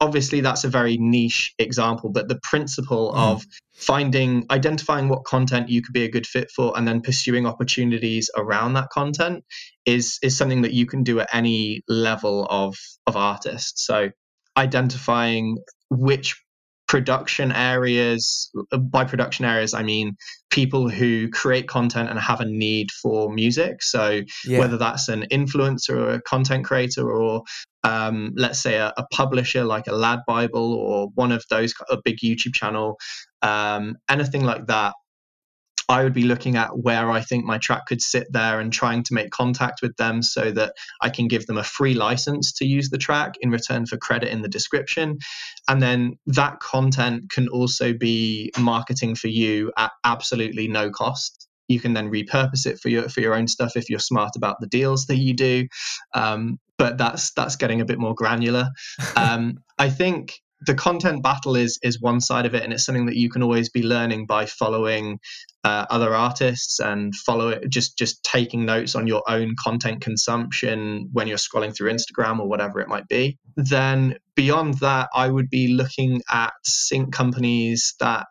obviously 0.00 0.40
that's 0.40 0.64
a 0.64 0.68
very 0.68 0.96
niche 0.96 1.54
example, 1.58 2.10
but 2.10 2.28
the 2.28 2.40
principle 2.42 3.12
mm. 3.12 3.18
of 3.18 3.44
finding 3.74 4.46
identifying 4.50 5.08
what 5.08 5.24
content 5.24 5.68
you 5.68 5.82
could 5.82 5.92
be 5.92 6.04
a 6.04 6.10
good 6.10 6.26
fit 6.26 6.50
for 6.50 6.76
and 6.76 6.88
then 6.88 7.02
pursuing 7.02 7.46
opportunities 7.46 8.30
around 8.36 8.72
that 8.74 8.88
content 8.90 9.44
is 9.84 10.18
is 10.22 10.36
something 10.36 10.62
that 10.62 10.72
you 10.72 10.86
can 10.86 11.02
do 11.02 11.20
at 11.20 11.28
any 11.32 11.82
level 11.88 12.46
of 12.48 12.76
of 13.06 13.16
artist. 13.16 13.78
So 13.84 14.10
identifying 14.56 15.58
which 15.90 16.40
production 16.88 17.50
areas 17.50 18.50
by 18.78 19.04
production 19.04 19.44
areas 19.44 19.74
i 19.74 19.82
mean 19.82 20.16
people 20.50 20.88
who 20.88 21.28
create 21.30 21.66
content 21.66 22.08
and 22.08 22.18
have 22.18 22.40
a 22.40 22.44
need 22.44 22.90
for 22.90 23.32
music 23.32 23.82
so 23.82 24.22
yeah. 24.44 24.58
whether 24.58 24.76
that's 24.76 25.08
an 25.08 25.24
influencer 25.32 25.90
or 25.90 26.10
a 26.14 26.22
content 26.22 26.64
creator 26.64 27.10
or 27.10 27.42
um, 27.84 28.32
let's 28.36 28.60
say 28.60 28.76
a, 28.78 28.92
a, 28.96 29.06
publisher 29.12 29.62
like 29.62 29.86
a 29.86 29.92
lad 29.92 30.20
bible 30.26 30.74
or 30.74 31.08
one 31.14 31.30
of 31.30 31.44
those 31.50 31.72
a 31.88 31.96
big 32.04 32.18
youtube 32.18 32.54
channel 32.54 32.98
um, 33.42 33.96
anything 34.08 34.44
like 34.44 34.66
that 34.66 34.94
I 35.88 36.02
would 36.02 36.12
be 36.12 36.24
looking 36.24 36.56
at 36.56 36.78
where 36.78 37.10
I 37.10 37.20
think 37.20 37.44
my 37.44 37.58
track 37.58 37.86
could 37.86 38.02
sit 38.02 38.26
there 38.32 38.58
and 38.58 38.72
trying 38.72 39.04
to 39.04 39.14
make 39.14 39.30
contact 39.30 39.82
with 39.82 39.96
them 39.96 40.22
so 40.22 40.50
that 40.52 40.74
I 41.00 41.10
can 41.10 41.28
give 41.28 41.46
them 41.46 41.58
a 41.58 41.64
free 41.64 41.94
license 41.94 42.52
to 42.54 42.66
use 42.66 42.90
the 42.90 42.98
track 42.98 43.34
in 43.40 43.50
return 43.50 43.86
for 43.86 43.96
credit 43.96 44.30
in 44.30 44.42
the 44.42 44.48
description. 44.48 45.18
And 45.68 45.80
then 45.80 46.18
that 46.26 46.58
content 46.58 47.30
can 47.30 47.48
also 47.48 47.92
be 47.92 48.50
marketing 48.58 49.14
for 49.14 49.28
you 49.28 49.72
at 49.76 49.92
absolutely 50.04 50.66
no 50.66 50.90
cost. 50.90 51.48
You 51.68 51.80
can 51.80 51.94
then 51.94 52.10
repurpose 52.10 52.66
it 52.66 52.78
for 52.78 52.88
your 52.88 53.08
for 53.08 53.20
your 53.20 53.34
own 53.34 53.48
stuff 53.48 53.76
if 53.76 53.90
you're 53.90 53.98
smart 53.98 54.36
about 54.36 54.60
the 54.60 54.68
deals 54.68 55.06
that 55.06 55.16
you 55.16 55.34
do. 55.34 55.66
Um, 56.14 56.58
but 56.78 56.98
that's 56.98 57.32
that's 57.32 57.56
getting 57.56 57.80
a 57.80 57.84
bit 57.84 57.98
more 57.98 58.14
granular. 58.14 58.68
Um, 59.16 59.58
I 59.78 59.88
think 59.88 60.40
the 60.66 60.74
content 60.74 61.22
battle 61.22 61.56
is 61.56 61.78
is 61.82 62.00
one 62.00 62.20
side 62.20 62.44
of 62.44 62.54
it 62.54 62.62
and 62.62 62.72
it's 62.72 62.84
something 62.84 63.06
that 63.06 63.16
you 63.16 63.30
can 63.30 63.42
always 63.42 63.70
be 63.70 63.82
learning 63.82 64.26
by 64.26 64.46
following 64.46 65.18
uh, 65.64 65.86
other 65.88 66.14
artists 66.14 66.80
and 66.80 67.14
follow 67.14 67.48
it 67.48 67.68
just 67.70 67.96
just 67.96 68.22
taking 68.22 68.66
notes 68.66 68.94
on 68.94 69.06
your 69.06 69.22
own 69.28 69.54
content 69.62 70.00
consumption 70.00 71.08
when 71.12 71.26
you're 71.26 71.38
scrolling 71.38 71.74
through 71.74 71.92
instagram 71.92 72.38
or 72.40 72.48
whatever 72.48 72.80
it 72.80 72.88
might 72.88 73.08
be. 73.08 73.38
Then 73.56 74.16
beyond 74.34 74.74
that 74.80 75.08
i 75.14 75.28
would 75.28 75.48
be 75.48 75.68
looking 75.68 76.20
at 76.30 76.52
sync 76.64 77.12
companies 77.12 77.94
that 78.00 78.26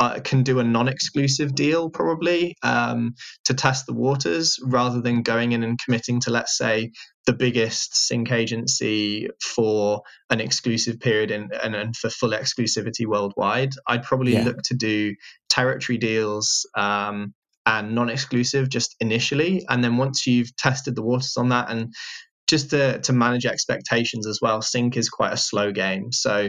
uh, 0.00 0.18
can 0.18 0.42
do 0.42 0.60
a 0.60 0.64
non-exclusive 0.64 1.54
deal 1.54 1.90
probably 1.90 2.56
um, 2.62 3.14
to 3.44 3.52
test 3.52 3.84
the 3.84 3.92
waters 3.92 4.58
rather 4.64 5.02
than 5.02 5.22
going 5.22 5.52
in 5.52 5.62
and 5.62 5.78
committing 5.78 6.20
to 6.20 6.30
let's 6.30 6.56
say 6.56 6.90
the 7.30 7.36
biggest 7.36 7.94
sync 7.94 8.32
agency 8.32 9.28
for 9.40 10.02
an 10.30 10.40
exclusive 10.40 10.98
period 10.98 11.30
and, 11.30 11.52
and, 11.52 11.76
and 11.76 11.96
for 11.96 12.10
full 12.10 12.30
exclusivity 12.30 13.06
worldwide 13.06 13.70
i'd 13.86 14.02
probably 14.02 14.32
yeah. 14.32 14.42
look 14.42 14.60
to 14.62 14.74
do 14.74 15.14
territory 15.48 15.96
deals 15.96 16.68
um, 16.76 17.32
and 17.66 17.94
non-exclusive 17.94 18.68
just 18.68 18.96
initially 18.98 19.64
and 19.68 19.84
then 19.84 19.96
once 19.96 20.26
you've 20.26 20.54
tested 20.56 20.96
the 20.96 21.02
waters 21.02 21.36
on 21.36 21.50
that 21.50 21.70
and 21.70 21.94
just 22.48 22.70
to, 22.70 22.98
to 22.98 23.12
manage 23.12 23.46
expectations 23.46 24.26
as 24.26 24.40
well 24.42 24.60
sync 24.60 24.96
is 24.96 25.08
quite 25.08 25.32
a 25.32 25.36
slow 25.36 25.70
game 25.70 26.10
so 26.10 26.48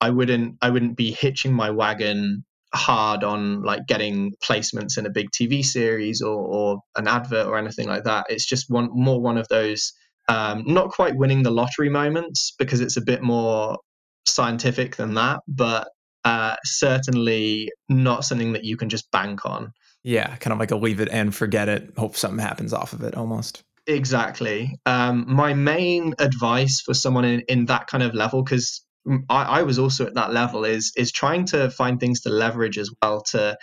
I 0.00 0.10
wouldn't 0.10 0.58
I 0.62 0.70
wouldn't 0.70 0.96
be 0.96 1.10
hitching 1.10 1.52
my 1.52 1.70
wagon 1.70 2.44
hard 2.74 3.24
on 3.24 3.62
like 3.62 3.86
getting 3.86 4.32
placements 4.44 4.98
in 4.98 5.06
a 5.06 5.10
big 5.10 5.30
TV 5.30 5.64
series 5.64 6.20
or, 6.20 6.34
or 6.34 6.82
an 6.96 7.06
advert 7.06 7.46
or 7.46 7.56
anything 7.56 7.88
like 7.88 8.04
that. 8.04 8.26
It's 8.28 8.44
just 8.44 8.68
one 8.68 8.90
more 8.92 9.20
one 9.20 9.38
of 9.38 9.48
those 9.48 9.92
um, 10.28 10.64
not 10.66 10.90
quite 10.90 11.16
winning 11.16 11.42
the 11.42 11.50
lottery 11.50 11.88
moments 11.88 12.54
because 12.58 12.80
it's 12.80 12.96
a 12.96 13.02
bit 13.02 13.22
more 13.22 13.78
scientific 14.26 14.96
than 14.96 15.14
that, 15.14 15.40
but 15.46 15.88
uh, 16.24 16.56
certainly 16.64 17.70
not 17.88 18.24
something 18.24 18.52
that 18.52 18.64
you 18.64 18.76
can 18.76 18.88
just 18.88 19.10
bank 19.10 19.44
on. 19.44 19.72
Yeah, 20.02 20.36
kind 20.36 20.52
of 20.52 20.58
like 20.58 20.70
a 20.70 20.76
leave 20.76 21.00
it 21.00 21.08
and 21.10 21.34
forget 21.34 21.68
it, 21.68 21.92
hope 21.96 22.16
something 22.16 22.38
happens 22.38 22.72
off 22.72 22.92
of 22.92 23.02
it 23.02 23.14
almost. 23.14 23.62
Exactly. 23.86 24.78
Um, 24.86 25.24
my 25.28 25.52
main 25.52 26.14
advice 26.18 26.80
for 26.80 26.94
someone 26.94 27.24
in, 27.24 27.40
in 27.48 27.66
that 27.66 27.86
kind 27.86 28.02
of 28.02 28.14
level, 28.14 28.42
because 28.42 28.82
I, 29.28 29.42
I 29.44 29.62
was 29.62 29.78
also 29.78 30.06
at 30.06 30.14
that 30.14 30.32
level 30.32 30.64
is 30.64 30.92
is 30.96 31.12
trying 31.12 31.44
to 31.46 31.70
find 31.70 32.00
things 32.00 32.22
to 32.22 32.30
leverage 32.30 32.78
as 32.78 32.90
well 33.02 33.20
to 33.32 33.56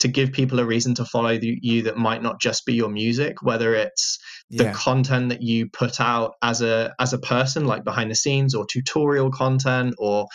to 0.00 0.08
give 0.08 0.32
people 0.32 0.60
a 0.60 0.64
reason 0.64 0.94
to 0.94 1.04
follow 1.04 1.36
the, 1.38 1.58
you 1.60 1.82
that 1.82 1.96
might 1.96 2.22
not 2.22 2.40
just 2.40 2.64
be 2.66 2.74
your 2.74 2.88
music 2.88 3.42
whether 3.42 3.74
it's 3.74 4.18
the 4.50 4.64
yeah. 4.64 4.72
content 4.72 5.28
that 5.28 5.42
you 5.42 5.68
put 5.68 6.00
out 6.00 6.34
as 6.42 6.62
a 6.62 6.94
as 6.98 7.12
a 7.12 7.18
person 7.18 7.66
like 7.66 7.84
behind 7.84 8.10
the 8.10 8.14
scenes 8.14 8.54
or 8.54 8.66
tutorial 8.66 9.30
content 9.30 9.94
or 9.98 10.26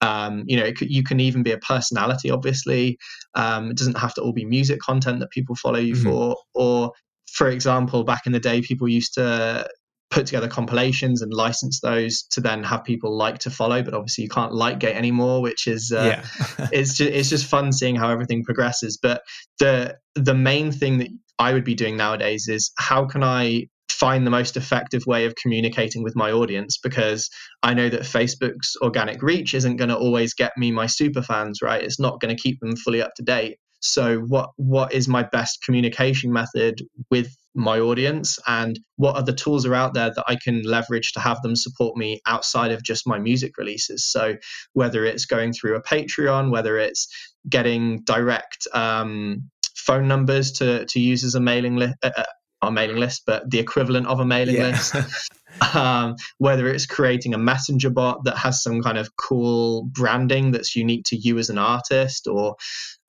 um, 0.00 0.42
you 0.46 0.56
know 0.56 0.72
could, 0.72 0.90
you 0.90 1.04
can 1.04 1.20
even 1.20 1.42
be 1.42 1.52
a 1.52 1.58
personality 1.58 2.30
obviously 2.30 2.98
um, 3.34 3.70
it 3.70 3.76
doesn't 3.76 3.98
have 3.98 4.14
to 4.14 4.22
all 4.22 4.32
be 4.32 4.44
music 4.44 4.80
content 4.80 5.20
that 5.20 5.30
people 5.30 5.54
follow 5.54 5.78
you 5.78 5.94
mm-hmm. 5.94 6.10
for 6.10 6.36
or 6.54 6.92
for 7.30 7.48
example 7.48 8.04
back 8.04 8.26
in 8.26 8.32
the 8.32 8.40
day 8.40 8.60
people 8.60 8.88
used 8.88 9.14
to 9.14 9.66
put 10.12 10.26
together 10.26 10.46
compilations 10.46 11.22
and 11.22 11.32
license 11.32 11.80
those 11.80 12.22
to 12.24 12.40
then 12.40 12.62
have 12.62 12.84
people 12.84 13.16
like 13.16 13.38
to 13.38 13.50
follow. 13.50 13.82
But 13.82 13.94
obviously, 13.94 14.22
you 14.22 14.30
can't 14.30 14.54
like 14.54 14.78
gate 14.78 14.94
anymore, 14.94 15.40
which 15.40 15.66
is 15.66 15.90
uh, 15.90 16.22
yeah. 16.22 16.68
it's 16.72 16.96
just 16.96 17.10
it's 17.10 17.28
just 17.30 17.46
fun 17.46 17.72
seeing 17.72 17.96
how 17.96 18.10
everything 18.10 18.44
progresses. 18.44 18.98
But 19.00 19.22
the 19.58 19.96
the 20.14 20.34
main 20.34 20.70
thing 20.70 20.98
that 20.98 21.08
I 21.38 21.54
would 21.54 21.64
be 21.64 21.74
doing 21.74 21.96
nowadays 21.96 22.46
is 22.46 22.70
how 22.78 23.06
can 23.06 23.24
I 23.24 23.68
find 23.90 24.26
the 24.26 24.30
most 24.30 24.56
effective 24.56 25.02
way 25.06 25.26
of 25.26 25.34
communicating 25.34 26.02
with 26.02 26.16
my 26.16 26.30
audience 26.32 26.76
because 26.76 27.30
I 27.62 27.74
know 27.74 27.88
that 27.88 28.02
Facebook's 28.02 28.76
organic 28.82 29.22
reach 29.22 29.54
isn't 29.54 29.76
going 29.76 29.90
to 29.90 29.96
always 29.96 30.34
get 30.34 30.52
me 30.56 30.72
my 30.72 30.86
super 30.86 31.22
fans, 31.22 31.60
right? 31.62 31.82
It's 31.82 32.00
not 32.00 32.20
going 32.20 32.34
to 32.34 32.40
keep 32.40 32.58
them 32.60 32.76
fully 32.76 33.00
up 33.02 33.12
to 33.16 33.22
date. 33.22 33.58
So 33.82 34.20
what 34.20 34.50
what 34.56 34.92
is 34.92 35.08
my 35.08 35.24
best 35.24 35.62
communication 35.62 36.32
method 36.32 36.82
with 37.10 37.36
my 37.54 37.78
audience 37.78 38.38
and 38.46 38.80
what 38.96 39.16
other 39.16 39.32
tools 39.32 39.66
are 39.66 39.74
out 39.74 39.92
there 39.92 40.10
that 40.14 40.24
I 40.26 40.36
can 40.36 40.62
leverage 40.62 41.12
to 41.12 41.20
have 41.20 41.42
them 41.42 41.54
support 41.54 41.96
me 41.96 42.20
outside 42.26 42.70
of 42.70 42.82
just 42.82 43.06
my 43.06 43.18
music 43.18 43.58
releases. 43.58 44.04
So 44.04 44.36
whether 44.72 45.04
it's 45.04 45.26
going 45.26 45.52
through 45.52 45.76
a 45.76 45.82
Patreon, 45.82 46.50
whether 46.50 46.78
it's 46.78 47.08
getting 47.48 48.02
direct 48.04 48.66
um, 48.72 49.50
phone 49.74 50.08
numbers 50.08 50.52
to 50.52 50.86
to 50.86 51.00
use 51.00 51.24
as 51.24 51.34
a 51.34 51.40
mailing 51.40 51.76
list. 51.76 51.94
Uh, 52.02 52.10
uh, 52.16 52.24
a 52.64 52.70
mailing 52.70 52.98
list, 52.98 53.22
but 53.26 53.50
the 53.50 53.58
equivalent 53.58 54.06
of 54.06 54.20
a 54.20 54.24
mailing 54.24 54.54
yeah. 54.54 54.68
list. 54.68 54.94
um, 55.74 56.16
whether 56.38 56.68
it's 56.68 56.86
creating 56.86 57.34
a 57.34 57.38
messenger 57.38 57.90
bot 57.90 58.24
that 58.24 58.36
has 58.36 58.62
some 58.62 58.82
kind 58.82 58.98
of 58.98 59.16
cool 59.16 59.84
branding 59.84 60.52
that's 60.52 60.76
unique 60.76 61.04
to 61.06 61.16
you 61.16 61.38
as 61.38 61.50
an 61.50 61.58
artist, 61.58 62.26
or 62.26 62.56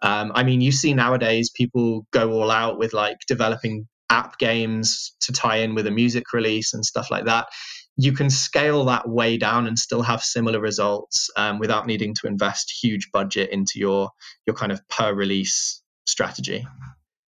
um, 0.02 0.32
I 0.36 0.44
mean, 0.44 0.62
you 0.62 0.72
see 0.72 0.94
nowadays 0.94 1.50
people 1.50 2.06
go 2.12 2.32
all 2.32 2.52
out 2.52 2.78
with 2.78 2.94
like 2.94 3.18
developing 3.28 3.88
app 4.10 4.38
games 4.38 5.16
to 5.22 5.32
tie 5.32 5.58
in 5.58 5.76
with 5.76 5.88
a 5.88 5.92
music 5.92 6.34
release 6.34 6.74
and 6.74 6.86
stuff 6.86 7.10
like 7.10 7.26
that. 7.26 7.48
You 7.96 8.12
can 8.12 8.30
scale 8.30 8.86
that 8.86 9.08
way 9.08 9.38
down 9.38 9.68
and 9.68 9.78
still 9.78 10.02
have 10.02 10.22
similar 10.22 10.60
results 10.60 11.30
um, 11.38 11.60
without 11.60 11.88
needing 11.88 12.16
to 12.16 12.28
invest 12.28 12.74
huge 12.82 13.12
budget 13.12 13.52
into 13.52 13.74
your 13.76 14.10
your 14.46 14.56
kind 14.56 14.72
of 14.72 14.88
per 14.88 15.14
release 15.14 15.82
strategy. 16.06 16.66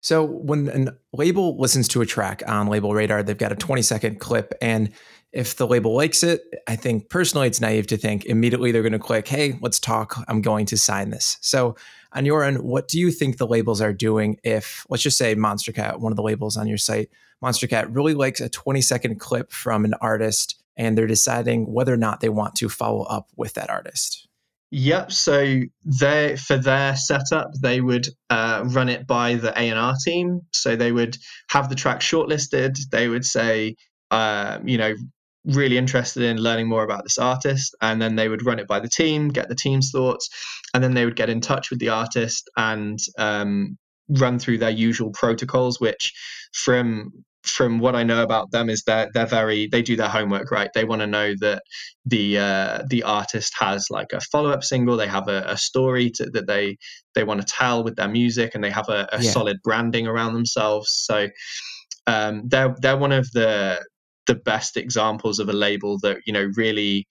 So 0.01 0.25
when 0.25 0.89
a 0.89 1.17
label 1.17 1.59
listens 1.59 1.89
to 1.89 2.01
a 2.01 2.07
track 2.07 2.43
on 2.47 2.69
LabelRadar, 2.69 3.25
they've 3.27 3.37
got 3.37 3.53
a 3.53 3.57
20 3.57 3.83
second 3.83 4.21
clip 4.21 4.55
and 4.63 4.91
if 5.33 5.57
the 5.57 5.67
label 5.67 5.95
likes 5.95 6.23
it, 6.23 6.43
I 6.67 6.75
think 6.75 7.09
personally 7.09 7.47
it's 7.47 7.61
naive 7.61 7.87
to 7.89 7.97
think 7.97 8.25
immediately 8.25 8.73
they're 8.73 8.83
going 8.83 8.93
to 8.93 8.99
click, 8.99 9.29
hey, 9.29 9.57
let's 9.61 9.79
talk. 9.79 10.25
I'm 10.27 10.43
going 10.43 10.67
to 10.67 10.77
sign 10.77 11.11
this. 11.11 11.39
So, 11.41 11.77
on 12.13 12.27
your 12.27 12.43
end, 12.43 12.63
what 12.63 12.89
do 12.89 12.99
you 12.99 13.13
think 13.13 13.37
the 13.37 13.47
labels 13.47 13.81
are 13.81 13.93
doing 13.93 14.37
if, 14.43 14.85
let's 14.91 15.05
just 15.05 15.17
say 15.17 15.37
Monstercat, 15.37 16.01
one 16.01 16.11
of 16.11 16.17
the 16.17 16.25
labels 16.25 16.57
on 16.57 16.67
your 16.67 16.79
site, 16.79 17.09
Monstercat 17.41 17.95
really 17.95 18.15
likes 18.15 18.41
a 18.41 18.49
20 18.49 18.81
second 18.81 19.21
clip 19.21 19.53
from 19.53 19.85
an 19.85 19.95
artist 20.01 20.61
and 20.77 20.99
they're 20.99 21.07
deciding 21.07 21.73
whether 21.73 21.95
or 21.95 21.97
not 21.97 22.21
they 22.21 22.29
want 22.29 22.57
to 22.57 22.69
follow 22.69 23.03
up 23.03 23.29
with 23.37 23.55
that 23.55 23.71
artist? 23.71 24.27
Yep. 24.73 25.11
So 25.11 25.63
they 25.85 26.37
for 26.37 26.57
their 26.57 26.95
setup, 26.95 27.51
they 27.61 27.81
would 27.81 28.07
uh, 28.29 28.63
run 28.67 28.89
it 28.89 29.07
by 29.07 29.35
the 29.35 29.51
A 29.51 29.69
and 29.69 29.79
R 29.79 29.95
team. 30.05 30.43
So 30.53 30.77
they 30.77 30.93
would 30.93 31.17
have 31.51 31.69
the 31.69 31.75
track 31.75 32.01
shortlisted. 32.01 32.79
They 32.91 33.09
would 33.09 33.25
say, 33.25 33.77
uh, 34.13 34.61
you 34.65 34.79
know, 34.79 34.95
really 35.45 35.79
interested 35.79 36.23
in 36.23 36.37
learning 36.37 36.69
more 36.69 36.85
about 36.85 37.03
this 37.03 37.19
artist 37.19 37.75
and 37.81 38.01
then 38.01 38.15
they 38.15 38.29
would 38.29 38.45
run 38.45 38.59
it 38.59 38.69
by 38.69 38.79
the 38.79 38.89
team 38.89 39.29
get 39.29 39.49
the 39.49 39.55
team's 39.55 39.91
thoughts 39.91 40.29
and 40.75 40.85
then 40.85 40.93
they 40.93 41.05
would 41.05 41.17
get 41.17 41.31
in 41.31 41.41
touch 41.41 41.71
with 41.71 41.79
the 41.79 41.89
artist 41.89 42.51
and 42.57 42.99
um, 43.19 43.79
run 44.11 44.39
through 44.39 44.59
their 44.59 44.71
usual 44.71 45.11
protocols 45.13 45.81
which 45.81 46.13
from 46.53 47.11
from 47.43 47.79
what 47.79 47.97
I 47.97 48.03
know 48.03 48.23
about 48.23 48.51
them 48.51 48.69
is 48.69 48.83
that 48.85 49.11
they're 49.15 49.27
very 49.27 49.67
they 49.67 49.83
do 49.83 49.97
their 49.97 50.09
homework 50.09 50.51
right. 50.51 50.71
They 50.75 50.85
want 50.85 51.01
to 51.01 51.07
know 51.07 51.35
that 51.41 51.63
the 52.05 52.39
uh, 52.39 52.83
the 52.89 53.03
artist 53.03 53.55
has 53.59 53.87
like 53.91 54.13
a 54.13 54.21
follow 54.21 54.51
up 54.51 54.63
single. 54.63 54.97
They 54.97 55.07
have 55.07 55.29
a, 55.29 55.45
a 55.47 55.57
story 55.57 56.11
to, 56.11 56.31
that 56.31 56.47
they 56.47 56.77
they 57.15 57.25
want 57.25 57.41
to 57.41 57.47
tell 57.47 57.83
with 57.83 57.97
their 57.97 58.09
music, 58.09 58.55
and 58.55 58.63
they 58.63 58.71
have 58.71 58.89
a, 58.89 59.09
a 59.13 59.23
yeah. 59.23 59.31
solid 59.31 59.59
branding 59.63 60.07
around 60.07 60.35
themselves. 60.35 60.93
So 60.93 61.29
um, 62.07 62.43
they're 62.47 62.75
they're 62.81 62.97
one 62.97 63.13
of 63.13 63.31
the 63.33 63.85
the 64.27 64.35
best 64.35 64.77
examples 64.77 65.39
of 65.39 65.49
a 65.49 65.55
label 65.55 65.99
that 66.03 66.19
you 66.27 66.33
know 66.33 66.51
really 66.57 67.07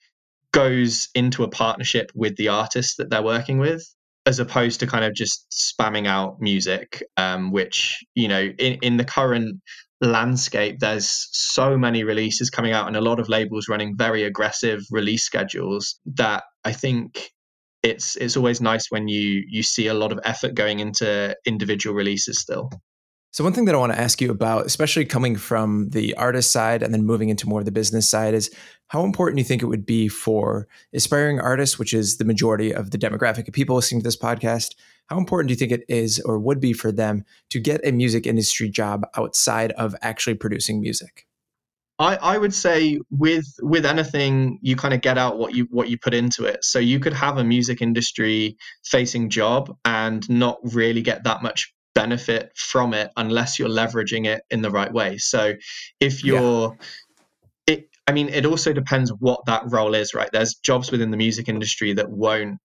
goes 0.52 1.10
into 1.16 1.44
a 1.44 1.50
partnership 1.50 2.12
with 2.16 2.36
the 2.38 2.48
artist 2.48 2.98
that 2.98 3.10
they're 3.10 3.24
working 3.24 3.60
with 3.60 3.84
as 4.26 4.40
opposed 4.40 4.80
to 4.80 4.88
kind 4.88 5.06
of 5.06 5.14
just 5.14 5.48
spamming 5.52 6.08
out 6.08 6.40
music 6.40 7.04
um, 7.18 7.52
which 7.52 8.04
you 8.16 8.28
know 8.28 8.42
in, 8.42 8.78
in 8.82 8.98
the 8.98 9.06
current 9.06 9.60
landscape 10.02 10.80
there's 10.80 11.28
so 11.32 11.78
many 11.78 12.04
releases 12.04 12.50
coming 12.50 12.72
out 12.72 12.88
and 12.88 12.96
a 12.96 13.02
lot 13.02 13.20
of 13.20 13.28
labels 13.28 13.68
running 13.68 13.98
very 13.98 14.24
aggressive 14.24 14.82
release 14.92 15.24
schedules 15.24 16.00
that 16.06 16.44
i 16.64 16.72
think 16.72 17.32
it's 17.84 18.16
it's 18.16 18.38
always 18.38 18.62
nice 18.62 18.90
when 18.90 19.08
you 19.10 19.44
you 19.48 19.62
see 19.62 19.88
a 19.88 19.94
lot 19.94 20.12
of 20.12 20.20
effort 20.24 20.54
going 20.54 20.80
into 20.80 21.36
individual 21.46 21.96
releases 21.96 22.40
still 22.40 22.70
so 23.32 23.44
one 23.44 23.54
thing 23.54 23.66
that 23.66 23.76
I 23.76 23.78
want 23.78 23.94
to 23.94 24.00
ask 24.00 24.22
you 24.22 24.32
about, 24.32 24.66
especially 24.66 25.06
coming 25.06 25.36
from 25.36 25.90
the 25.90 26.16
artist 26.16 26.52
side 26.52 26.82
and 26.82 26.92
then 26.92 27.06
moving 27.06 27.30
into 27.30 27.48
more 27.48 27.60
of 27.60 27.66
the 27.66 27.72
business 27.72 28.10
side, 28.10 28.34
is 28.34 28.50
how 28.88 29.04
important 29.04 29.38
you 29.38 29.44
think 29.44 29.62
it 29.62 29.68
would 29.68 29.86
be 29.86 30.08
for 30.08 30.68
aspiring 30.96 31.40
artists, 31.40 31.78
which 31.78 31.94
is 31.94 32.18
the 32.18 32.26
majority 32.26 32.74
of 32.74 32.90
the 32.90 32.98
demographic 32.98 33.48
of 33.48 33.54
people 33.54 33.76
listening 33.76 34.02
to 34.02 34.04
this 34.04 34.18
podcast. 34.18 34.74
How 35.10 35.18
important 35.18 35.48
do 35.48 35.54
you 35.54 35.58
think 35.58 35.72
it 35.72 35.86
is 35.90 36.20
or 36.20 36.38
would 36.38 36.60
be 36.60 36.72
for 36.72 36.92
them 36.92 37.26
to 37.50 37.60
get 37.60 37.86
a 37.86 37.92
music 37.92 38.28
industry 38.28 38.70
job 38.70 39.08
outside 39.18 39.72
of 39.72 39.96
actually 40.04 40.36
producing 40.36 40.80
music? 40.80 41.26
I, 41.98 42.16
I 42.16 42.38
would 42.38 42.54
say 42.54 43.00
with 43.10 43.46
with 43.62 43.86
anything 43.86 44.60
you 44.62 44.76
kind 44.76 44.94
of 44.94 45.02
get 45.02 45.18
out 45.18 45.38
what 45.38 45.54
you 45.54 45.68
what 45.72 45.90
you 45.90 45.98
put 45.98 46.14
into 46.14 46.46
it. 46.46 46.64
So 46.64 46.80
you 46.80 47.00
could 47.00 47.14
have 47.14 47.38
a 47.38 47.44
music 47.44 47.82
industry 47.82 48.58
facing 48.86 49.30
job 49.30 49.76
and 49.84 50.28
not 50.30 50.60
really 50.64 51.02
get 51.02 51.24
that 51.24 51.42
much 51.42 51.74
benefit 51.96 52.52
from 52.56 52.94
it 52.94 53.12
unless 53.18 53.60
you're 53.60 53.68
leveraging 53.68 54.28
it 54.28 54.44
in 54.52 54.62
the 54.62 54.70
right 54.70 54.94
way. 54.94 55.18
So 55.18 55.56
if 56.00 56.24
you're 56.24 56.78
yeah. 57.68 57.76
it 57.76 57.90
I 58.08 58.14
mean 58.14 58.30
it 58.30 58.46
also 58.46 58.74
depends 58.74 59.12
what 59.12 59.46
that 59.48 59.64
role 59.66 59.96
is, 59.96 60.14
right? 60.14 60.30
There's 60.32 60.54
jobs 60.56 60.92
within 60.92 61.12
the 61.12 61.18
music 61.18 61.50
industry 61.50 61.94
that 61.94 62.10
won't 62.10 62.60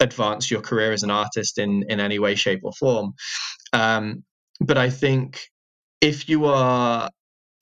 advance 0.00 0.50
your 0.50 0.60
career 0.60 0.92
as 0.92 1.02
an 1.02 1.10
artist 1.10 1.58
in 1.58 1.84
in 1.88 2.00
any 2.00 2.18
way 2.18 2.34
shape 2.34 2.60
or 2.62 2.72
form. 2.72 3.14
Um, 3.72 4.24
but 4.60 4.78
I 4.78 4.90
think 4.90 5.40
if 6.00 6.28
you 6.28 6.46
are 6.46 7.10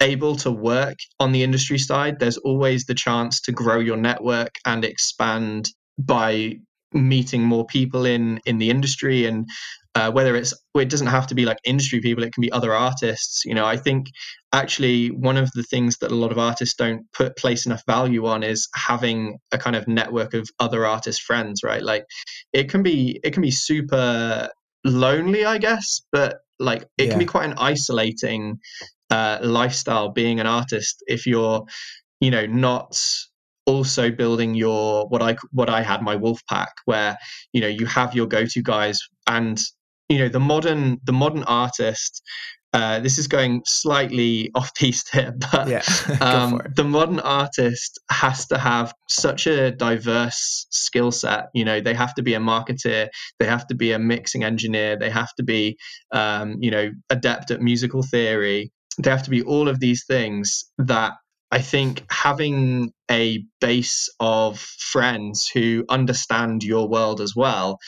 able 0.01 0.37
to 0.37 0.51
work 0.51 0.97
on 1.19 1.33
the 1.33 1.43
industry 1.43 1.79
side, 1.79 2.19
there's 2.19 2.37
always 2.39 2.85
the 2.85 2.95
chance 2.95 3.41
to 3.43 3.53
grow 3.53 3.79
your 3.79 3.97
network 3.97 4.51
and 4.65 4.85
expand 4.85 5.71
by 5.99 6.59
meeting 6.93 7.43
more 7.43 7.67
people 7.67 8.05
in 8.05 8.41
in 8.47 8.59
the 8.59 8.71
industry 8.71 9.27
and 9.27 9.49
uh, 9.95 10.11
whether 10.11 10.37
it's 10.37 10.55
it 10.75 10.89
doesn't 10.89 11.07
have 11.09 11.27
to 11.27 11.35
be 11.35 11.45
like 11.45 11.59
industry 11.65 12.01
people 12.01 12.23
it 12.23 12.33
can 12.33 12.41
be 12.41 12.53
other 12.53 12.73
artists 12.73 13.45
you 13.45 13.55
know 13.55 13.67
i 13.67 13.77
think 13.77 14.07
actually 14.57 15.09
one 15.09 15.37
of 15.37 15.53
the 15.53 15.63
things 15.63 15.99
that 15.99 16.11
a 16.11 16.15
lot 16.15 16.33
of 16.33 16.39
artists 16.39 16.75
don't 16.75 17.05
put 17.13 17.37
place 17.37 17.67
enough 17.67 17.83
value 17.87 18.27
on 18.27 18.43
is 18.43 18.69
having 18.75 19.39
a 19.53 19.59
kind 19.59 19.77
of 19.77 19.87
network 19.87 20.33
of 20.33 20.49
other 20.59 20.87
artist 20.87 21.23
friends 21.23 21.63
right 21.63 21.83
like 21.83 22.07
it 22.55 22.71
can 22.71 22.83
be 22.83 23.21
it 23.23 23.33
can 23.33 23.43
be 23.43 23.51
super 23.51 24.49
lonely 24.85 25.45
i 25.45 25.59
guess 25.59 26.01
but 26.11 26.39
like 26.59 26.83
it 26.97 27.05
yeah. 27.05 27.11
can 27.11 27.19
be 27.19 27.27
quite 27.27 27.45
an 27.51 27.55
isolating 27.59 28.59
uh, 29.11 29.39
lifestyle 29.43 30.09
being 30.09 30.41
an 30.41 30.47
artist 30.47 31.05
if 31.07 31.27
you're 31.27 31.65
you 32.21 32.31
know 32.31 32.47
not 32.47 32.99
also 33.67 34.11
building 34.11 34.55
your 34.55 35.07
what 35.09 35.23
i 35.23 35.37
what 35.53 35.69
i 35.69 35.83
had 35.83 36.03
my 36.03 36.17
wolf 36.17 36.41
pack 36.49 36.73
where 36.87 37.17
you 37.53 37.61
know 37.61 37.69
you 37.69 37.85
have 37.85 38.15
your 38.15 38.27
go-to 38.27 38.63
guys 38.63 39.01
and 39.27 39.61
you 40.09 40.19
know 40.19 40.29
the 40.29 40.41
modern 40.41 40.99
the 41.05 41.13
modern 41.13 41.45
artist 41.45 42.23
uh, 42.73 43.01
this 43.01 43.19
is 43.19 43.27
going 43.27 43.63
slightly 43.65 44.51
off 44.55 44.75
piste 44.75 45.11
here, 45.13 45.35
but 45.53 45.69
yeah, 45.69 45.83
um, 46.21 46.61
the 46.75 46.85
modern 46.85 47.21
artist 47.21 47.99
has 48.11 48.47
to 48.47 48.59
have 48.59 48.93
such 49.09 49.47
a 49.47 49.71
diverse 49.71 50.67
skill 50.71 51.11
set. 51.11 51.47
You 51.55 51.65
know, 51.65 51.81
they 51.81 51.95
have 51.95 52.15
to 52.15 52.23
be 52.23 52.35
a 52.35 52.39
marketer, 52.41 53.09
they 53.39 53.47
have 53.47 53.67
to 53.69 53.75
be 53.75 53.93
a 53.93 53.99
mixing 53.99 54.45
engineer, 54.45 54.99
they 54.99 55.11
have 55.11 55.33
to 55.37 55.43
be, 55.43 55.77
um, 56.13 56.57
you 56.61 56.71
know, 56.71 56.91
adept 57.11 57.51
at 57.51 57.61
musical 57.61 58.03
theory, 58.03 58.71
they 58.99 59.11
have 59.11 59.23
to 59.25 59.31
be 59.31 59.43
all 59.43 59.69
of 59.69 59.81
these 59.81 60.05
things 60.07 60.65
that 60.79 61.13
I 61.51 61.61
think 61.61 62.05
having 62.11 62.93
a 63.09 63.45
base 63.61 64.09
of 64.19 64.59
friends 64.59 65.49
who 65.49 65.85
understand 65.89 66.65
your 66.65 66.89
world 66.89 67.21
as 67.21 67.35
well, 67.37 67.79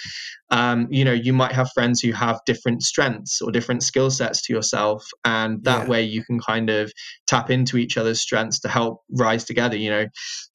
um, 0.50 0.86
you 0.90 1.04
know, 1.04 1.12
you 1.12 1.32
might 1.32 1.52
have 1.52 1.72
friends 1.72 2.00
who 2.00 2.12
have 2.12 2.40
different 2.46 2.82
strengths 2.82 3.42
or 3.42 3.50
different 3.50 3.82
skill 3.82 4.10
sets 4.10 4.42
to 4.42 4.52
yourself, 4.52 5.04
and 5.24 5.64
that 5.64 5.84
yeah. 5.84 5.88
way 5.88 6.02
you 6.04 6.24
can 6.24 6.38
kind 6.38 6.70
of 6.70 6.92
tap 7.26 7.50
into 7.50 7.76
each 7.78 7.96
other's 7.96 8.20
strengths 8.20 8.60
to 8.60 8.68
help 8.68 9.00
rise 9.10 9.44
together. 9.44 9.76
You 9.76 9.90
know, 9.90 10.06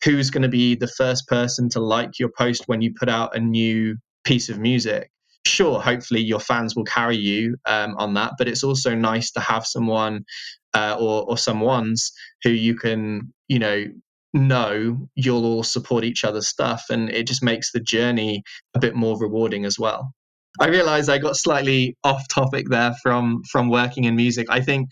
who's 0.04 0.30
going 0.30 0.43
to 0.43 0.49
be 0.49 0.76
the 0.76 0.88
first 0.88 1.28
person 1.28 1.70
to 1.72 1.82
like 1.82 2.20
your 2.20 2.30
post 2.38 2.64
when 2.68 2.82
you 2.82 2.93
put 2.97 3.10
out 3.10 3.36
a 3.36 3.39
new 3.39 3.97
piece 4.24 4.47
of 4.47 4.60
music? 4.60 5.10
Sure, 5.46 5.80
hopefully 5.80 6.22
your 6.22 6.39
fans 6.39 6.76
will 6.76 6.86
carry 6.86 7.18
you 7.18 7.58
um, 7.66 7.96
on 7.98 8.14
that, 8.16 8.34
but 8.38 8.48
it's 8.48 8.64
also 8.64 8.96
nice 8.96 9.32
to 9.32 9.39
have 9.39 9.66
someone 9.66 10.26
uh, 10.74 10.96
or, 11.00 11.30
or 11.30 11.38
someone's 11.38 12.12
who 12.44 12.50
you 12.50 12.76
can, 12.76 13.34
you 13.48 13.60
know, 13.60 13.86
know 14.34 15.08
you'll 15.16 15.46
all 15.46 15.64
support 15.64 16.04
each 16.04 16.24
other's 16.24 16.48
stuff. 16.48 16.86
And 16.89 17.10
it 17.10 17.28
just 17.28 17.44
makes 17.44 17.72
the 17.72 17.80
journey 17.80 18.44
a 18.74 18.80
bit 18.80 18.96
more 18.96 19.20
rewarding 19.20 19.66
as 19.66 19.78
well. 19.78 20.14
I 20.60 20.68
realized 20.68 21.10
I 21.10 21.18
got 21.18 21.36
slightly 21.36 21.98
off 22.04 22.28
topic 22.28 22.68
there 22.70 22.94
from 23.02 23.41
from 23.52 23.70
working 23.70 24.04
in 24.04 24.16
music. 24.16 24.48
I 24.50 24.62
think 24.62 24.89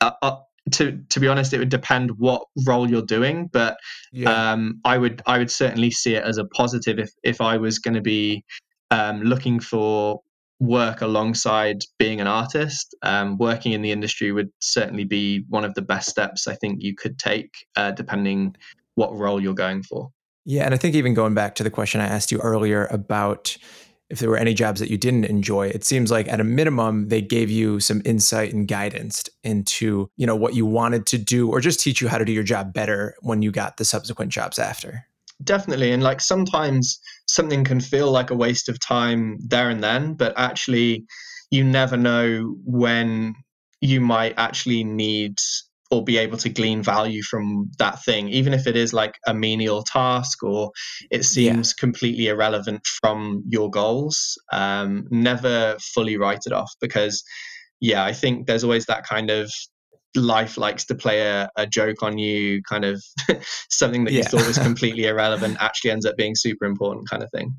uh, 0.00 0.12
uh, 0.22 0.36
to 0.72 0.98
to 1.10 1.20
be 1.20 1.28
honest, 1.28 1.52
it 1.52 1.58
would 1.58 1.68
depend 1.68 2.12
what 2.18 2.42
role 2.66 2.88
you're 2.88 3.02
doing, 3.02 3.48
but 3.52 3.76
yeah. 4.12 4.52
um, 4.52 4.80
I 4.84 4.96
would 4.96 5.22
I 5.26 5.38
would 5.38 5.50
certainly 5.50 5.90
see 5.90 6.14
it 6.14 6.24
as 6.24 6.38
a 6.38 6.46
positive 6.46 6.98
if 6.98 7.10
if 7.22 7.40
I 7.40 7.58
was 7.58 7.78
going 7.78 7.94
to 7.94 8.00
be 8.00 8.44
um, 8.94 9.22
looking 9.22 9.60
for 9.60 10.20
work 10.60 11.00
alongside 11.00 11.82
being 11.98 12.20
an 12.20 12.26
artist, 12.26 12.94
um, 13.02 13.36
working 13.38 13.72
in 13.72 13.82
the 13.82 13.90
industry 13.90 14.30
would 14.30 14.50
certainly 14.60 15.04
be 15.04 15.44
one 15.48 15.64
of 15.64 15.74
the 15.74 15.82
best 15.82 16.08
steps 16.08 16.46
I 16.46 16.54
think 16.54 16.82
you 16.82 16.94
could 16.94 17.18
take, 17.18 17.66
uh, 17.76 17.90
depending 17.90 18.56
what 18.94 19.14
role 19.16 19.40
you're 19.40 19.54
going 19.54 19.82
for. 19.82 20.10
Yeah, 20.44 20.64
and 20.64 20.74
I 20.74 20.76
think 20.76 20.94
even 20.94 21.14
going 21.14 21.34
back 21.34 21.56
to 21.56 21.64
the 21.64 21.70
question 21.70 22.00
I 22.00 22.06
asked 22.06 22.30
you 22.30 22.38
earlier 22.38 22.86
about 22.86 23.56
if 24.10 24.18
there 24.20 24.28
were 24.28 24.36
any 24.36 24.54
jobs 24.54 24.78
that 24.80 24.90
you 24.90 24.98
didn't 24.98 25.24
enjoy, 25.24 25.68
it 25.68 25.82
seems 25.82 26.10
like 26.10 26.28
at 26.28 26.38
a 26.38 26.44
minimum 26.44 27.08
they 27.08 27.22
gave 27.22 27.50
you 27.50 27.80
some 27.80 28.02
insight 28.04 28.52
and 28.52 28.68
guidance 28.68 29.24
into 29.42 30.08
you 30.16 30.26
know 30.26 30.36
what 30.36 30.54
you 30.54 30.66
wanted 30.66 31.06
to 31.06 31.18
do, 31.18 31.50
or 31.50 31.60
just 31.60 31.80
teach 31.80 32.00
you 32.00 32.08
how 32.08 32.18
to 32.18 32.24
do 32.24 32.32
your 32.32 32.44
job 32.44 32.72
better 32.72 33.14
when 33.22 33.42
you 33.42 33.50
got 33.50 33.78
the 33.78 33.84
subsequent 33.84 34.30
jobs 34.30 34.58
after 34.58 35.06
definitely 35.44 35.92
and 35.92 36.02
like 36.02 36.20
sometimes 36.20 36.98
something 37.28 37.64
can 37.64 37.80
feel 37.80 38.10
like 38.10 38.30
a 38.30 38.34
waste 38.34 38.68
of 38.68 38.80
time 38.80 39.38
there 39.40 39.70
and 39.70 39.82
then 39.82 40.14
but 40.14 40.32
actually 40.36 41.04
you 41.50 41.62
never 41.62 41.96
know 41.96 42.56
when 42.64 43.34
you 43.80 44.00
might 44.00 44.34
actually 44.36 44.82
need 44.82 45.38
or 45.90 46.02
be 46.02 46.16
able 46.16 46.38
to 46.38 46.48
glean 46.48 46.82
value 46.82 47.22
from 47.22 47.70
that 47.78 48.02
thing 48.02 48.28
even 48.28 48.52
if 48.54 48.66
it 48.66 48.76
is 48.76 48.92
like 48.92 49.18
a 49.26 49.34
menial 49.34 49.82
task 49.82 50.42
or 50.42 50.70
it 51.10 51.24
seems 51.24 51.74
yeah. 51.76 51.80
completely 51.80 52.28
irrelevant 52.28 52.86
from 52.86 53.42
your 53.46 53.70
goals 53.70 54.38
um, 54.52 55.06
never 55.10 55.76
fully 55.80 56.16
write 56.16 56.42
it 56.46 56.52
off 56.52 56.72
because 56.80 57.22
yeah 57.80 58.04
i 58.04 58.12
think 58.12 58.46
there's 58.46 58.64
always 58.64 58.86
that 58.86 59.04
kind 59.04 59.30
of 59.30 59.52
life 60.14 60.56
likes 60.56 60.84
to 60.86 60.94
play 60.94 61.22
a, 61.22 61.50
a 61.56 61.66
joke 61.66 62.02
on 62.02 62.18
you, 62.18 62.62
kind 62.62 62.84
of 62.84 63.02
something 63.70 64.04
that 64.04 64.12
yeah. 64.12 64.18
you 64.18 64.24
thought 64.24 64.46
was 64.46 64.58
completely 64.70 65.06
irrelevant 65.06 65.56
actually 65.60 65.90
ends 65.90 66.06
up 66.06 66.16
being 66.16 66.34
super 66.34 66.64
important, 66.64 67.08
kind 67.08 67.22
of 67.22 67.30
thing. 67.30 67.54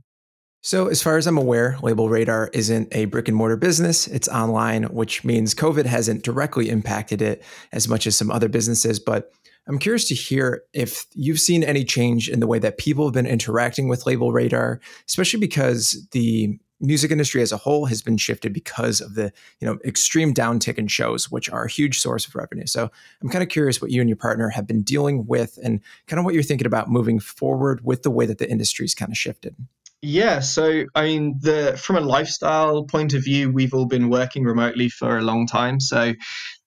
So, 0.62 0.88
as 0.88 0.99
far 0.99 1.18
as 1.18 1.28
I'm 1.28 1.38
aware, 1.38 1.78
LabelRadar 1.82 2.49
isn't 2.53 2.88
a 2.91 3.06
brick 3.06 3.28
and 3.28 3.38
mortar 3.38 3.56
business. 3.56 4.08
It's 4.08 4.28
online, 4.28 4.86
which 4.86 5.24
means 5.24 5.53
COVID 5.53 5.86
hasn't 5.86 6.24
directly 6.24 6.70
impacted 6.70 7.22
it 7.22 7.43
as 7.72 7.88
much 7.88 8.08
as 8.08 8.16
some 8.16 8.32
other 8.32 8.49
businesses. 8.49 8.99
But 8.99 9.32
I'm 9.68 9.78
curious 9.78 10.08
to 10.08 10.16
hear 10.16 10.64
if 10.74 11.06
you've 11.14 11.39
seen 11.39 11.64
any 11.64 11.84
change 11.84 12.30
in 12.30 12.39
the 12.39 12.47
way 12.47 12.58
that 12.60 12.80
people 12.80 13.06
have 13.06 13.14
been 13.14 13.28
interacting 13.28 13.88
with 13.88 14.06
LabelRadar, 14.06 14.80
especially 15.08 15.39
because 15.39 16.08
the 16.14 16.58
music 16.82 17.12
industry 17.12 17.42
as 17.42 17.52
a 17.52 17.58
whole 17.58 17.86
has 17.86 18.02
been 18.02 18.18
shifted 18.18 18.54
because 18.54 19.02
of 19.02 19.16
the 19.16 19.32
you 19.60 19.68
know 19.68 19.78
extreme 19.86 20.34
downtick 20.34 20.78
in 20.78 20.88
shows 20.88 21.32
which 21.32 21.50
are 21.50 21.66
a 21.66 21.70
huge 21.70 22.00
source 22.00 22.28
of 22.28 22.36
revenue. 22.36 22.66
So 22.66 22.92
i'm 23.22 23.30
kind 23.30 23.44
of 23.44 23.50
curious 23.50 23.82
what 23.82 23.92
you 23.92 24.02
and 24.02 24.10
your 24.10 24.18
partner 24.18 24.50
have 24.50 24.68
been 24.68 24.82
dealing 24.82 25.26
with 25.26 25.58
and 25.64 25.82
kind 26.08 26.20
of 26.20 26.26
what 26.26 26.34
you're 26.34 26.44
thinking 26.44 26.68
about 26.68 26.90
moving 26.90 27.20
forward 27.20 27.84
with 27.84 28.04
the 28.04 28.12
way 28.12 28.26
that 28.26 28.38
the 28.38 28.50
industry's 28.50 28.94
kind 28.94 29.12
of 29.12 29.18
shifted. 29.18 29.56
Yeah 30.02 30.40
so 30.42 30.84
i 30.96 31.04
mean 31.06 31.40
the 31.42 31.80
from 31.82 31.96
a 31.96 32.02
lifestyle 32.02 32.84
point 32.84 33.14
of 33.14 33.24
view 33.24 33.52
we've 33.52 33.74
all 33.74 33.86
been 33.86 34.10
working 34.10 34.44
remotely 34.44 34.90
for 34.90 35.18
a 35.18 35.22
long 35.22 35.48
time. 35.48 35.80
So 35.80 36.14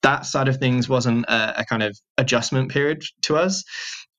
that 0.01 0.25
side 0.25 0.47
of 0.47 0.57
things 0.57 0.89
wasn't 0.89 1.25
a, 1.25 1.59
a 1.61 1.65
kind 1.65 1.83
of 1.83 1.99
adjustment 2.17 2.71
period 2.71 3.03
to 3.23 3.37
us. 3.37 3.63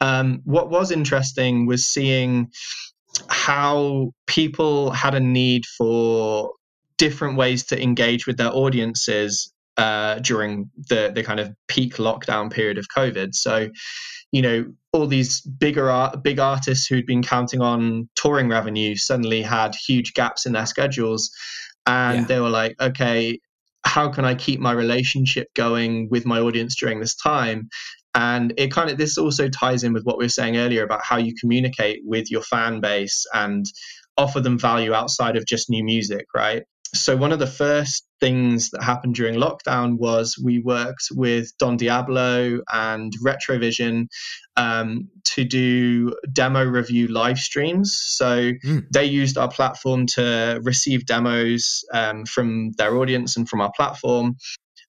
Um, 0.01 0.41
what 0.45 0.70
was 0.70 0.91
interesting 0.91 1.66
was 1.66 1.84
seeing 1.86 2.51
how 3.28 4.12
people 4.26 4.90
had 4.90 5.14
a 5.14 5.20
need 5.20 5.64
for 5.66 6.52
different 6.96 7.36
ways 7.36 7.64
to 7.64 7.82
engage 7.82 8.26
with 8.26 8.36
their 8.36 8.54
audiences 8.54 9.52
uh, 9.76 10.18
during 10.18 10.70
the 10.88 11.10
the 11.14 11.22
kind 11.22 11.40
of 11.40 11.50
peak 11.68 11.94
lockdown 11.94 12.52
period 12.52 12.78
of 12.78 12.86
COVID. 12.94 13.34
So, 13.34 13.70
you 14.32 14.42
know, 14.42 14.66
all 14.92 15.06
these 15.06 15.40
bigger 15.40 15.90
art, 15.90 16.22
big 16.22 16.38
artists 16.38 16.86
who'd 16.86 17.06
been 17.06 17.22
counting 17.22 17.62
on 17.62 18.08
touring 18.14 18.48
revenue 18.48 18.96
suddenly 18.96 19.42
had 19.42 19.74
huge 19.74 20.12
gaps 20.14 20.44
in 20.46 20.52
their 20.52 20.66
schedules, 20.66 21.30
and 21.86 22.20
yeah. 22.20 22.24
they 22.26 22.40
were 22.40 22.50
like, 22.50 22.76
okay, 22.80 23.38
how 23.84 24.08
can 24.08 24.24
I 24.24 24.34
keep 24.34 24.60
my 24.60 24.72
relationship 24.72 25.48
going 25.54 26.08
with 26.10 26.26
my 26.26 26.40
audience 26.40 26.76
during 26.76 27.00
this 27.00 27.14
time? 27.14 27.68
And 28.14 28.52
it 28.56 28.72
kind 28.72 28.90
of 28.90 28.98
this 28.98 29.18
also 29.18 29.48
ties 29.48 29.84
in 29.84 29.92
with 29.92 30.04
what 30.04 30.18
we 30.18 30.24
were 30.24 30.30
saying 30.30 30.56
earlier 30.56 30.82
about 30.82 31.04
how 31.04 31.16
you 31.16 31.34
communicate 31.40 32.00
with 32.04 32.30
your 32.30 32.42
fan 32.42 32.80
base 32.80 33.24
and 33.32 33.64
offer 34.16 34.40
them 34.40 34.58
value 34.58 34.92
outside 34.92 35.36
of 35.36 35.46
just 35.46 35.70
new 35.70 35.84
music, 35.84 36.26
right? 36.34 36.64
So 36.93 37.16
one 37.16 37.32
of 37.32 37.38
the 37.38 37.47
first 37.47 38.07
things 38.18 38.70
that 38.70 38.82
happened 38.82 39.14
during 39.14 39.36
lockdown 39.36 39.97
was 39.97 40.36
we 40.38 40.59
worked 40.59 41.09
with 41.12 41.57
Don 41.59 41.76
Diablo 41.76 42.61
and 42.72 43.12
Retrovision 43.24 44.09
um, 44.57 45.09
to 45.24 45.45
do 45.45 46.14
demo 46.32 46.64
review 46.64 47.09
live 47.09 47.38
streams. 47.38 47.97
So 47.97 48.53
mm. 48.53 48.86
they 48.93 49.05
used 49.05 49.38
our 49.38 49.49
platform 49.49 50.07
to 50.09 50.61
receive 50.62 51.07
demos 51.07 51.84
um, 51.93 52.26
from 52.26 52.72
their 52.72 52.97
audience 52.97 53.36
and 53.36 53.49
from 53.49 53.61
our 53.61 53.72
platform. 53.72 54.36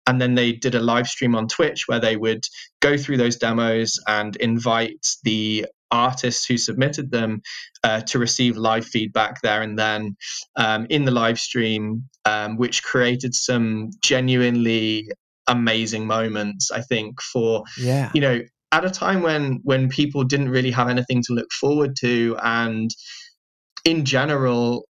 And 0.08 0.20
then 0.20 0.34
they 0.34 0.54
did 0.54 0.74
a 0.74 0.80
live 0.80 1.08
stream 1.08 1.36
on 1.36 1.48
Twitch 1.48 1.88
where 1.88 2.00
they 2.00 2.18
would 2.18 2.46
go 2.80 2.98
through 2.98 3.18
those 3.18 3.36
demos 3.36 4.00
and 4.08 4.36
invite 4.38 5.16
the 5.24 5.68
artists 5.92 6.46
who 6.46 6.58
submitted 6.58 7.12
them 7.12 7.42
uh, 7.84 8.02
to 8.02 8.20
receive 8.20 8.58
live 8.58 8.86
feedback 8.86 9.42
there 9.42 9.62
and 9.62 9.78
then 9.78 10.16
um, 10.56 10.88
in 10.90 11.06
the 11.06 11.12
live 11.12 11.40
stream, 11.40 12.08
um, 12.26 12.58
which 12.58 12.84
created 12.84 13.36
some 13.36 13.92
genuinely 14.02 15.10
amazing 15.48 16.08
moments. 16.08 16.72
I 16.72 16.82
think 16.82 17.22
for 17.22 17.64
yeah, 17.78 18.12
you 18.14 18.22
know, 18.22 18.42
at 18.72 18.86
a 18.86 18.90
time 18.90 19.22
when 19.22 19.60
when 19.64 19.90
people 19.90 20.24
didn't 20.24 20.50
really 20.50 20.72
have 20.72 20.90
anything 20.90 21.22
to 21.24 21.34
look 21.34 21.52
forward 21.52 21.96
to, 21.98 22.38
and 22.44 22.90
in 23.86 24.06
general, 24.06 24.88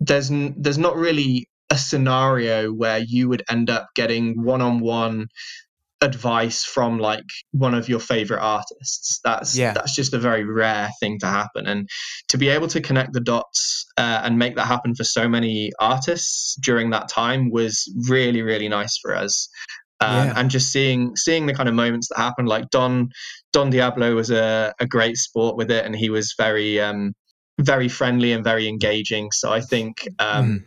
there's 0.00 0.30
n- 0.30 0.54
there's 0.56 0.78
not 0.78 0.96
really 0.96 1.48
a 1.70 1.76
scenario 1.76 2.72
where 2.72 2.98
you 2.98 3.28
would 3.28 3.42
end 3.50 3.68
up 3.68 3.88
getting 3.94 4.42
one 4.42 4.62
on 4.62 4.80
one 4.80 5.28
advice 6.00 6.64
from 6.64 6.98
like 6.98 7.24
one 7.52 7.74
of 7.74 7.88
your 7.88 8.00
favorite 8.00 8.40
artists. 8.40 9.20
That's 9.24 9.56
yeah. 9.56 9.72
that's 9.72 9.94
just 9.94 10.14
a 10.14 10.18
very 10.18 10.44
rare 10.44 10.90
thing 11.00 11.18
to 11.20 11.26
happen. 11.26 11.66
And 11.66 11.88
to 12.28 12.38
be 12.38 12.48
able 12.48 12.68
to 12.68 12.80
connect 12.80 13.12
the 13.12 13.20
dots 13.20 13.86
uh, 13.96 14.20
and 14.22 14.38
make 14.38 14.56
that 14.56 14.66
happen 14.66 14.94
for 14.94 15.04
so 15.04 15.28
many 15.28 15.72
artists 15.80 16.56
during 16.56 16.90
that 16.90 17.08
time 17.08 17.50
was 17.50 17.92
really 18.08 18.42
really 18.42 18.68
nice 18.68 18.98
for 18.98 19.14
us. 19.14 19.48
Um, 20.00 20.28
yeah. 20.28 20.34
and 20.36 20.50
just 20.50 20.70
seeing 20.70 21.16
seeing 21.16 21.46
the 21.46 21.54
kind 21.54 21.68
of 21.68 21.74
moments 21.74 22.08
that 22.08 22.18
happened. 22.18 22.48
Like 22.48 22.70
don 22.70 23.10
don 23.52 23.70
diablo 23.70 24.14
was 24.14 24.30
a, 24.30 24.72
a 24.78 24.86
great 24.86 25.16
sport 25.16 25.56
with 25.56 25.70
it 25.70 25.84
and 25.84 25.96
he 25.96 26.10
was 26.10 26.34
very 26.38 26.80
um 26.80 27.14
very 27.60 27.88
friendly 27.88 28.32
and 28.32 28.44
very 28.44 28.68
engaging. 28.68 29.32
So 29.32 29.52
i 29.52 29.60
think 29.60 30.06
um 30.20 30.46
mm 30.46 30.64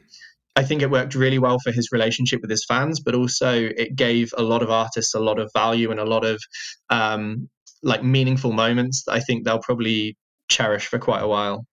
I 0.55 0.63
think 0.63 0.81
it 0.81 0.91
worked 0.91 1.15
really 1.15 1.39
well 1.39 1.59
for 1.59 1.71
his 1.71 1.89
relationship 1.91 2.41
with 2.41 2.49
his 2.49 2.65
fans, 2.65 2.99
but 2.99 3.15
also 3.15 3.51
it 3.53 3.95
gave 3.95 4.33
a 4.37 4.43
lot 4.43 4.61
of 4.61 4.69
artists 4.69 5.13
a 5.13 5.19
lot 5.19 5.39
of 5.39 5.49
value 5.53 5.91
and 5.91 5.99
a 5.99 6.05
lot 6.05 6.25
of 6.25 6.41
um, 6.89 7.49
like 7.83 8.03
meaningful 8.03 8.51
moments 8.51 9.03
that 9.05 9.13
I 9.13 9.19
think 9.21 9.45
they'll 9.45 9.59
probably 9.59 10.17
cherish 10.49 10.87
for 10.87 10.99
quite 10.99 11.21
a 11.21 11.27
while. 11.27 11.65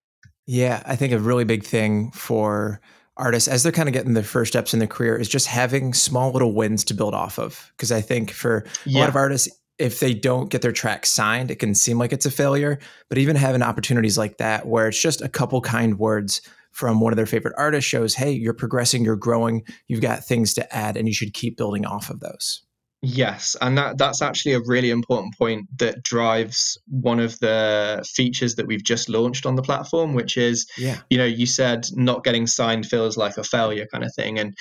Yeah, 0.47 0.83
I 0.87 0.97
think 0.97 1.13
a 1.13 1.19
really 1.19 1.45
big 1.45 1.65
thing 1.65 2.11
for 2.13 2.81
artists 3.17 3.49
as 3.49 3.65
they're 3.65 3.73
kind 3.73 3.89
of 3.89 3.93
getting 3.93 4.15
their 4.15 4.23
first 4.23 4.53
steps 4.53 4.73
in 4.73 4.79
their 4.79 4.89
career 4.89 5.17
is 5.17 5.29
just 5.29 5.49
having 5.49 5.93
small 5.93 6.31
little 6.33 6.55
wins 6.55 6.85
to 6.85 6.95
build 6.95 7.15
off 7.15 7.39
of. 7.39 7.73
Because 7.77 7.91
I 7.91 8.01
think 8.01 8.31
for 8.31 8.65
yeah. 8.87 8.99
a 8.99 9.01
lot 9.01 9.09
of 9.09 9.17
artists, 9.17 9.49
if 9.79 10.01
they 10.01 10.15
don't 10.15 10.51
get 10.51 10.63
their 10.63 10.73
track 10.73 11.05
signed, 11.05 11.51
it 11.51 11.57
can 11.57 11.75
seem 11.75 11.99
like 11.99 12.13
it's 12.13 12.27
a 12.27 12.31
failure. 12.31 12.79
But 13.09 13.19
even 13.19 13.37
having 13.37 13.63
opportunities 13.63 14.17
like 14.17 14.39
that, 14.39 14.67
where 14.67 14.89
it's 14.89 15.01
just 15.01 15.21
a 15.21 15.29
couple 15.29 15.61
kind 15.61 15.99
words 15.99 16.41
from 16.79 17.01
one 17.01 17.13
of 17.13 17.17
their 17.17 17.27
favorite 17.27 17.55
artists 17.59 17.91
shows, 17.91 18.15
hey, 18.15 18.31
you're 18.31 18.55
progressing, 18.55 19.05
you're 19.05 19.17
growing, 19.17 19.65
you've 19.89 20.01
got 20.01 20.25
things 20.25 20.55
to 20.55 20.75
add, 20.75 20.97
and 20.97 21.09
you 21.09 21.13
should 21.13 21.35
keep 21.35 21.57
building 21.57 21.85
off 21.85 22.09
of 22.09 22.21
those. 22.21 22.63
Yes, 23.03 23.57
and 23.61 23.77
that 23.79 23.99
that's 23.99 24.23
actually 24.23 24.55
a 24.55 24.61
really 24.61 24.91
important 24.91 25.37
point 25.37 25.67
that 25.79 26.03
drives 26.03 26.79
one 26.89 27.21
of 27.21 27.39
the 27.41 28.05
features 28.13 28.57
that 28.57 28.67
we've 28.67 28.83
just 28.83 29.09
launched 29.09 29.45
on 29.45 29.57
the 29.57 29.63
platform, 29.63 30.15
which 30.15 30.37
is, 30.37 30.69
yeah. 30.77 30.99
you 31.11 31.19
know, 31.19 31.25
you 31.25 31.47
said 31.47 31.87
not 31.93 32.25
getting 32.25 32.49
signed 32.49 32.87
feels 32.87 33.17
like 33.17 33.37
a 33.37 33.45
failure 33.45 33.87
kind 33.93 34.03
of 34.03 34.13
thing, 34.15 34.39
and 34.39 34.57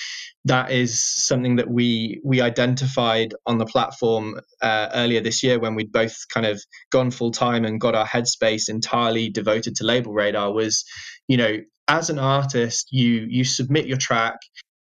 that 0.45 0.71
is 0.71 0.99
something 0.99 1.57
that 1.57 1.69
we 1.69 2.19
we 2.23 2.41
identified 2.41 3.33
on 3.45 3.59
the 3.59 3.65
platform 3.65 4.39
uh, 4.61 4.89
earlier 4.93 5.21
this 5.21 5.43
year 5.43 5.59
when 5.59 5.75
we'd 5.75 5.91
both 5.91 6.15
kind 6.31 6.45
of 6.47 6.61
gone 6.91 7.09
full 7.09 7.31
time 7.31 7.65
and 7.65 7.81
got 7.81 7.95
our 7.95 8.07
headspace 8.07 8.69
entirely 8.69 9.29
devoted 9.29 9.75
to 9.75 9.83
LabelRadar. 9.83 10.53
Was, 10.53 10.83
you 11.27 11.37
know, 11.37 11.57
as 11.87 12.09
an 12.09 12.19
artist, 12.19 12.87
you 12.91 13.25
you 13.29 13.43
submit 13.43 13.87
your 13.87 13.97
track, 13.97 14.37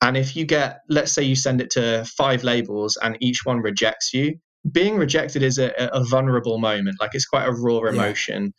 and 0.02 0.18
if 0.18 0.36
you 0.36 0.46
get, 0.46 0.82
let's 0.90 1.12
say, 1.12 1.24
you 1.24 1.36
send 1.36 1.62
it 1.62 1.70
to 1.72 2.06
five 2.18 2.44
labels 2.44 2.98
and 3.02 3.18
each 3.22 3.46
one 3.46 3.62
rejects 3.62 4.14
you, 4.14 4.40
being 4.72 4.98
rejected 4.98 5.44
is 5.44 5.58
a, 5.60 5.72
a 5.94 6.04
vulnerable 6.04 6.58
moment. 6.58 6.98
Like 7.00 7.12
it's 7.14 7.26
quite 7.26 7.48
a 7.48 7.52
raw 7.52 7.82
emotion. 7.84 8.54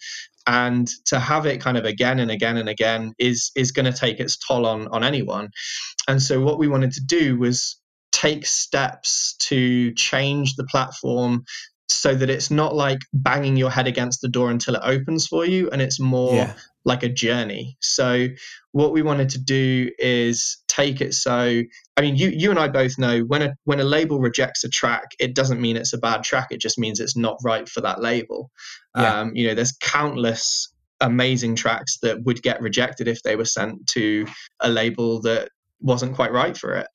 Yeah. 0.46 0.66
And 0.66 0.88
to 1.06 1.20
have 1.20 1.46
it 1.46 1.60
kind 1.60 1.76
of 1.76 1.84
again 1.84 2.18
and 2.18 2.30
again 2.30 2.56
and 2.56 2.68
again 2.68 3.12
is 3.18 3.52
is 3.54 3.70
going 3.70 3.90
to 3.90 3.96
take 3.96 4.18
its 4.18 4.36
toll 4.36 4.66
on 4.66 4.88
on 4.88 5.04
anyone. 5.04 5.50
And 6.08 6.20
so 6.20 6.40
what 6.40 6.58
we 6.58 6.68
wanted 6.68 6.92
to 6.92 7.04
do 7.04 7.38
was 7.38 7.78
take 8.10 8.44
steps 8.46 9.34
to 9.36 9.92
change 9.94 10.56
the 10.56 10.64
platform 10.64 11.44
so 11.88 12.14
that 12.14 12.30
it's 12.30 12.50
not 12.50 12.74
like 12.74 12.98
banging 13.12 13.56
your 13.56 13.70
head 13.70 13.86
against 13.86 14.20
the 14.20 14.28
door 14.28 14.50
until 14.50 14.74
it 14.74 14.82
opens 14.82 15.26
for 15.26 15.44
you 15.44 15.70
and 15.70 15.80
it's 15.80 16.00
more 16.00 16.34
yeah. 16.34 16.54
Like 16.84 17.02
a 17.02 17.08
journey. 17.08 17.76
So 17.80 18.28
what 18.72 18.92
we 18.92 19.02
wanted 19.02 19.28
to 19.30 19.38
do 19.38 19.90
is 19.98 20.58
take 20.66 21.02
it 21.02 21.12
so 21.12 21.62
i 21.96 22.00
mean 22.00 22.16
you 22.16 22.28
you 22.30 22.48
and 22.50 22.58
i 22.58 22.66
both 22.66 22.98
know 22.98 23.20
when 23.20 23.42
a 23.42 23.54
when 23.64 23.78
a 23.78 23.84
label 23.84 24.18
rejects 24.18 24.64
a 24.64 24.68
track 24.68 25.10
it 25.20 25.34
doesn't 25.34 25.60
mean 25.60 25.76
it's 25.76 25.92
a 25.92 25.98
bad 25.98 26.22
track 26.24 26.48
it 26.50 26.58
just 26.58 26.78
means 26.78 26.98
it's 26.98 27.16
not 27.16 27.36
right 27.44 27.68
for 27.68 27.82
that 27.82 28.00
label. 28.00 28.50
Yeah. 28.96 29.20
um, 29.20 29.36
you 29.36 29.46
know 29.46 29.54
there's 29.54 29.76
countless 29.80 30.72
amazing 31.00 31.54
tracks 31.56 31.98
that 31.98 32.22
would 32.24 32.42
get 32.42 32.60
rejected 32.62 33.08
if 33.08 33.22
they 33.22 33.36
were 33.36 33.44
sent 33.44 33.86
to 33.88 34.26
a 34.60 34.70
label 34.70 35.20
that 35.20 35.50
wasn't 35.80 36.14
quite 36.14 36.32
right 36.32 36.56
for 36.56 36.74
it. 36.74 36.86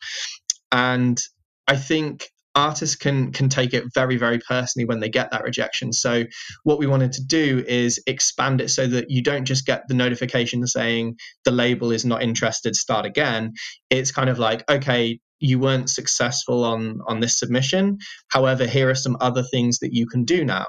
And 0.72 1.22
i 1.68 1.76
think 1.76 2.30
artists 2.58 2.96
can 2.96 3.32
can 3.32 3.48
take 3.48 3.74
it 3.74 3.86
very 3.94 4.18
very 4.18 4.40
personally 4.40 4.86
when 4.86 5.00
they 5.00 5.10
get 5.10 5.32
that 5.32 5.44
rejection. 5.44 5.94
So 5.94 6.24
what 6.64 6.80
we 6.80 6.88
wanted 6.88 7.14
to 7.14 7.24
do 7.24 7.64
is 7.68 8.02
expand 8.08 8.60
it 8.60 8.70
so 8.70 8.88
that 8.88 9.10
you 9.10 9.22
don't 9.22 9.46
just 9.46 9.66
get 9.66 9.84
the 9.88 9.94
notification 9.94 10.66
saying 10.68 11.18
the 11.46 11.52
label 11.52 11.92
is 11.92 12.04
not 12.04 12.24
interested 12.24 12.76
start 12.76 13.06
again. 13.06 13.54
It's 13.90 14.12
kind 14.12 14.30
of 14.30 14.40
like 14.40 14.70
okay 14.70 15.20
you 15.40 15.60
weren't 15.60 15.90
successful 15.90 16.64
on 16.66 17.00
on 17.08 17.20
this 17.20 17.38
submission. 17.38 18.00
However 18.30 18.66
here 18.66 18.90
are 18.90 18.96
some 18.96 19.18
other 19.22 19.44
things 19.44 19.80
that 19.80 19.94
you 19.94 20.08
can 20.08 20.26
do 20.26 20.44
now. 20.44 20.66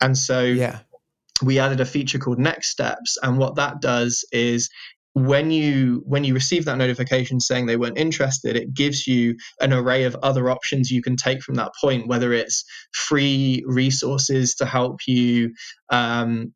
And 0.00 0.16
so 0.16 0.42
yeah. 0.42 0.80
we 1.42 1.58
added 1.58 1.80
a 1.80 1.84
feature 1.84 2.18
called 2.18 2.38
next 2.38 2.70
steps. 2.70 3.18
And 3.20 3.38
what 3.38 3.56
that 3.56 3.80
does 3.80 4.24
is 4.30 4.70
when 5.14 5.50
you 5.50 6.02
when 6.06 6.24
you 6.24 6.32
receive 6.32 6.64
that 6.64 6.78
notification 6.78 7.38
saying 7.38 7.66
they 7.66 7.76
weren't 7.76 7.98
interested 7.98 8.56
it 8.56 8.72
gives 8.72 9.06
you 9.06 9.36
an 9.60 9.72
array 9.72 10.04
of 10.04 10.16
other 10.22 10.50
options 10.50 10.90
you 10.90 11.02
can 11.02 11.16
take 11.16 11.42
from 11.42 11.54
that 11.54 11.70
point 11.78 12.08
whether 12.08 12.32
it's 12.32 12.64
free 12.94 13.62
resources 13.66 14.54
to 14.54 14.64
help 14.64 15.00
you 15.06 15.52
um, 15.90 16.52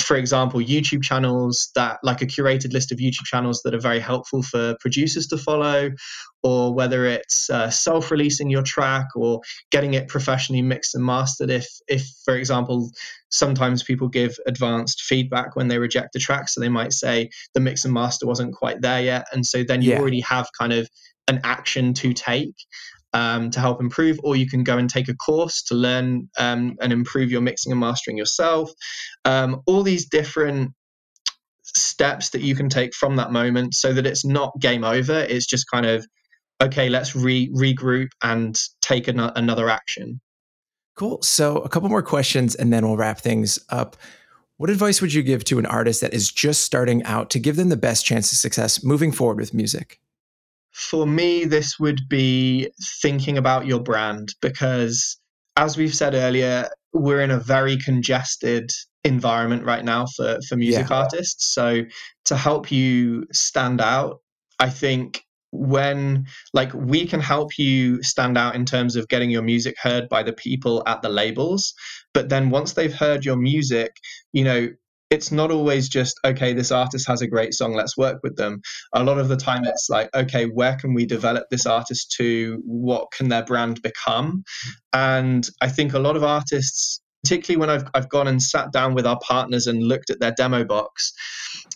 for 0.00 0.16
example, 0.16 0.60
YouTube 0.60 1.02
channels 1.02 1.70
that, 1.74 1.98
like 2.02 2.20
a 2.20 2.26
curated 2.26 2.72
list 2.72 2.92
of 2.92 2.98
YouTube 2.98 3.24
channels 3.24 3.62
that 3.62 3.74
are 3.74 3.80
very 3.80 4.00
helpful 4.00 4.42
for 4.42 4.76
producers 4.80 5.26
to 5.28 5.38
follow, 5.38 5.90
or 6.42 6.74
whether 6.74 7.06
it's 7.06 7.48
uh, 7.48 7.70
self-releasing 7.70 8.50
your 8.50 8.62
track 8.62 9.06
or 9.16 9.40
getting 9.70 9.94
it 9.94 10.08
professionally 10.08 10.62
mixed 10.62 10.94
and 10.94 11.04
mastered. 11.04 11.50
If, 11.50 11.66
if 11.88 12.06
for 12.24 12.36
example, 12.36 12.90
sometimes 13.30 13.82
people 13.82 14.08
give 14.08 14.36
advanced 14.46 15.02
feedback 15.02 15.56
when 15.56 15.68
they 15.68 15.78
reject 15.78 16.16
a 16.16 16.18
track, 16.18 16.48
so 16.48 16.60
they 16.60 16.68
might 16.68 16.92
say 16.92 17.30
the 17.54 17.60
mix 17.60 17.84
and 17.84 17.94
master 17.94 18.26
wasn't 18.26 18.54
quite 18.54 18.82
there 18.82 19.00
yet, 19.00 19.26
and 19.32 19.46
so 19.46 19.64
then 19.64 19.80
you 19.80 19.92
yeah. 19.92 20.00
already 20.00 20.20
have 20.20 20.48
kind 20.58 20.72
of 20.72 20.88
an 21.28 21.40
action 21.44 21.94
to 21.94 22.12
take 22.12 22.54
um, 23.14 23.50
to 23.50 23.60
help 23.60 23.80
improve, 23.80 24.18
or 24.22 24.36
you 24.36 24.46
can 24.46 24.64
go 24.64 24.76
and 24.76 24.90
take 24.90 25.08
a 25.08 25.14
course 25.14 25.62
to 25.62 25.74
learn 25.74 26.28
um, 26.38 26.76
and 26.82 26.92
improve 26.92 27.30
your 27.30 27.40
mixing 27.40 27.72
and 27.72 27.80
mastering 27.80 28.18
yourself. 28.18 28.70
Um, 29.24 29.62
all 29.66 29.82
these 29.82 30.06
different 30.06 30.72
steps 31.62 32.30
that 32.30 32.42
you 32.42 32.54
can 32.54 32.68
take 32.68 32.92
from 32.94 33.16
that 33.16 33.32
moment 33.32 33.74
so 33.74 33.92
that 33.92 34.04
it's 34.04 34.24
not 34.24 34.52
game 34.60 34.84
over. 34.84 35.20
It's 35.20 35.46
just 35.46 35.70
kind 35.70 35.86
of, 35.86 36.06
okay, 36.60 36.88
let's 36.88 37.16
re- 37.16 37.50
regroup 37.50 38.08
and 38.22 38.60
take 38.82 39.08
an- 39.08 39.20
another 39.20 39.70
action. 39.70 40.20
Cool. 40.96 41.22
So, 41.22 41.58
a 41.58 41.68
couple 41.68 41.88
more 41.88 42.02
questions 42.02 42.54
and 42.54 42.72
then 42.72 42.86
we'll 42.86 42.96
wrap 42.96 43.20
things 43.20 43.58
up. 43.70 43.96
What 44.56 44.70
advice 44.70 45.00
would 45.00 45.12
you 45.12 45.22
give 45.22 45.44
to 45.44 45.58
an 45.58 45.66
artist 45.66 46.00
that 46.00 46.14
is 46.14 46.30
just 46.30 46.64
starting 46.64 47.02
out 47.04 47.30
to 47.30 47.40
give 47.40 47.56
them 47.56 47.70
the 47.70 47.76
best 47.76 48.06
chance 48.06 48.30
of 48.30 48.38
success 48.38 48.84
moving 48.84 49.10
forward 49.10 49.38
with 49.38 49.52
music? 49.52 50.00
For 50.74 51.06
me, 51.06 51.44
this 51.44 51.78
would 51.78 52.00
be 52.08 52.70
thinking 53.00 53.38
about 53.38 53.66
your 53.66 53.80
brand 53.80 54.34
because, 54.42 55.18
as 55.56 55.76
we've 55.76 55.94
said 55.94 56.14
earlier, 56.14 56.68
we're 56.92 57.20
in 57.20 57.30
a 57.30 57.38
very 57.38 57.76
congested 57.76 58.70
environment 59.04 59.64
right 59.64 59.84
now 59.84 60.06
for, 60.16 60.38
for 60.48 60.56
music 60.56 60.88
yeah. 60.90 60.96
artists. 60.96 61.46
So, 61.46 61.82
to 62.26 62.36
help 62.36 62.72
you 62.72 63.26
stand 63.32 63.80
out, 63.80 64.20
I 64.58 64.68
think 64.68 65.22
when 65.54 66.26
like 66.52 66.74
we 66.74 67.06
can 67.06 67.20
help 67.20 67.56
you 67.58 68.02
stand 68.02 68.36
out 68.36 68.56
in 68.56 68.64
terms 68.64 68.96
of 68.96 69.06
getting 69.08 69.30
your 69.30 69.42
music 69.42 69.76
heard 69.80 70.08
by 70.08 70.20
the 70.20 70.32
people 70.32 70.82
at 70.86 71.00
the 71.00 71.08
labels 71.08 71.74
but 72.12 72.28
then 72.28 72.50
once 72.50 72.72
they've 72.72 72.94
heard 72.94 73.24
your 73.24 73.36
music 73.36 73.94
you 74.32 74.42
know 74.42 74.68
it's 75.10 75.30
not 75.30 75.50
always 75.50 75.88
just 75.88 76.18
okay 76.24 76.52
this 76.52 76.72
artist 76.72 77.06
has 77.06 77.22
a 77.22 77.26
great 77.26 77.54
song 77.54 77.74
let's 77.74 77.96
work 77.96 78.20
with 78.22 78.36
them. 78.36 78.60
A 78.92 79.04
lot 79.04 79.18
of 79.18 79.28
the 79.28 79.36
time 79.36 79.64
it's 79.64 79.88
like 79.88 80.08
okay 80.14 80.46
where 80.46 80.76
can 80.76 80.94
we 80.94 81.06
develop 81.06 81.44
this 81.50 81.66
artist 81.66 82.12
to 82.18 82.62
what 82.64 83.10
can 83.12 83.28
their 83.28 83.44
brand 83.44 83.82
become? 83.82 84.44
And 84.92 85.48
i 85.60 85.68
think 85.68 85.94
a 85.94 85.98
lot 85.98 86.16
of 86.16 86.24
artists 86.24 87.00
particularly 87.24 87.58
when 87.58 87.70
I've, 87.70 87.88
I've 87.94 88.10
gone 88.10 88.28
and 88.28 88.42
sat 88.42 88.70
down 88.70 88.92
with 88.92 89.06
our 89.06 89.18
partners 89.20 89.66
and 89.66 89.82
looked 89.82 90.10
at 90.10 90.20
their 90.20 90.32
demo 90.32 90.62
box 90.62 91.12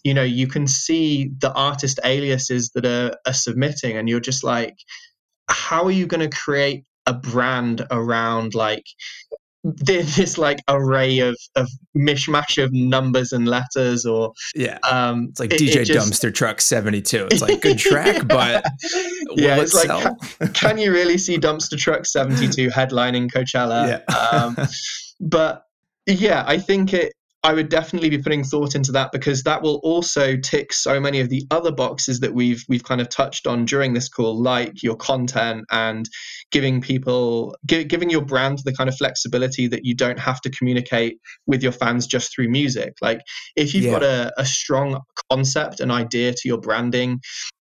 you 0.04 0.14
know 0.14 0.22
you 0.22 0.46
can 0.46 0.66
see 0.66 1.30
the 1.38 1.52
artist 1.52 1.98
aliases 2.04 2.70
that 2.74 2.84
are, 2.84 3.16
are 3.26 3.32
submitting 3.32 3.96
and 3.96 4.08
you're 4.08 4.20
just 4.20 4.44
like 4.44 4.76
how 5.48 5.84
are 5.84 5.90
you 5.90 6.06
going 6.06 6.28
to 6.28 6.36
create 6.36 6.84
a 7.06 7.14
brand 7.14 7.86
around 7.90 8.54
like 8.54 8.84
this 9.64 10.38
like 10.38 10.58
array 10.68 11.18
of 11.18 11.36
of 11.56 11.68
mishmash 11.96 12.62
of 12.62 12.72
numbers 12.72 13.32
and 13.32 13.48
letters 13.48 14.06
or 14.06 14.32
yeah. 14.54 14.78
um 14.88 15.26
it's 15.30 15.40
like 15.40 15.52
it, 15.52 15.60
dj 15.60 15.76
it 15.76 15.84
just, 15.84 16.10
dumpster 16.12 16.32
truck 16.32 16.60
72 16.60 17.26
it's 17.30 17.42
like 17.42 17.60
good 17.60 17.78
track 17.78 18.26
but 18.28 18.64
yeah 19.34 19.56
it's 19.60 19.74
it 19.74 19.88
like 19.88 20.18
can, 20.38 20.52
can, 20.52 20.78
you 20.78 20.92
really 20.92 21.18
see 21.18 21.38
dumpster 21.38 21.76
truck 21.76 22.06
72 22.06 22.68
headlining 22.68 23.30
coachella? 23.30 24.02
Yeah. 24.08 24.14
um 24.16 24.56
but 25.20 25.64
yeah 26.06 26.44
i 26.46 26.56
think 26.56 26.94
it 26.94 27.12
I 27.44 27.54
would 27.54 27.68
definitely 27.68 28.10
be 28.10 28.18
putting 28.18 28.42
thought 28.42 28.74
into 28.74 28.90
that 28.92 29.12
because 29.12 29.44
that 29.44 29.62
will 29.62 29.76
also 29.84 30.36
tick 30.36 30.72
so 30.72 30.98
many 30.98 31.20
of 31.20 31.28
the 31.28 31.46
other 31.52 31.70
boxes 31.70 32.18
that 32.20 32.34
we've 32.34 32.64
we've 32.68 32.82
kind 32.82 33.00
of 33.00 33.08
touched 33.08 33.46
on 33.46 33.64
during 33.64 33.92
this 33.92 34.08
call, 34.08 34.36
like 34.36 34.82
your 34.82 34.96
content 34.96 35.64
and 35.70 36.08
giving 36.50 36.80
people 36.80 37.56
gi- 37.66 37.84
giving 37.84 38.10
your 38.10 38.22
brand 38.24 38.58
the 38.64 38.72
kind 38.72 38.88
of 38.88 38.96
flexibility 38.96 39.68
that 39.68 39.84
you 39.84 39.94
don't 39.94 40.18
have 40.18 40.40
to 40.40 40.50
communicate 40.50 41.20
with 41.46 41.62
your 41.62 41.70
fans 41.72 42.08
just 42.08 42.34
through 42.34 42.48
music. 42.48 42.94
Like 43.00 43.20
if 43.54 43.72
you've 43.72 43.84
yeah. 43.84 43.92
got 43.92 44.02
a, 44.02 44.32
a 44.36 44.44
strong 44.44 45.00
concept, 45.30 45.78
an 45.78 45.92
idea 45.92 46.32
to 46.32 46.48
your 46.48 46.58
branding, 46.58 47.20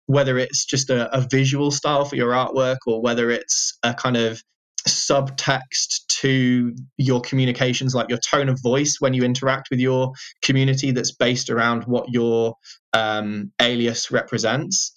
whether 0.08 0.40
it's 0.40 0.66
just 0.66 0.90
a, 0.90 1.16
a 1.16 1.22
visual 1.30 1.70
style 1.70 2.06
for 2.06 2.16
your 2.16 2.32
artwork 2.32 2.78
or 2.88 3.04
whether 3.04 3.30
it's 3.30 3.78
a 3.84 3.94
kind 3.94 4.18
of 4.18 4.44
subtext 4.88 6.09
to 6.22 6.76
your 6.98 7.22
communications, 7.22 7.96
like 7.96 8.10
your 8.10 8.20
tone 8.20 8.50
of 8.50 8.62
voice 8.62 8.98
when 9.00 9.14
you 9.14 9.24
interact 9.24 9.70
with 9.70 9.80
your 9.80 10.12
community 10.42 10.92
that's 10.92 11.12
based 11.12 11.50
around 11.50 11.84
what 11.84 12.10
your 12.10 12.56
um, 12.94 13.52
alias 13.62 14.12
represents. 14.12 14.92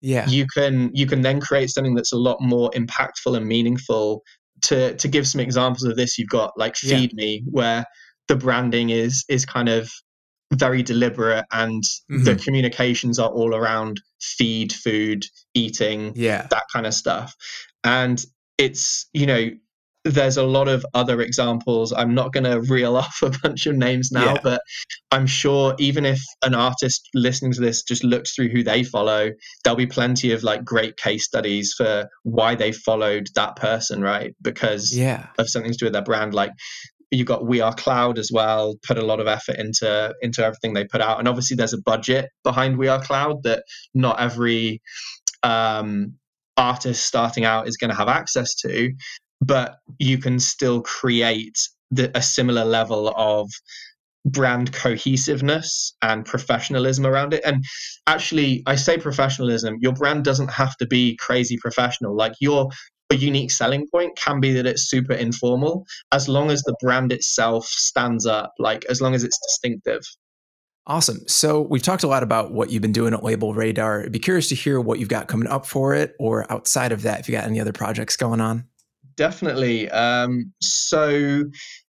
Yeah. 0.00 0.28
You 0.28 0.46
can 0.46 0.90
you 0.94 1.06
can 1.06 1.22
then 1.22 1.40
create 1.40 1.70
something 1.70 1.94
that's 1.94 2.12
a 2.12 2.16
lot 2.16 2.40
more 2.40 2.70
impactful 2.70 3.36
and 3.36 3.46
meaningful. 3.46 4.22
To 4.62 4.94
to 4.96 5.08
give 5.08 5.26
some 5.26 5.40
examples 5.40 5.84
of 5.84 5.96
this, 5.96 6.18
you've 6.18 6.28
got 6.28 6.52
like 6.56 6.76
Feed 6.76 7.12
yeah. 7.12 7.16
Me, 7.16 7.42
where 7.50 7.84
the 8.26 8.36
branding 8.36 8.90
is 8.90 9.24
is 9.28 9.46
kind 9.46 9.68
of 9.68 9.90
very 10.52 10.82
deliberate 10.82 11.44
and 11.52 11.82
mm-hmm. 11.82 12.24
the 12.24 12.34
communications 12.36 13.18
are 13.18 13.28
all 13.28 13.54
around 13.54 14.00
feed, 14.20 14.72
food, 14.72 15.24
eating, 15.54 16.12
yeah. 16.16 16.46
that 16.50 16.64
kind 16.72 16.86
of 16.86 16.94
stuff. 16.94 17.36
And 17.84 18.24
it's 18.56 19.06
you 19.12 19.26
know 19.26 19.50
there's 20.04 20.36
a 20.36 20.42
lot 20.42 20.68
of 20.68 20.84
other 20.94 21.20
examples. 21.20 21.92
I'm 21.92 22.14
not 22.14 22.32
going 22.32 22.44
to 22.44 22.60
reel 22.60 22.96
off 23.04 23.20
a 23.22 23.30
bunch 23.42 23.66
of 23.66 23.76
names 23.76 24.10
now, 24.10 24.34
yeah. 24.34 24.40
but 24.42 24.62
I'm 25.10 25.26
sure 25.26 25.74
even 25.78 26.04
if 26.04 26.20
an 26.42 26.54
artist 26.54 27.08
listening 27.14 27.52
to 27.52 27.60
this 27.60 27.82
just 27.82 28.04
looks 28.04 28.34
through 28.34 28.48
who 28.48 28.62
they 28.62 28.84
follow, 28.84 29.30
there'll 29.64 29.76
be 29.76 29.86
plenty 29.86 30.32
of 30.32 30.42
like 30.42 30.64
great 30.64 30.96
case 30.96 31.24
studies 31.24 31.74
for 31.76 32.08
why 32.22 32.54
they 32.54 32.72
followed 32.72 33.28
that 33.34 33.56
person, 33.56 34.02
right? 34.02 34.34
Because 34.40 34.96
yeah. 34.96 35.26
of 35.38 35.48
something 35.48 35.72
to 35.72 35.78
do 35.78 35.86
with 35.86 35.92
their 35.92 36.02
brand. 36.02 36.34
Like 36.34 36.52
you've 37.10 37.26
got 37.26 37.46
We 37.46 37.60
Are 37.60 37.74
Cloud 37.74 38.18
as 38.18 38.30
well, 38.32 38.74
put 38.86 38.98
a 38.98 39.04
lot 39.04 39.20
of 39.20 39.26
effort 39.26 39.56
into 39.56 40.14
into 40.20 40.44
everything 40.44 40.74
they 40.74 40.84
put 40.84 41.00
out, 41.00 41.18
and 41.18 41.28
obviously 41.28 41.56
there's 41.56 41.72
a 41.72 41.82
budget 41.82 42.30
behind 42.44 42.78
We 42.78 42.88
Are 42.88 43.02
Cloud 43.02 43.42
that 43.44 43.64
not 43.94 44.20
every 44.20 44.82
um, 45.42 46.14
artist 46.56 47.04
starting 47.04 47.44
out 47.44 47.68
is 47.68 47.76
going 47.76 47.90
to 47.90 47.96
have 47.96 48.08
access 48.08 48.54
to, 48.56 48.92
but 49.40 49.78
you 49.98 50.18
can 50.18 50.38
still 50.38 50.82
create 50.82 51.68
the, 51.90 52.10
a 52.16 52.22
similar 52.22 52.64
level 52.64 53.12
of 53.16 53.50
brand 54.24 54.72
cohesiveness 54.72 55.94
and 56.02 56.26
professionalism 56.26 57.06
around 57.06 57.32
it. 57.32 57.42
And 57.44 57.64
actually, 58.06 58.62
I 58.66 58.76
say 58.76 58.98
professionalism, 58.98 59.76
your 59.80 59.92
brand 59.92 60.24
doesn't 60.24 60.50
have 60.50 60.76
to 60.78 60.86
be 60.86 61.16
crazy 61.16 61.56
professional. 61.56 62.14
Like 62.14 62.34
your 62.40 62.68
unique 63.10 63.50
selling 63.50 63.88
point 63.88 64.16
can 64.16 64.40
be 64.40 64.52
that 64.52 64.66
it's 64.66 64.82
super 64.82 65.14
informal 65.14 65.86
as 66.12 66.28
long 66.28 66.50
as 66.50 66.62
the 66.62 66.76
brand 66.80 67.10
itself 67.10 67.64
stands 67.66 68.26
up 68.26 68.52
like 68.58 68.84
as 68.86 69.00
long 69.00 69.14
as 69.14 69.24
it's 69.24 69.38
distinctive 69.38 70.02
Awesome. 70.86 71.20
So 71.26 71.60
we've 71.60 71.82
talked 71.82 72.02
a 72.02 72.08
lot 72.08 72.22
about 72.22 72.52
what 72.52 72.70
you've 72.70 72.80
been 72.80 72.92
doing 72.92 73.12
at 73.12 73.20
LabelRadar. 73.20 74.06
I'd 74.06 74.12
be 74.12 74.18
curious 74.18 74.48
to 74.48 74.54
hear 74.54 74.80
what 74.80 74.98
you've 74.98 75.10
got 75.10 75.28
coming 75.28 75.46
up 75.46 75.66
for 75.66 75.94
it, 75.94 76.16
or 76.18 76.50
outside 76.50 76.92
of 76.92 77.02
that, 77.02 77.20
if 77.20 77.28
you 77.28 77.32
got 77.32 77.44
any 77.44 77.60
other 77.60 77.74
projects 77.74 78.16
going 78.16 78.40
on. 78.40 78.64
Definitely. 79.18 79.90
Um, 79.90 80.52
so, 80.60 81.44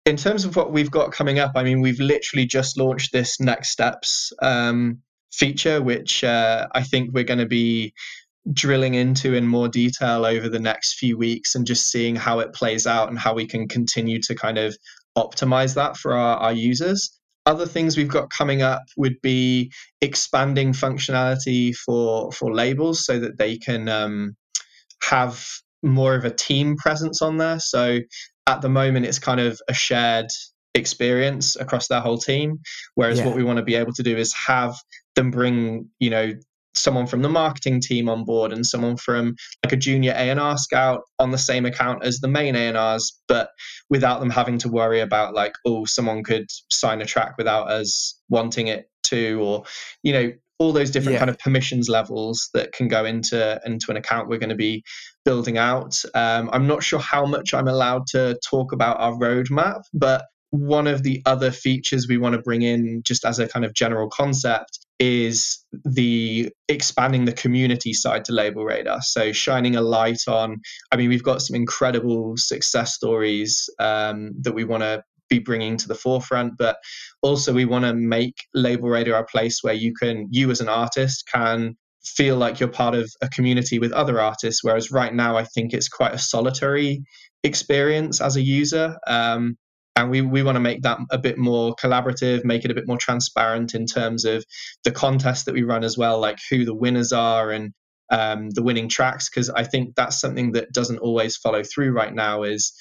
in 0.05 0.15
terms 0.15 0.45
of 0.45 0.55
what 0.55 0.71
we've 0.71 0.91
got 0.91 1.11
coming 1.11 1.39
up, 1.39 1.53
I 1.55 1.63
mean, 1.63 1.81
we've 1.81 1.99
literally 1.99 2.45
just 2.45 2.77
launched 2.77 3.11
this 3.11 3.39
next 3.39 3.69
steps 3.69 4.31
um, 4.43 4.99
feature, 5.33 5.81
which 5.81 6.23
uh, 6.23 6.67
I 6.71 6.83
think 6.83 7.13
we're 7.13 7.23
going 7.23 7.39
to 7.39 7.47
be 7.47 7.95
drilling 8.53 8.93
into 8.93 9.33
in 9.33 9.47
more 9.47 9.67
detail 9.67 10.23
over 10.23 10.47
the 10.47 10.59
next 10.59 10.99
few 10.99 11.17
weeks 11.17 11.55
and 11.55 11.65
just 11.65 11.89
seeing 11.89 12.15
how 12.15 12.37
it 12.37 12.53
plays 12.53 12.85
out 12.85 13.09
and 13.09 13.17
how 13.17 13.33
we 13.33 13.47
can 13.47 13.67
continue 13.67 14.21
to 14.21 14.35
kind 14.35 14.59
of 14.59 14.77
optimize 15.17 15.73
that 15.73 15.97
for 15.97 16.13
our, 16.13 16.37
our 16.37 16.53
users 16.53 17.19
other 17.47 17.65
things 17.65 17.95
we've 17.95 18.07
got 18.07 18.29
coming 18.29 18.61
up 18.61 18.83
would 18.97 19.19
be 19.21 19.71
expanding 20.01 20.73
functionality 20.73 21.75
for 21.75 22.31
for 22.31 22.53
labels 22.53 23.05
so 23.05 23.19
that 23.19 23.37
they 23.37 23.57
can 23.57 23.87
um, 23.87 24.35
have 25.01 25.43
more 25.85 26.15
of 26.15 26.25
a 26.25 26.31
team 26.31 26.75
presence 26.75 27.21
on 27.21 27.37
there. 27.37 27.59
So 27.59 27.99
at 28.47 28.61
the 28.61 28.69
moment, 28.69 29.05
it's 29.05 29.19
kind 29.19 29.39
of 29.39 29.61
a 29.67 29.73
shared 29.73 30.27
experience 30.73 31.55
across 31.55 31.87
their 31.87 32.01
whole 32.01 32.17
team. 32.17 32.59
Whereas 32.95 33.19
yeah. 33.19 33.27
what 33.27 33.35
we 33.35 33.43
want 33.43 33.57
to 33.57 33.63
be 33.63 33.75
able 33.75 33.93
to 33.93 34.03
do 34.03 34.17
is 34.17 34.33
have 34.33 34.75
them 35.15 35.31
bring, 35.31 35.89
you 35.99 36.09
know, 36.09 36.33
someone 36.73 37.07
from 37.07 37.21
the 37.21 37.29
marketing 37.29 37.79
team 37.79 38.09
on 38.09 38.25
board 38.25 38.51
and 38.51 38.65
someone 38.65 38.97
from 38.97 39.35
like 39.63 39.71
a 39.71 39.77
junior 39.77 40.13
A&R 40.15 40.57
scout 40.57 41.03
on 41.19 41.31
the 41.31 41.37
same 41.37 41.65
account 41.65 42.03
as 42.03 42.19
the 42.19 42.27
main 42.27 42.55
A&Rs, 42.55 43.21
but 43.27 43.49
without 43.89 44.19
them 44.19 44.29
having 44.29 44.57
to 44.59 44.67
worry 44.67 44.99
about 44.99 45.33
like, 45.33 45.53
oh, 45.65 45.85
someone 45.85 46.23
could 46.23 46.47
sign 46.69 47.01
a 47.01 47.05
track 47.05 47.35
without 47.37 47.71
us 47.71 48.19
wanting 48.27 48.67
it 48.67 48.89
to, 49.03 49.39
or, 49.41 49.63
you 50.03 50.11
know, 50.11 50.31
all 50.59 50.71
those 50.73 50.91
different 50.91 51.13
yeah. 51.13 51.19
kind 51.19 51.29
of 51.29 51.39
permissions 51.39 51.89
levels 51.89 52.49
that 52.53 52.71
can 52.71 52.87
go 52.87 53.03
into 53.03 53.59
into 53.65 53.91
an 53.91 53.97
account 53.97 54.29
we're 54.29 54.39
going 54.39 54.49
to 54.49 54.55
be 54.55 54.83
building 55.25 55.57
out. 55.57 56.01
Um, 56.13 56.49
I'm 56.53 56.67
not 56.67 56.83
sure 56.83 56.99
how 56.99 57.25
much 57.25 57.53
I'm 57.53 57.67
allowed 57.67 58.07
to 58.07 58.37
talk 58.47 58.71
about 58.71 58.99
our 58.99 59.13
roadmap, 59.13 59.81
but 59.93 60.25
one 60.51 60.87
of 60.87 61.03
the 61.03 61.21
other 61.25 61.51
features 61.51 62.07
we 62.07 62.17
want 62.17 62.33
to 62.33 62.41
bring 62.41 62.61
in 62.61 63.01
just 63.03 63.25
as 63.25 63.39
a 63.39 63.47
kind 63.47 63.65
of 63.65 63.73
general 63.73 64.09
concept 64.09 64.79
is 64.99 65.59
the 65.83 66.49
expanding 66.69 67.25
the 67.25 67.33
community 67.33 67.91
side 67.91 68.23
to 68.23 68.31
LabelRadar 68.31 69.01
so 69.01 69.33
shining 69.33 69.75
a 69.75 69.81
light 69.81 70.21
on 70.27 70.61
i 70.91 70.95
mean 70.95 71.09
we've 71.09 71.23
got 71.23 71.41
some 71.41 71.55
incredible 71.55 72.37
success 72.37 72.93
stories 72.93 73.69
um, 73.79 74.31
that 74.39 74.53
we 74.53 74.63
want 74.63 74.83
to 74.83 75.03
be 75.29 75.39
bringing 75.39 75.75
to 75.75 75.87
the 75.87 75.95
forefront 75.95 76.53
but 76.57 76.77
also 77.21 77.51
we 77.51 77.65
want 77.65 77.83
to 77.83 77.93
make 77.93 78.45
LabelRadar 78.55 79.19
a 79.19 79.25
place 79.25 79.63
where 79.63 79.73
you 79.73 79.93
can 79.93 80.27
you 80.31 80.49
as 80.49 80.61
an 80.61 80.69
artist 80.69 81.27
can 81.29 81.75
feel 82.07 82.37
like 82.37 82.59
you're 82.59 82.69
part 82.69 82.95
of 82.95 83.09
a 83.21 83.29
community 83.29 83.79
with 83.79 83.91
other 83.91 84.21
artists 84.21 84.63
whereas 84.63 84.91
right 84.91 85.13
now 85.13 85.37
i 85.37 85.43
think 85.43 85.73
it's 85.73 85.89
quite 85.89 86.13
a 86.13 86.19
solitary 86.19 87.03
experience 87.45 88.19
as 88.19 88.35
a 88.35 88.41
user. 88.41 88.97
Um, 89.07 89.57
and 89.95 90.09
we, 90.09 90.21
we 90.21 90.43
want 90.43 90.57
to 90.57 90.59
make 90.59 90.81
that 90.81 90.97
a 91.09 91.17
bit 91.17 91.37
more 91.37 91.73
collaborative 91.75 92.43
make 92.43 92.65
it 92.65 92.71
a 92.71 92.73
bit 92.73 92.85
more 92.85 92.97
transparent 92.97 93.73
in 93.73 93.85
terms 93.85 94.25
of 94.25 94.43
the 94.83 94.91
contests 94.91 95.43
that 95.43 95.53
we 95.53 95.63
run 95.63 95.85
as 95.85 95.97
well 95.97 96.19
like 96.19 96.37
who 96.49 96.65
the 96.65 96.75
winners 96.75 97.13
are 97.13 97.51
and 97.51 97.71
um, 98.11 98.49
the 98.49 98.61
winning 98.61 98.89
tracks 98.89 99.29
because 99.29 99.49
i 99.51 99.63
think 99.63 99.95
that's 99.95 100.19
something 100.19 100.51
that 100.51 100.73
doesn't 100.73 100.97
always 100.97 101.37
follow 101.37 101.63
through 101.63 101.91
right 101.91 102.13
now 102.13 102.43
is 102.43 102.73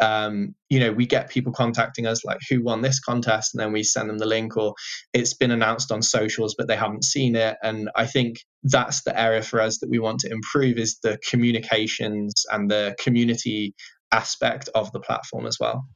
um, 0.00 0.54
you 0.68 0.80
know, 0.80 0.92
we 0.92 1.06
get 1.06 1.30
people 1.30 1.52
contacting 1.52 2.06
us 2.06 2.24
like, 2.24 2.38
who 2.48 2.62
won 2.62 2.80
this 2.80 3.00
contest? 3.00 3.54
And 3.54 3.60
then 3.60 3.72
we 3.72 3.82
send 3.82 4.08
them 4.08 4.18
the 4.18 4.26
link, 4.26 4.56
or 4.56 4.74
it's 5.12 5.34
been 5.34 5.50
announced 5.50 5.92
on 5.92 6.02
socials, 6.02 6.54
but 6.56 6.68
they 6.68 6.76
haven't 6.76 7.04
seen 7.04 7.36
it. 7.36 7.56
And 7.62 7.90
I 7.96 8.06
think 8.06 8.44
that's 8.62 9.02
the 9.02 9.18
area 9.18 9.42
for 9.42 9.60
us 9.60 9.78
that 9.78 9.90
we 9.90 9.98
want 9.98 10.20
to 10.20 10.30
improve 10.30 10.78
is 10.78 10.98
the 11.02 11.18
communications 11.28 12.32
and 12.50 12.70
the 12.70 12.94
community 12.98 13.74
aspect 14.12 14.68
of 14.74 14.90
the 14.92 15.00
platform 15.00 15.46
as 15.46 15.58
well. 15.60 15.86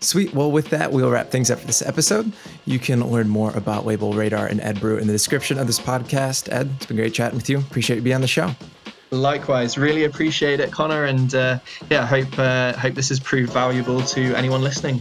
Sweet. 0.00 0.34
Well, 0.34 0.52
with 0.52 0.68
that, 0.70 0.92
we'll 0.92 1.10
wrap 1.10 1.30
things 1.30 1.50
up 1.50 1.58
for 1.58 1.66
this 1.66 1.80
episode. 1.80 2.30
You 2.66 2.78
can 2.78 3.00
learn 3.00 3.28
more 3.28 3.50
about 3.56 3.86
LabelRadar 3.86 4.50
and 4.50 4.60
Ed 4.60 4.78
Brew 4.78 4.98
in 4.98 5.06
the 5.06 5.12
description 5.12 5.58
of 5.58 5.66
this 5.66 5.80
podcast. 5.80 6.52
Ed, 6.52 6.70
it's 6.76 6.86
been 6.86 6.98
great 6.98 7.14
chatting 7.14 7.36
with 7.36 7.48
you. 7.48 7.58
Appreciate 7.58 7.96
you 7.96 8.02
being 8.02 8.14
on 8.14 8.20
the 8.20 8.28
show. 8.28 8.54
Likewise, 9.12 9.78
really 9.78 10.04
appreciate 10.04 10.58
it, 10.60 10.72
Connor, 10.72 11.04
and 11.04 11.34
uh, 11.34 11.58
yeah, 11.90 12.04
hope 12.04 12.38
uh, 12.38 12.72
hope 12.72 12.94
this 12.94 13.08
has 13.10 13.20
proved 13.20 13.52
valuable 13.52 14.02
to 14.02 14.34
anyone 14.34 14.62
listening. 14.62 15.00